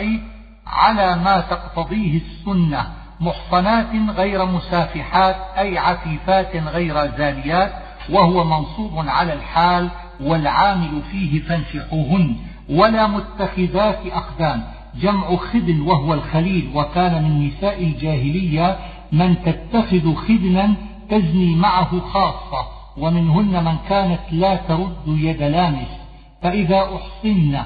[0.68, 2.88] على ما تقتضيه السنة
[3.20, 7.72] محصنات غير مسافحات أي عفيفات غير زانيات
[8.10, 9.90] وهو منصوب على الحال
[10.26, 12.36] والعامل فيه فانفحوهن
[12.70, 14.64] ولا متخذات أقدام.
[15.02, 18.78] جمع خد وهو الخليل وكان من نساء الجاهلية
[19.12, 20.74] من تتخذ خدنا
[21.10, 22.66] تزني معه خاصة
[22.98, 25.88] ومنهن من كانت لا ترد يد لامس.
[26.42, 27.60] فإذا أحصن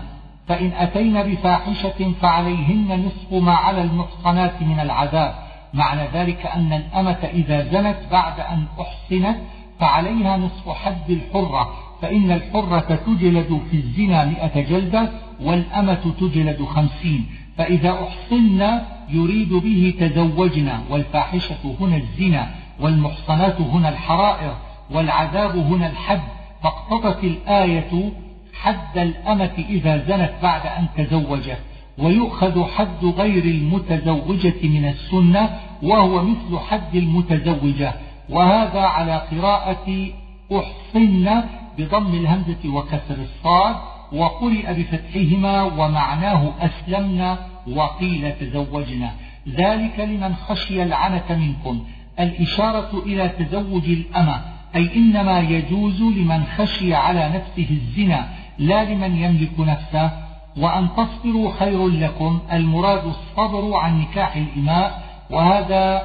[0.47, 5.35] فإن أتين بفاحشة فعليهن نصف ما على المحصنات من العذاب.
[5.73, 9.37] معنى ذلك أن الأمة إذا زنت بعد أن أحصنت
[9.79, 11.86] فعليها نصف حد الحرة.
[12.01, 15.09] فإن الحرة تجلد في الزنا مئة جلدة
[15.41, 17.25] والأمة تجلد خمسين.
[17.57, 18.79] فإذا أحصن
[19.09, 24.55] يريد به تزوجنا والفاحشة هنا الزنا والمحصنات هنا الحرائر
[24.91, 26.21] والعذاب هنا الحد.
[26.63, 28.11] فاقتضت الآية
[28.53, 31.59] حد الأمة إذا زنت بعد أن تزوجت.
[31.97, 37.93] ويؤخذ حد غير المتزوجة من السنة وهو مثل حد المتزوجة.
[38.29, 40.07] وهذا على قراءة
[40.51, 41.43] أحصن
[41.77, 43.75] بضم الهمزة وكسر الصاد
[44.13, 49.11] وقرئ بفتحهما ومعناه أسلمنا وقيل تزوجنا.
[49.49, 51.85] ذلك لمن خشي العنة منكم.
[52.19, 54.41] الإشارة إلى تزوج الأمة
[54.75, 60.11] أي إنما يجوز لمن خشي على نفسه الزنا لا لمن يملك نفسه.
[60.57, 66.03] وأن تصبروا خير لكم المراد الصبر عن نكاح الإماء وهذا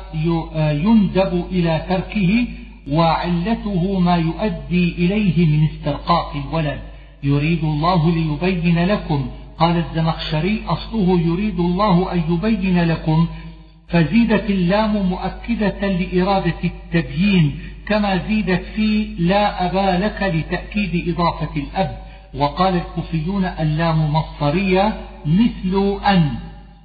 [0.85, 2.47] يندب إلى تركه
[2.91, 6.81] وعلته ما يؤدي إليه من استرقاق الولد.
[7.23, 9.27] يريد الله ليبين لكم.
[9.59, 13.27] قال الزمخشري أصله يريد الله أن يبين لكم.
[13.89, 21.99] فزيدت اللام مؤكدة لإرادة التبيين كما زيدت في لا أبا لك لتأكيد إضافة الأب.
[22.35, 26.31] وقال الكوفيون اللام مصرية مثل أن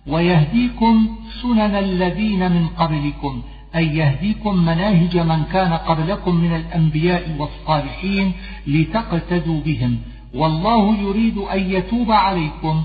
[0.07, 3.41] ويهديكم سنن الذين من قبلكم.
[3.75, 8.33] أي يهديكم مناهج من كان قبلكم من الأنبياء والصالحين
[8.67, 9.97] لتقتدوا بهم.
[10.33, 12.83] والله يريد أن يتوب عليكم.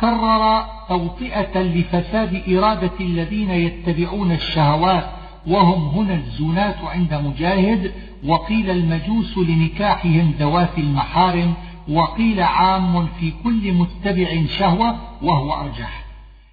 [0.00, 5.10] كرر توطئة لفساد إرادة الذين يتبعون الشهوات
[5.46, 7.92] وهم هنا الزنات عند مجاهد.
[8.26, 11.54] وقيل المجوس لنكاحهم ذوات المحارم.
[11.88, 16.04] وقيل عام في كل متبع شهوة وهو أرجح.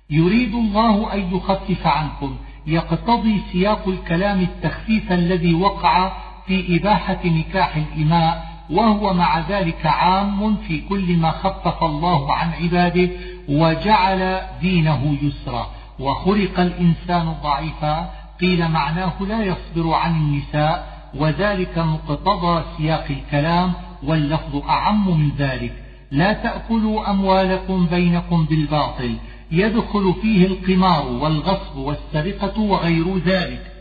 [0.09, 2.35] يريد الله أن يخفف عنكم.
[2.69, 6.11] يقتضي سياق الكلام التخفيف الذي وقع
[6.47, 13.09] في إباحة نكاح الإماء وهو مع ذلك عام في كل ما خفف الله عن عباده
[13.49, 15.67] وجعل دينه يسرا.
[15.99, 18.11] وخلق الإنسان ضعيفا
[18.41, 25.73] قيل معناه لا يصبر عن النساء وذلك مقتضى سياق الكلام واللفظ أعم من ذلك.
[26.11, 29.15] لا تأكلوا أموالكم بينكم بالباطل.
[29.51, 33.71] يدخل فيه القمار والغصب والسرقة وغير ذلك.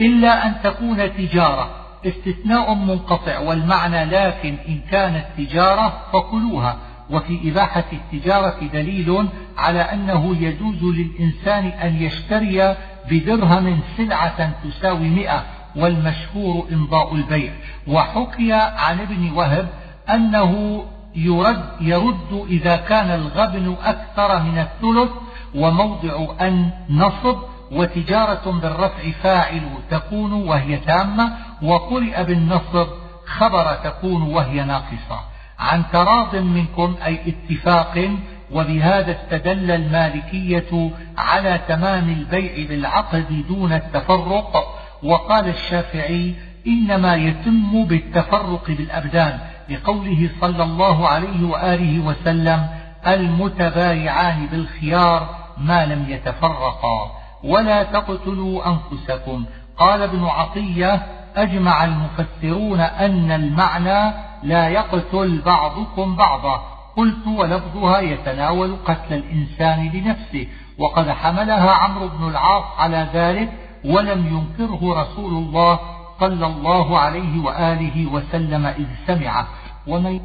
[0.00, 1.70] إلا أن تكون تجارة
[2.06, 6.76] استثناء منقطع والمعنى لكن إن كانت تجارة فكلوها.
[7.10, 12.76] وفي إباحة التجارة دليل على أنه يجوز للإنسان أن يشتري
[13.10, 15.44] بدرهم سلعة تساوي مئة
[15.76, 17.52] والمشهور إمضاء البيع.
[17.88, 19.68] وحكي عن ابن وهب
[20.10, 20.84] أنه
[21.16, 25.10] يرد, يرد إذا كان الغبن أكثر من الثلث
[25.54, 27.36] وموضع أن نصب
[27.72, 31.32] وتجارة بالرفع فاعل تكون وهي تامة
[31.62, 32.86] وقرئ بالنصب
[33.26, 35.20] خبر تكون وهي ناقصة.
[35.58, 38.10] عن تراض منكم أي اتفاق
[38.52, 44.78] وبهذا استدل المالكية على تمام البيع بالعقد دون التفرق.
[45.02, 46.34] وقال الشافعي
[46.66, 49.38] إنما يتم بالتفرق بالأبدان.
[49.74, 52.66] لقوله صلى الله عليه وآله وسلم
[53.06, 57.10] المتبايعان بالخيار ما لم يتفرقا
[57.44, 59.44] ولا تقتلوا أنفسكم.
[59.78, 61.02] قال ابن عطية
[61.36, 66.62] أجمع المفسرون أن المعنى لا يقتل بعضكم بعضا.
[66.96, 70.46] قلت ولفظها يتناول قتل الإنسان لنفسه
[70.78, 73.52] وقد حملها عمرو بن العاص على ذلك
[73.84, 75.78] ولم ينكره رسول الله
[76.20, 79.46] صلى الله عليه وآله وسلم إذ سمعه.
[79.86, 80.20] ومن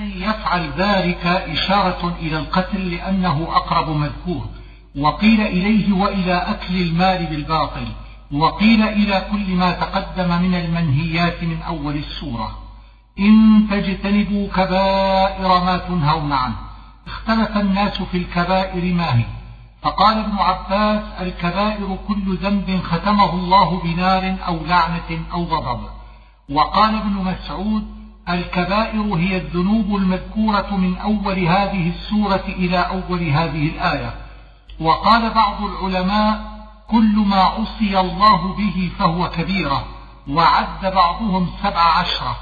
[0.00, 4.46] يفعل ذلك إشارة إلى القتل لأنه أقرب مذكور.
[4.98, 7.86] وقيل إليه وإلى أكل المال بالباطل.
[8.32, 12.58] وقيل إلى كل ما تقدم من المنهيات من أول السورة.
[13.18, 16.56] إن تجتنبوا كبائر ما تنهون عنه.
[17.06, 19.24] اختلف الناس في الكبائر ما هي.
[19.82, 25.80] فقال ابن عباس الكبائر كل ذنب ختمه الله بنار أو لعنة أو غضب.
[26.50, 27.95] وقال ابن مسعود
[28.28, 34.14] الكبائر هي الذنوب المذكورة من أول هذه السورة إلى أول هذه الآية.
[34.80, 36.56] وقال بعض العلماء
[36.90, 39.84] كل ما عصي الله به فهو كبيرة
[40.28, 42.36] وعد بعضهم سبع عشرة.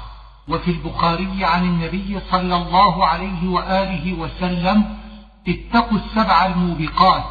[0.47, 4.97] وفي البخاري عن النبي صلى الله عليه وآله وسلم
[5.47, 7.23] اتقوا السبع الموبقات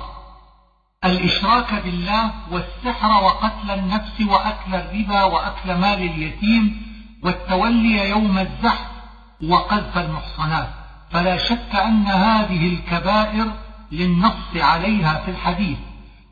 [1.05, 6.94] الإشراك بالله والسحر وقتل النفس وأكل الربا وأكل مال اليتيم
[7.25, 8.87] والتولي يوم الزحف
[9.43, 10.69] وقذف المحصنات.
[11.11, 13.47] فلا شك أن هذه الكبائر
[13.93, 15.79] للنص عليها في الحديث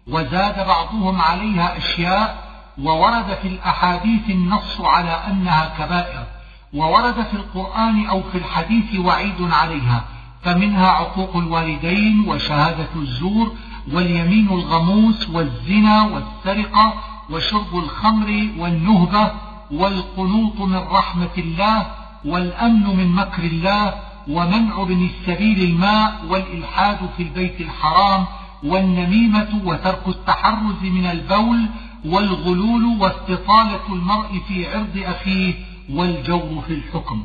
[0.06, 6.26] وزاد بعضهم عليها أشياء وورد في الأحاديث النص على أنها كبائر
[6.74, 10.04] وورد في القرآن أو في الحديث وعيد عليها
[10.42, 13.56] فمنها عقوق الوالدين وشهادة الزور
[13.92, 16.94] واليمين الغموس والزنا والسرقة
[17.30, 19.30] وشرب الخمر والنهبة
[19.72, 21.86] والقنوط من رحمة الله
[22.24, 23.94] والأمن من مكر الله
[24.28, 28.26] ومنع ابن السبيل الماء والإلحاد في البيت الحرام
[28.64, 31.66] والنميمة وترك التحرز من البول
[32.04, 35.54] والغلول واستطالة المرء في عرض أخيه
[35.90, 37.22] والجور في الحكم.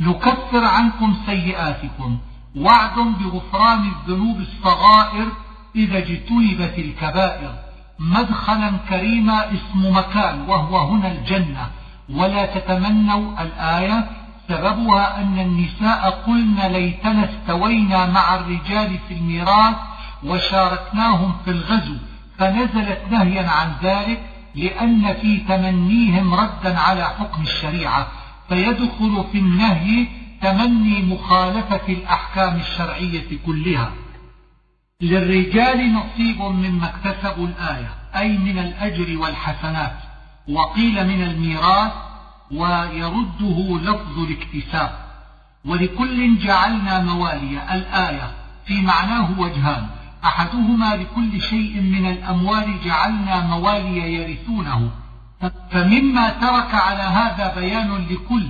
[0.00, 2.18] نكفر عنكم سيئاتكم
[2.56, 5.26] وعد بغفران الذنوب الصغائر
[5.76, 7.67] إذا اجتنبت الكبائر.
[7.98, 11.68] مدخلا كريما اسم مكان وهو هنا الجنة.
[12.08, 14.08] ولا تتمنوا الآية
[14.48, 19.76] سببها أن النساء قلن ليتنا استوينا مع الرجال في الميراث
[20.24, 21.94] وشاركناهم في الغزو
[22.38, 24.20] فنزلت نهيا عن ذلك
[24.54, 28.06] لأن في تمنيهم ردا على حكم الشريعة.
[28.48, 30.06] فيدخل في النهي
[30.42, 33.90] تمني مخالفة الأحكام الشرعية كلها.
[35.02, 39.96] للرجال نصيب مما اكتسبوا الآية أي من الأجر والحسنات
[40.48, 41.92] وقيل من الميراث
[42.50, 44.90] ويرده لفظ الاكتساب.
[45.64, 48.30] ولكل جعلنا موالي الآية
[48.66, 49.86] في معناه وجهان.
[50.24, 54.90] أحدهما لكل شيء من الأموال جعلنا موالي يرثونه.
[55.70, 58.46] فمما ترك على هذا بيان لكل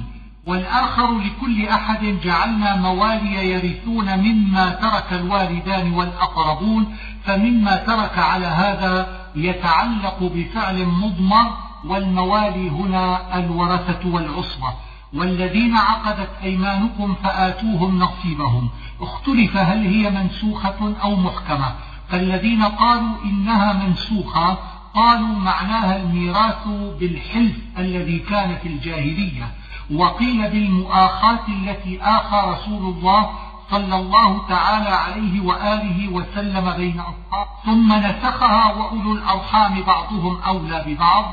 [0.49, 10.19] والآخر لكل أحد جعلنا موالي يرثون مما ترك الوالدان والأقربون فمما ترك على هذا يتعلق
[10.21, 14.73] بفعل مضمر والموالي هنا الورثة والعصبة.
[15.15, 18.69] والذين عقدت أيمانكم فآتوهم نصيبهم.
[19.01, 21.75] اختلف هل هي منسوخة أو محكمة.
[22.09, 24.59] فالذين قالوا إنها منسوخة
[24.95, 26.67] قالوا معناها الميراث
[27.01, 29.58] بالحلف الذي كان في الجاهلية.
[29.95, 33.31] وقيل بالمؤاخاة التي آخى رسول الله
[33.71, 37.51] صلى الله تعالى عليه وآله وسلم بين أصحابه.
[37.65, 41.25] ثم نسخها وأولو الأرحام بعضهم أولى ببعض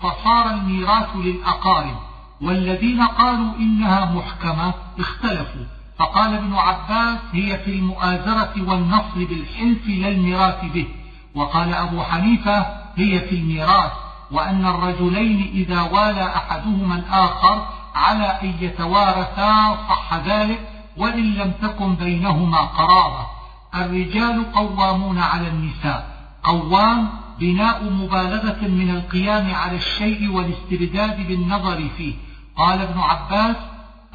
[0.00, 1.96] فصار الميراث للأقارب.
[2.42, 5.66] والذين قالوا إنها محكمة اختلفوا.
[5.98, 10.86] فقال ابن عباس هي في المؤازرة والنصر بالحلف لا الميراث به.
[11.34, 12.66] وقال أبو حنيفة
[12.96, 13.92] هي في الميراث.
[14.30, 22.58] وأن الرجلين إذا والى أحدهما الآخر على أن يتوارثا صح ذلك وإن لم تكن بينهما
[22.58, 23.26] قرابة.
[23.74, 26.14] الرجال قوامون على النساء.
[26.44, 27.08] قوام
[27.40, 32.14] بناء مبالغة من القيام على الشيء والاستبداد بالنظر فيه.
[32.56, 33.56] قال ابن عباس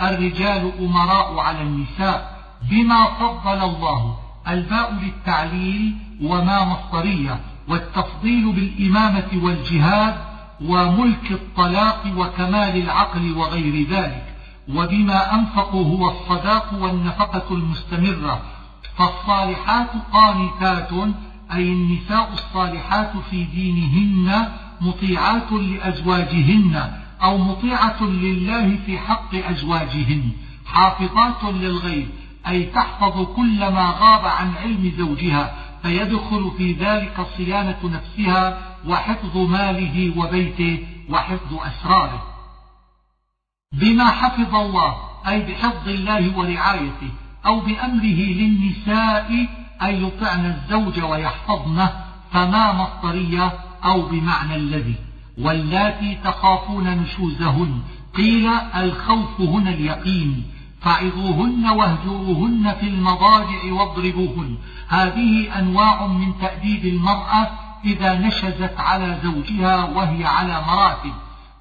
[0.01, 2.39] الرجال أمراء على النساء.
[2.71, 10.28] بما فضل الله الباء للتعليل وما مصدرية والتفضيل بالإمامة والجهاد
[10.61, 14.35] وملك الطلاق وكمال العقل وغير ذلك
[14.69, 18.41] وبما أنفقوا هو الصداق والنفقة المستمرة
[18.97, 20.89] فالصالحات قانتات
[21.53, 24.47] أي النساء الصالحات في دينهن
[24.81, 26.91] مطيعات لأزواجهن
[27.23, 30.31] أو مطيعة لله في حق أزواجهن
[30.65, 32.09] حافظات للغيب
[32.47, 40.19] أي تحفظ كل ما غاب عن علم زوجها فيدخل في ذلك صيانة نفسها وحفظ ماله
[40.19, 42.23] وبيته وحفظ أسراره.
[43.71, 44.95] بما حفظ الله
[45.27, 47.11] أي بحفظ الله ورعايته
[47.45, 49.47] أو بأمره للنساء
[49.81, 51.91] أي يطعن الزوج ويحفظنه
[52.31, 53.53] فما مصدرية
[53.85, 54.95] أو بمعنى الذي.
[55.37, 57.81] واللاتي تخافون نشوزهن
[58.15, 60.43] قيل الخوف هنا اليقين.
[60.81, 64.57] فعظوهن واهجروهن في المضاجع واضربوهن.
[64.87, 71.13] هذه أنواع من تأديب المرأة إذا نشزت على زوجها وهي على مراتب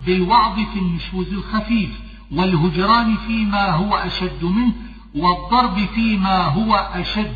[0.06, 1.90] بالوعظ في النشوز الخفيف
[2.32, 4.72] والهجران فيما هو أشد منه
[5.14, 7.34] والضرب فيما هو أشد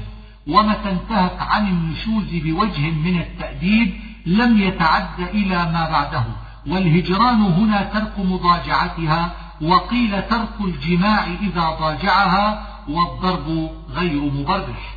[0.49, 3.95] ومتى انتهت عن النشوز بوجه من التأديب
[4.27, 6.25] لم يتعد إلى ما بعده
[6.67, 9.31] والهجران هنا ترك مضاجعتها
[9.63, 14.95] وقيل ترك الجماع إذا ضاجعها والضرب غير مبرح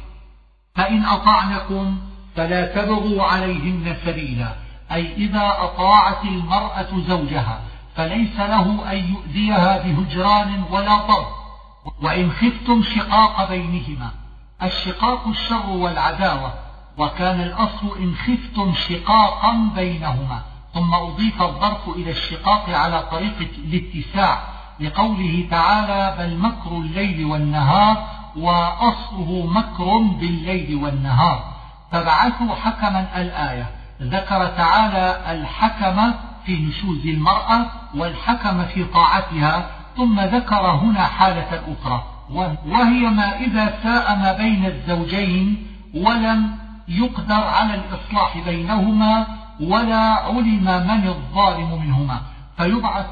[0.75, 1.97] فإن أطعنكم
[2.35, 4.53] فلا تبغوا عليهن سبيلا
[4.91, 7.59] أي إذا أطاعت المرأة زوجها
[7.95, 11.27] فليس له أن يؤذيها بهجران ولا ضرب
[12.01, 14.11] وإن خفتم شقاق بينهما.
[14.63, 16.53] الشقاق الشر والعداوة
[16.97, 20.41] وكان الأصل إن خفتم شقاقا بينهما.
[20.73, 24.39] ثم أضيف الظرف إلى الشقاق على طريق الاتساع
[24.79, 31.55] لقوله تعالى بل مكر الليل والنهار وأصله مكر بالليل والنهار.
[31.91, 33.65] فبعثوا حكما الآية.
[34.01, 36.13] ذكر تعالى الحكم
[36.45, 39.65] في نشوز المرأة والحكم في طاعتها
[39.97, 42.03] ثم ذكر هنا حالة أخرى.
[42.65, 46.57] وهي ما إذا ساء ما بين الزوجين ولم
[46.87, 49.27] يقدر على الإصلاح بينهما
[49.61, 52.21] ولا علم من الظالم منهما.
[52.57, 53.09] فيبعث,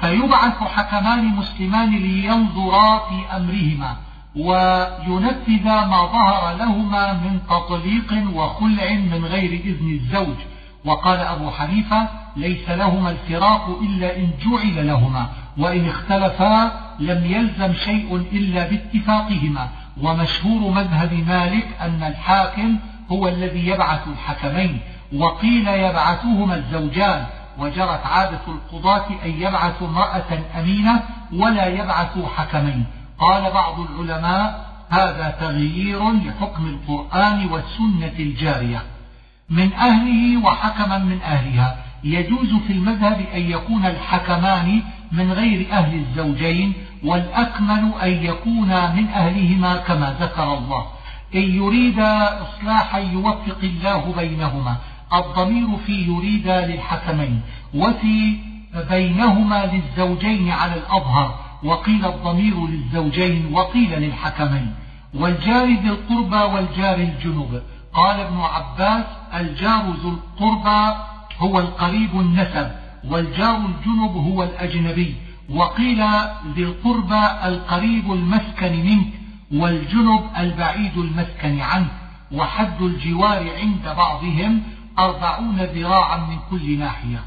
[0.00, 3.96] فيبعث حكمان مسلمان لينظرا في أمرهما.
[4.36, 10.36] وينفذ ما ظهر لهما من تطليق وخلع من غير إذن الزوج.
[10.84, 15.26] وقال أبو حنيفة ليس لهما الفراق إلا إن جعل لهما
[15.58, 19.68] وإن اختلفا لم يلزم شيء إلا باتفاقهما.
[20.02, 22.76] ومشهور مذهب مالك أن الحاكم
[23.12, 24.80] هو الذي يبعث الحكمين
[25.16, 27.24] وقيل يبعثهما الزوجان.
[27.58, 31.02] وجرت عادة القضاة أن يبعثوا امرأة أمينة
[31.32, 32.84] ولا يبعثوا حكمين.
[33.20, 38.82] قال بعض العلماء هذا تغيير لحكم القرآن والسنة الجارية
[39.50, 41.76] من أهله وحكما من أهلها.
[42.04, 44.82] يجوز في المذهب أن يكون الحكمان
[45.12, 46.72] من غير أهل الزوجين
[47.04, 50.86] والأكمل أن يكونا من أهلهما كما ذكر الله.
[51.34, 54.76] إن يريد إصلاحا يوفق الله بينهما.
[55.12, 57.40] الضمير في يريد للحكمين
[57.74, 58.36] وفي
[58.90, 61.49] بينهما للزوجين على الأظهر.
[61.64, 64.74] وقيل الضمير للزوجين وقيل للحكمين
[65.14, 67.62] والجار ذي القربى والجار الجنوب
[67.94, 69.04] قال ابن عباس
[69.34, 70.96] الجار ذو القربى
[71.38, 72.70] هو القريب النسب
[73.04, 75.14] والجار الجنب هو الأجنبي.
[75.50, 76.04] وقيل
[76.54, 79.06] ذي القربى القريب المسكن منك
[79.52, 81.90] والجنب البعيد المسكن عنك.
[82.32, 84.62] وحد الجوار عند بعضهم
[84.98, 87.24] أربعون ذراعا من كل ناحية.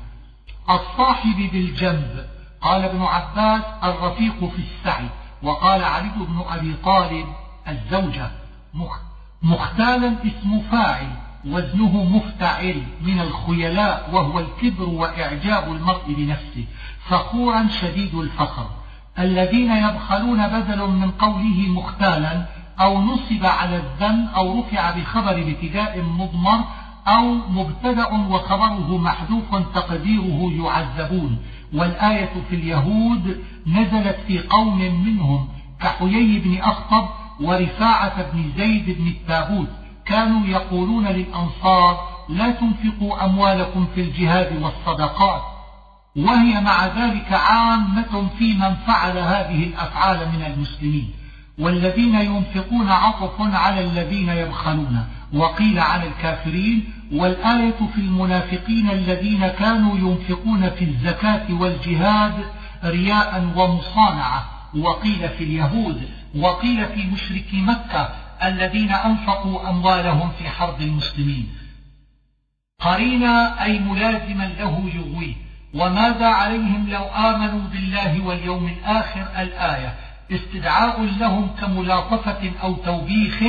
[0.70, 2.26] الصاحب بالجنب.
[2.64, 5.10] قال ابن عباس الرفيق في السعي
[5.44, 7.26] وقال علي بن أبي طالب
[7.68, 8.32] الزوجة
[9.44, 11.08] مختالا اسم فاعل
[11.46, 16.66] وزنه مفتعل من الخيلاء وهو الكبر وإعجاب المرء بنفسه
[17.10, 18.68] فخورا شديد الفخر.
[19.20, 22.46] الذين يبخلون بدل من قوله مختالا
[22.80, 26.64] أو نصب على الذم أو رفع بخبر ابتداء مضمر
[27.08, 31.38] أو مبتدأ وخبره محذوف تقديره يعذبون.
[31.74, 35.48] والآية في اليهود نزلت في قوم منهم
[35.82, 37.10] كحيي بن أخطب
[37.42, 39.68] ورفاعة بن زيد بن التابوت.
[40.06, 41.98] كانوا يقولون للأنصار
[42.30, 45.42] لا تنفقوا أموالكم في الجهاد والصدقات.
[46.16, 51.12] وهي مع ذلك عامة في من فعل هذه الأفعال من المسلمين.
[51.60, 55.08] والذين ينفقون عطف على الذين يبخلون.
[55.34, 62.34] وقيل على الكافرين والآية في المنافقين الذين كانوا ينفقون في الزكاة والجهاد
[62.84, 64.44] رياء ومصانعة.
[64.80, 68.10] وقيل في اليهود وقيل في مشركي مكة
[68.44, 71.48] الذين أنفقوا أموالهم في حرب المسلمين.
[72.82, 75.34] قرينا أي ملازما له يغويه
[75.74, 79.96] وماذا عليهم لو آمنوا بالله واليوم الآخر؟ الآية
[80.32, 83.44] استدعاء لهم كملاطفة أو توبيخ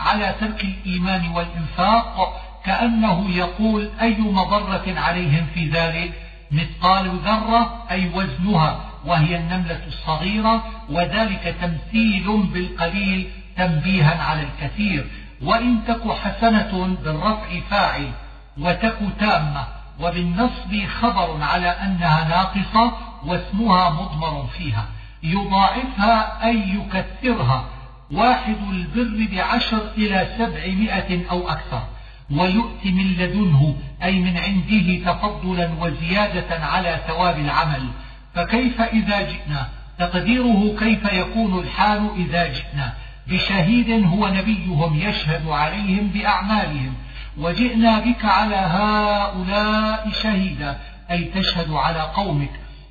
[0.00, 6.12] على ترك الإيمان والإنفاق كأنه يقول أي مضرة عليهم في ذلك؟
[6.52, 15.06] مثقال ذرة أي وزنها وهي النملة الصغيرة وذلك تمثيل بالقليل تنبيها على الكثير.
[15.42, 18.12] وإن تك حسنة بالرفع فاعل
[18.58, 19.66] وتك تامة
[20.00, 22.92] وبالنصب خبر على أنها ناقصة
[23.26, 24.84] واسمها مضمر فيها.
[25.22, 27.64] يضاعفها أي يكثرها.
[28.12, 31.82] واحد البر بعشر إلى سبعمائة أو أكثر.
[32.30, 37.88] ويؤتي من لدنه أي من عنده تفضلا وزيادة على ثواب العمل.
[38.34, 42.92] فكيف إذا جئنا؟ تقديره كيف يكون الحال إذا جئنا؟
[43.26, 46.94] بشهيد هو نبيهم يشهد عليهم بأعمالهم.
[47.38, 50.78] وجئنا بك على هؤلاء شهيدا
[51.10, 52.50] أي تشهد على قومك.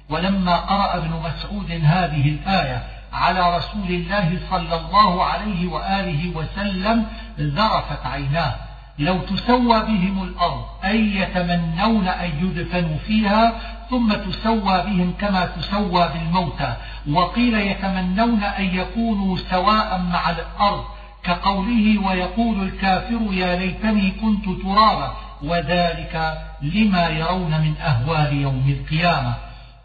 [0.10, 2.84] ولما قرأ ابن مسعود هذه الآية
[3.14, 7.06] على رسول الله صلى الله عليه وآله وسلم
[7.40, 8.69] ذرفت عيناه.
[9.00, 13.54] لو تسوى بهم الأرض أي يتمنون أن يدفنوا فيها
[13.90, 16.74] ثم تسوى بهم كما تسوى بالموتى.
[17.12, 20.84] وقيل يتمنون أن يكونوا سواء مع الأرض
[21.24, 25.14] كقوله ويقول الكافر يا ليتني كنت ترابا.
[25.44, 29.34] وذلك لما يرون من أهوال يوم القيامة.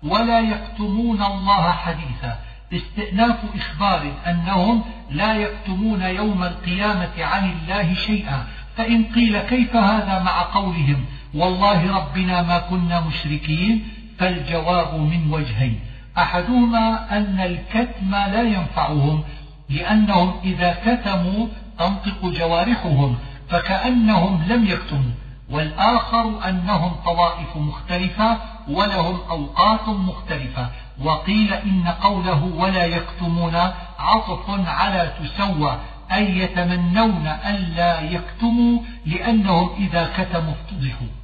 [0.03, 2.39] ولا يكتمون الله حديثا.
[2.73, 8.47] استئناف إخبار أنهم لا يكتمون يوم القيامة عن الله شيئا.
[8.77, 13.89] فإن قيل كيف هذا مع قولهم؟ والله ربنا ما كنا مشركين
[14.19, 15.81] فالجواب من وجهين.
[16.19, 19.23] أحدهما أن الكتم لا ينفعهم
[19.71, 21.47] لأنهم إذا كتموا
[21.79, 23.17] تنطق جوارحهم
[23.49, 25.15] فكأنهم لم يكتموا.
[25.51, 28.39] والآخر أنهم طوائف مختلفة
[28.69, 30.69] ولهم أوقات مختلفة.
[31.05, 33.55] وقيل إن قوله ولا يكتمون
[33.99, 35.79] عطف على تسوى
[36.15, 41.15] أي يتمنون ألا يكتموا لأنهم إذا كتموا افتضحوا.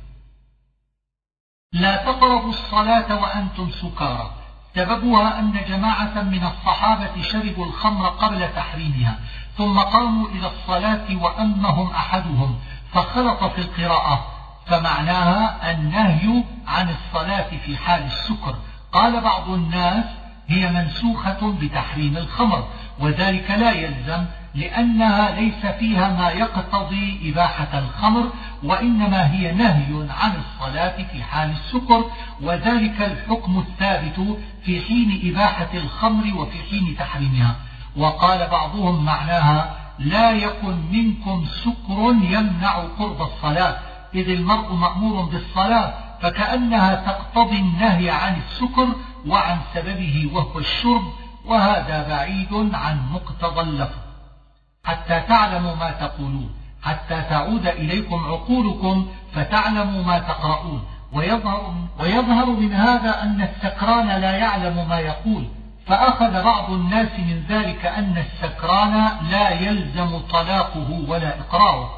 [1.73, 4.31] لا تقربوا الصلاة وأنتم سكارى.
[4.75, 9.19] سببها أن جماعة من الصحابة شربوا الخمر قبل تحريمها
[9.59, 12.59] ثم قاموا إلى الصلاة وأمهم أحدهم
[12.93, 14.27] فخلط في القراءة.
[14.67, 18.55] فمعناها النهي عن الصلاة في حال السكر.
[18.93, 20.05] قال بعض الناس
[20.49, 22.69] هي منسوخة بتحريم الخمر
[22.99, 28.31] وذلك لا يلزم لأنها ليس فيها ما يقتضي إباحة الخمر
[28.62, 32.05] وإنما هي نهي عن الصلاة في حال السكر
[32.40, 37.56] وذلك الحكم الثابت في حين إباحة الخمر وفي حين تحريمها.
[37.97, 43.78] وقال بعضهم معناها لا يكن منكم سكر يمنع قرب الصلاة
[44.14, 48.89] إذ المرء مأمور بالصلاة فكأنها تقتضي النهي عن السكر
[49.27, 51.02] وعن سببه وهو الشرب
[51.47, 53.99] وهذا بعيد عن مقتضى اللفظ.
[54.85, 60.82] حتى تعلموا ما تقولون حتى تعود إليكم عقولكم فتعلموا ما تقرؤون.
[61.12, 65.44] ويظهر, ويظهر من هذا أن السكران لا يعلم ما يقول.
[65.86, 71.90] فأخذ بعض الناس من ذلك أن السكران لا يلزم طلاقه ولا إقراره.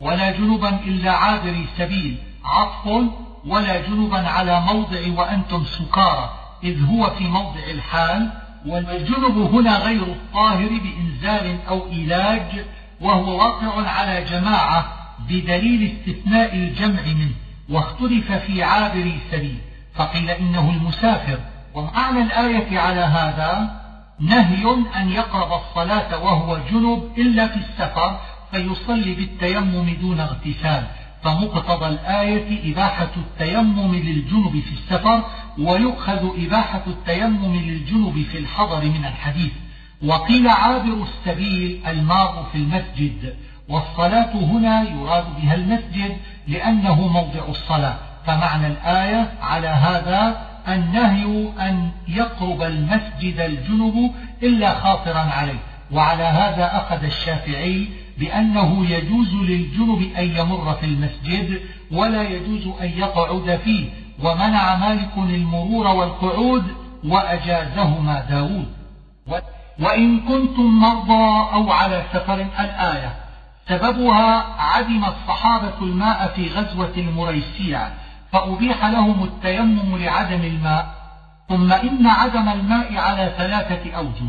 [0.00, 3.02] ولا جنبا إلا عابري سبيل عطف
[3.46, 6.30] ولا جنبا على موضع وأنتم سكارى.
[6.64, 12.64] إذ هو في موضع الحال والجنب هنا غير الطاهر بإنزال أو إيلاج
[13.00, 14.84] وهو واقع على جماعة
[15.28, 17.32] بدليل استثناء الجمع منه
[17.68, 19.58] واختلف في عابر سبيل
[19.94, 21.38] فقيل إنه المسافر.
[21.74, 23.80] ومعنى الآية على هذا
[24.20, 24.64] نهي
[24.96, 28.20] أن يقرب الصلاة وهو جنب إلا في السفر
[28.50, 30.86] فيصلي بالتيمم دون اغتسال.
[31.22, 35.24] فمقتضى الآية إباحة التيمم للجنب في السفر
[35.58, 39.52] ويؤخذ إباحة التيمم للجنب في الحضر من الحديث
[40.04, 43.34] وقيل عابر السبيل المار في المسجد
[43.68, 46.16] والصلاة هنا يراد بها المسجد
[46.48, 47.96] لأنه موضع الصلاة
[48.26, 55.58] فمعنى الآية على هذا النهي أن يقرب المسجد الجنب إلا خاطرا عليه
[55.92, 57.88] وعلى هذا أخذ الشافعي
[58.18, 61.60] بأنه يجوز للجنب أن يمر في المسجد
[61.90, 63.84] ولا يجوز أن يقعد فيه
[64.24, 66.64] ومنع مالك المرور والقعود
[67.04, 68.72] وأجازهما داود.
[69.80, 73.16] وإن كنتم مرضى أو على سفر الآية
[73.68, 77.88] سببها عدم الصحابة الماء في غزوة المريسيع
[78.32, 80.94] فأبيح لهم التيمم لعدم الماء.
[81.48, 84.28] ثم إن عدم الماء على ثلاثة أوجه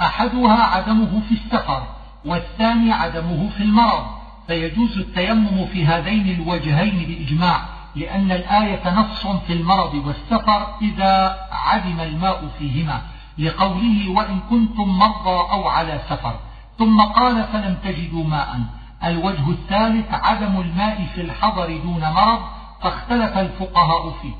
[0.00, 1.82] أحدها عدمه في السفر
[2.24, 4.04] والثاني عدمه في المرض.
[4.46, 7.73] فيجوز التيمم في هذين الوجهين بإجماع.
[7.96, 13.02] لأن الآية نص في المرض والسفر إذا عدم الماء فيهما
[13.38, 16.34] لقوله وإن كنتم مرضى أو على سفر.
[16.78, 18.60] ثم قال فلم تجدوا ماء.
[19.04, 22.40] الوجه الثالث عدم الماء في الحضر دون مرض
[22.82, 24.34] فاختلف الفقهاء فيه.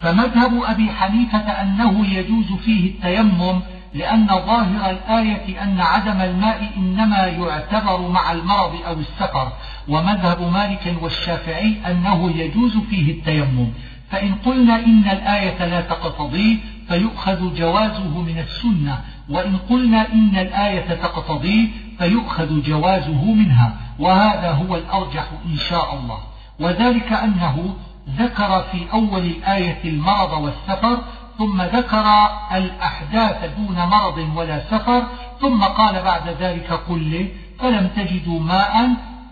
[0.00, 3.60] فمذهب أبي حنيفة أنه يجوز فيه التيمم
[3.94, 9.52] لأن ظاهر الآية أن عدم الماء إنما يعتبر مع المرض أو السفر
[9.88, 13.72] ومذهب مالك والشافعي أنه يجوز فيه التيمم.
[14.10, 16.56] فإن قلنا إن الآية لا تقتضيه
[16.88, 21.68] فيؤخذ جوازه من السنة وإن قلنا إن الآية تقتضيه
[21.98, 23.74] فيؤخذ جوازه منها.
[23.98, 26.18] وهذا هو الأرجح إن شاء الله.
[26.60, 27.74] وذلك أنه
[28.18, 30.98] ذكر في أول الآية المرض والسفر
[31.40, 32.04] ثم ذكر
[32.52, 35.02] الأحداث دون مرض ولا سفر
[35.40, 38.88] ثم قال بعد ذلك كله فلم تجدوا ماء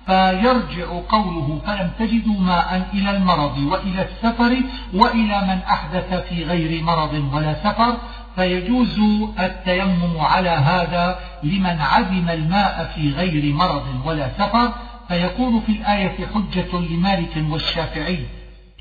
[0.06, 4.56] فيرجع قوله فلم تجدوا ماء إلى المرض وإلى السفر
[4.94, 7.96] وإلى من أحدث في غير مرض ولا سفر.
[8.36, 9.00] فيجوز
[9.38, 14.72] التيمم على هذا لمن عدم الماء في غير مرض ولا سفر.
[15.08, 18.37] فيكون في الآية حجة لمالك والشافعي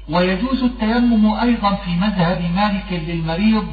[0.10, 3.68] ويجوز التيمم أيضا في مذهب مالك للمريض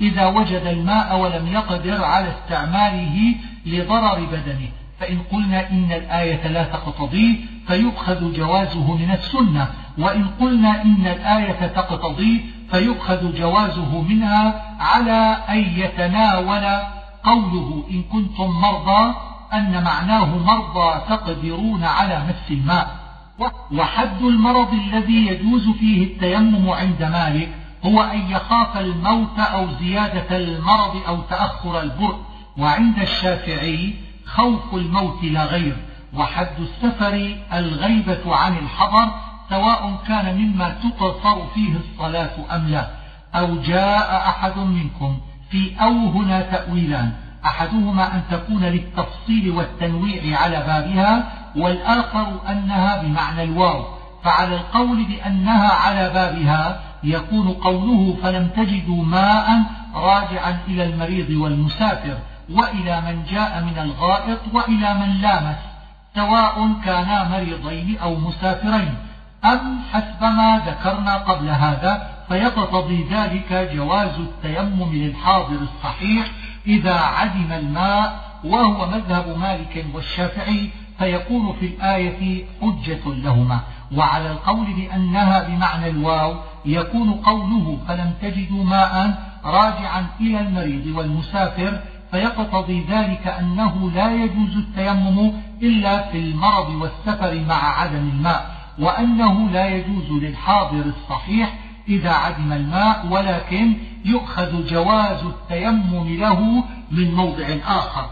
[0.00, 3.34] إذا وجد الماء ولم يقدر على استعماله
[3.66, 4.68] لضرر بدنه.
[5.00, 7.34] فإن قلنا إن الآية لا تقتضيه
[7.66, 9.68] فيؤخذ جوازه من السنة.
[9.98, 12.40] وإن قلنا إن الآية تقتضيه
[12.70, 16.64] فيؤخذ جوازه منها على أن يتناول
[17.24, 19.14] قوله إن كنتم مرضى
[19.52, 23.05] أن معناه مرضى تقدرون على مس الماء.
[23.72, 27.48] وحد المرض الذي يجوز فيه التيمم عند مالك
[27.84, 32.16] هو أن يخاف الموت أو زيادة المرض أو تأخر البرء.
[32.58, 33.94] وعند الشافعي
[34.26, 35.76] خوف الموت لا غير.
[36.14, 39.10] وحد السفر الغيبة عن الحضر
[39.50, 42.90] سواء كان مما تقصر فيه الصلاة أم لا.
[43.34, 45.18] أو جاء أحد منكم
[45.50, 47.12] في أو هنا تأويلان.
[47.46, 53.84] أحدهما أن تكون للتفصيل والتنويع على بابها والآخر أنها بمعنى الواو.
[54.24, 59.62] فعلى القول بأنها على بابها يكون قوله فلم تجدوا ماء
[59.94, 62.18] راجعا إلى المريض والمسافر
[62.50, 65.56] وإلى من جاء من الغائط وإلى من لامس
[66.14, 68.94] سواء كانا مريضين أو مسافرين.
[69.44, 76.26] أم حسب ما ذكرنا قبل هذا فيقتضي ذلك جواز التيمم للحاضر الصحيح
[76.66, 83.60] إذا عدم الماء وهو مذهب مالك والشافعي فيكون في الآية حجة لهما
[83.96, 86.34] وعلى القول بأنها بمعنى الواو
[86.64, 91.80] يكون قوله فلم تجدوا ماء راجعا إلى المريض والمسافر
[92.10, 95.32] فيقتضي ذلك أنه لا يجوز التيمم
[95.62, 103.06] إلا في المرض والسفر مع عدم الماء وأنه لا يجوز للحاضر الصحيح إذا عدم الماء
[103.10, 103.76] ولكن
[104.06, 108.10] يؤخذ جواز التيمم له من موضع آخر.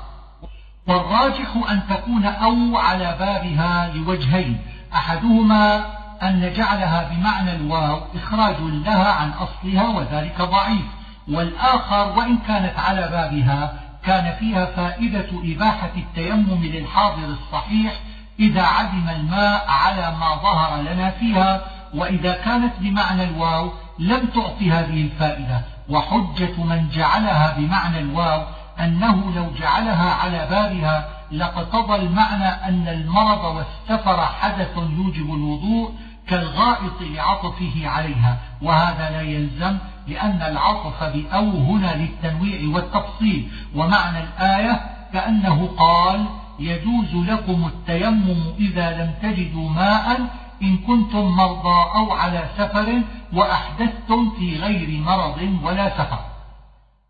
[0.87, 4.59] والراجح أن تكون أو على بابها لوجهين.
[4.95, 5.87] أحدهما
[6.23, 10.85] أن نجعلها بمعنى الواو إخراج لها عن أصلها وذلك ضعيف.
[11.29, 17.93] والآخر وإن كانت على بابها كان فيها فائدة إباحة التيمم للحاضر الصحيح
[18.39, 21.61] إذا عدم الماء على ما ظهر لنا فيها.
[21.95, 25.74] وإذا كانت بمعنى الواو لم تعط هذه الفائدة.
[25.89, 28.43] وحجة من جعلها بمعنى الواو
[28.81, 35.95] أنه لو جعلها على بابها لاقتضى المعنى أن المرض والسفر حدث يوجب الوضوء
[36.29, 39.79] كالغائط لعطفه عليها وهذا لا يلزم
[40.09, 44.81] لأن العطف بأو هنا للتنويع والتفصيل ومعنى الآية
[45.13, 46.25] كأنه قال
[46.59, 50.21] يجوز لكم التيمم إذا لم تجدوا ماء
[50.65, 56.19] إن كنتم مرضى أو على سفر وأحدثتم في غير مرض ولا سفر.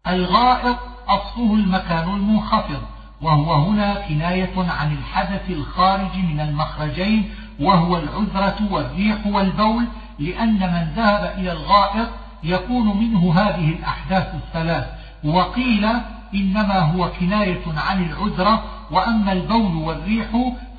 [0.07, 0.77] الغائط
[1.09, 2.83] أصله المكان المنخفض
[3.23, 9.85] وهو هنا كناية عن الحدث الخارج من المخرجين وهو العذرة والريح والبول
[10.19, 12.09] لأن من ذهب إلى الغائط
[12.43, 14.87] يكون منه هذه الأحداث الثلاث.
[15.25, 15.89] وقيل
[16.35, 20.27] إنما هو كناية عن العذرة وأما البول والريح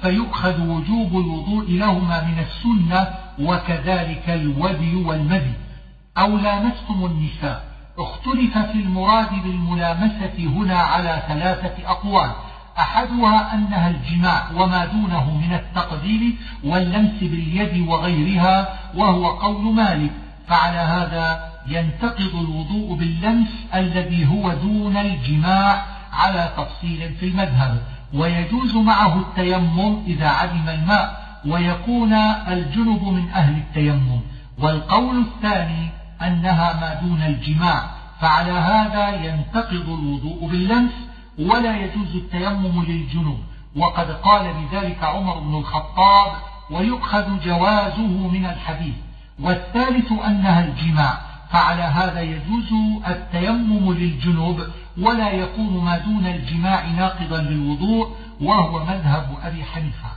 [0.06, 3.07] فيؤخذ وجوب الوضوء لهما من السنة
[3.40, 5.53] وكذلك الودي والمذي.
[6.18, 7.64] أو لامستم النساء.
[7.99, 12.32] اختلف في المراد بالملامسة هنا على ثلاثة أقوال.
[12.80, 16.34] أحدها أنها الجماع وما دونه من التقدير
[16.64, 20.11] واللمس باليد وغيرها وهو قول مالك.
[20.48, 27.95] فعلى هذا ينتقض الوضوء باللمس الذي هو دون الجماع على تفصيل في المذهب.
[28.14, 32.14] ويجوز معه التيمم إذا علم الماء ويكون
[32.48, 34.19] الجنب من أهل التيمم.
[34.60, 35.90] والقول الثاني
[36.22, 37.90] أنها ما دون الجماع
[38.22, 40.91] فعلى هذا ينتقض الوضوء باللمس
[41.40, 43.40] ولا يجوز التيمم للجنوب
[43.76, 46.32] وقد قال بذلك عمر بن الخطاب
[46.72, 48.95] ويؤخذ جوازه من الحديث.
[49.40, 51.18] والثالث أنها الجماع
[51.50, 52.74] فعلى هذا يجوز
[53.08, 54.62] التيمم للجنوب
[55.02, 60.10] ولا يكون ما دون الجماع ناقضا للوضوء وهو مذهب أبي حنيفة.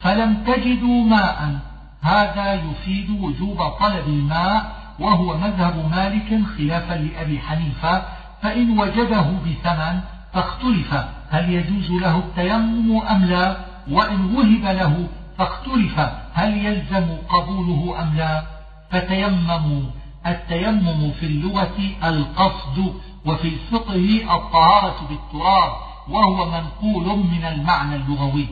[0.00, 1.58] فلم تجدوا ماء.
[2.02, 8.02] هذا يفيد وجوب طلب الماء وهو مذهب مالك خلافا لأبي حنيفة
[8.42, 10.00] فإن وجده بثمن
[10.32, 10.94] فاختلف
[11.30, 13.56] هل يجوز له التيمم أم لا
[13.90, 15.08] وإن وهب له
[15.38, 16.00] فاختلف
[16.34, 18.55] هل يلزم قبوله أم لا.
[18.90, 19.82] فتيمموا.
[20.26, 22.94] التيمم في اللغة القصد
[23.26, 25.72] وفي الفقه الطهارة بالتراب
[26.08, 28.48] وهو منقول من المعنى اللغوي.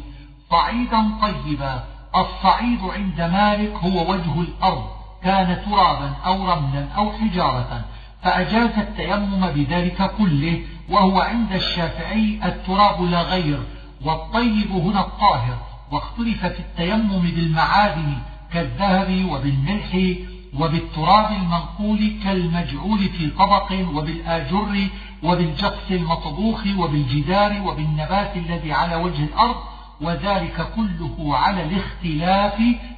[0.51, 1.85] صعيدا طيبا.
[2.17, 4.85] الصعيد عند مالك هو وجه الأرض.
[5.23, 7.85] كان ترابا أو رملا أو حجارة.
[8.23, 13.63] فأجاز التيمم بذلك كله وهو عند الشافعي التراب لا غير.
[14.05, 15.59] والطيب هنا الطاهر.
[15.93, 18.17] واختلف في التيمم بالمعادن.
[18.55, 20.17] كالذهب وبالملح
[20.59, 24.89] وبالتراب المنقول كالمجعول في طبق وبالآجر
[25.23, 29.57] وبالجقس المطبوخ وبالجدار وبالنبات الذي على وجه الأرض
[30.01, 32.57] وذلك كله على الاختلاف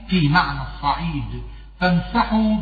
[0.08, 1.42] في معنى الصعيد.
[1.80, 2.54] فامسحوا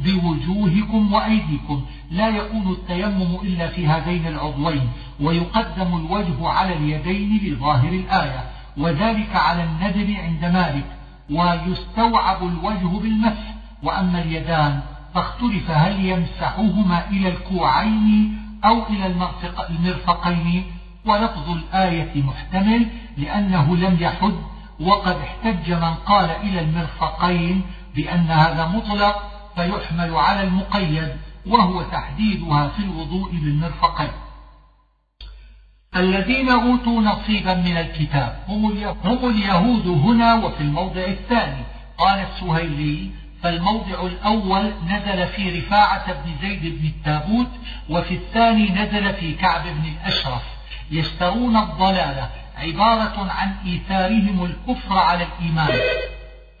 [0.00, 1.82] بوجوهكم وأيديكم.
[2.10, 4.88] لا يكون التيمم إلا في هذين العضوين
[5.20, 8.44] ويقدم الوجه على اليدين لظاهر الآية.
[8.76, 11.01] وذلك على الندب عند مالك.
[11.32, 14.80] ويستوعب الوجه بالمسح وأما اليدان
[15.14, 19.06] فاختلف هل يمسحهما إلى الكوعين أو إلى
[19.70, 20.64] المرفقين؟
[21.06, 22.86] ولفظ الآية محتمل
[23.16, 24.34] لأنه لم يحد
[24.80, 27.62] وقد احتج من قال إلى المرفقين
[27.94, 29.22] بأن هذا مطلق
[29.56, 34.10] فيحمل على المقيد وهو تحديدها في الوضوء بالمرفقين
[35.96, 38.70] الذين أوتوا نصيبا من الكتاب هم
[39.30, 41.64] اليهود هنا وفي الموضع الثاني.
[41.98, 43.10] قال السهيلي
[43.42, 47.50] فالموضع الأول نزل في رفاعة بن زيد بن التابوت
[47.90, 50.42] وفي الثاني نزل في كعب بن الأشرف.
[50.90, 55.78] يشترون الضلالة عبارة عن إيثارهم الكفر على الإيمان.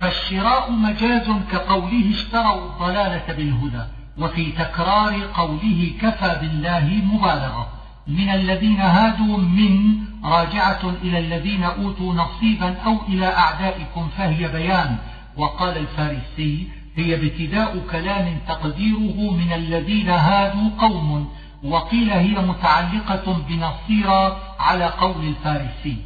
[0.00, 3.84] فالشراء مجاز كقوله اشتروا الضلالة بالهدى
[4.18, 7.81] وفي تكرار قوله كفى بالله مبالغة.
[8.06, 14.96] من الذين هادوا من راجعة إلى الذين أوتوا نصيبا أو إلى أعدائكم فهي بيان.
[15.36, 21.28] وقال الفارسي هي ابتداء كلام تقديره من الذين هادوا قوم
[21.64, 25.96] وقيل هي متعلقة بنصيرا على قول الفارسي.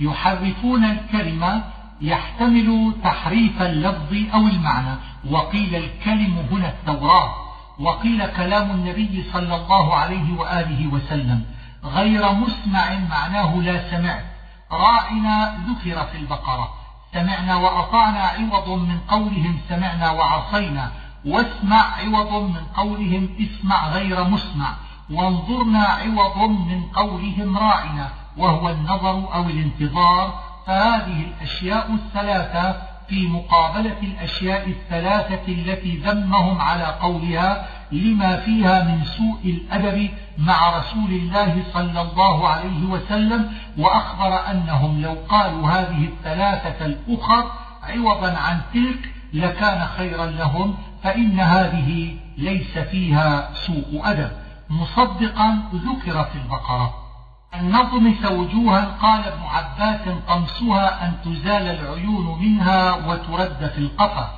[0.00, 1.64] يحرفون الكلمة
[2.00, 4.96] يحتمل تحريف اللفظ أو المعنى
[5.30, 7.45] وقيل الكلم هنا التوراة.
[7.80, 11.44] وقيل كلام النبي صلى الله عليه وآله وسلم
[11.84, 14.24] غير مسمع معناه لا سمعت.
[14.72, 16.68] راعنا ذكر في البقرة
[17.12, 20.90] سمعنا وأطعنا عوض من قولهم سمعنا وعصينا
[21.26, 24.74] واسمع عوض من قولهم اسمع غير مسمع
[25.10, 30.42] وانظرنا عوض من قولهم راعنا وهو النظر أو الانتظار.
[30.66, 39.40] فهذه الأشياء الثلاثة في مقابلة الأشياء الثلاثة التي ذمهم على قولها لما فيها من سوء
[39.44, 47.50] الأدب مع رسول الله صلى الله عليه وسلم وأخبر أنهم لو قالوا هذه الثلاثة الأخر
[47.82, 54.30] عوضا عن تلك لكان خيرا لهم فإن هذه ليس فيها سوء أدب.
[54.70, 57.05] مصدقا ذكر في البقرة.
[57.54, 64.30] النظم وجوها قال ابن عباس قمصها أن تزال العيون منها وترد في القفا.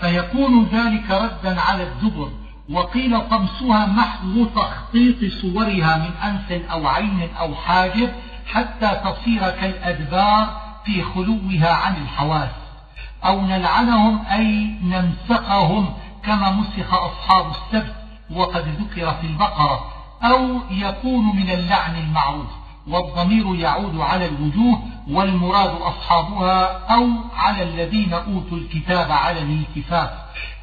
[0.00, 2.30] فيكون ذلك ردا على الدبر.
[2.70, 8.12] وقيل طمسها محو تخطيط صورها من أنف أو عين أو حاجب
[8.46, 12.50] حتى تصير كالأدبار في خلوها عن الحواس.
[13.24, 17.94] أو نلعنهم أي نمسخهم كما مسخ أصحاب السبت.
[18.30, 19.95] وقد ذكر في البقرة.
[20.22, 22.46] أو يكون من اللعن المعروف
[22.88, 30.10] والضمير يعود على الوجوه والمراد أصحابها أو على الذين أوتوا الكتاب على الالتفاف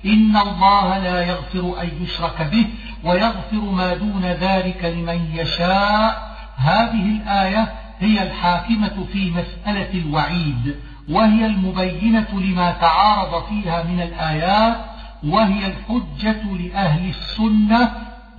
[0.05, 2.67] إن الله لا يغفر أن يشرك به
[3.03, 6.33] ويغفر ما دون ذلك لمن يشاء.
[6.57, 10.75] هذه الآية هي الحاكمة في مسألة الوعيد
[11.09, 14.77] وهي المبينة لما تعارض فيها من الآيات
[15.23, 17.91] وهي الحجة لأهل السنة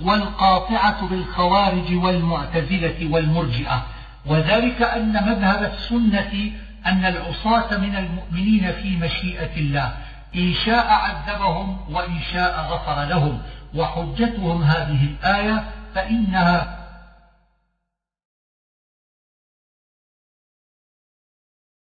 [0.04, 3.82] والقاطعة بالخوارج والمعتزلة والمرجئة.
[4.26, 6.50] وذلك أن مذهب السنة
[6.86, 9.92] أن العصاة من المؤمنين في مشيئة الله.
[10.36, 13.38] إن شاء عذبهم وإن شاء غفر لهم.
[13.74, 15.64] وحجتهم هذه الآية
[15.94, 16.83] فإنها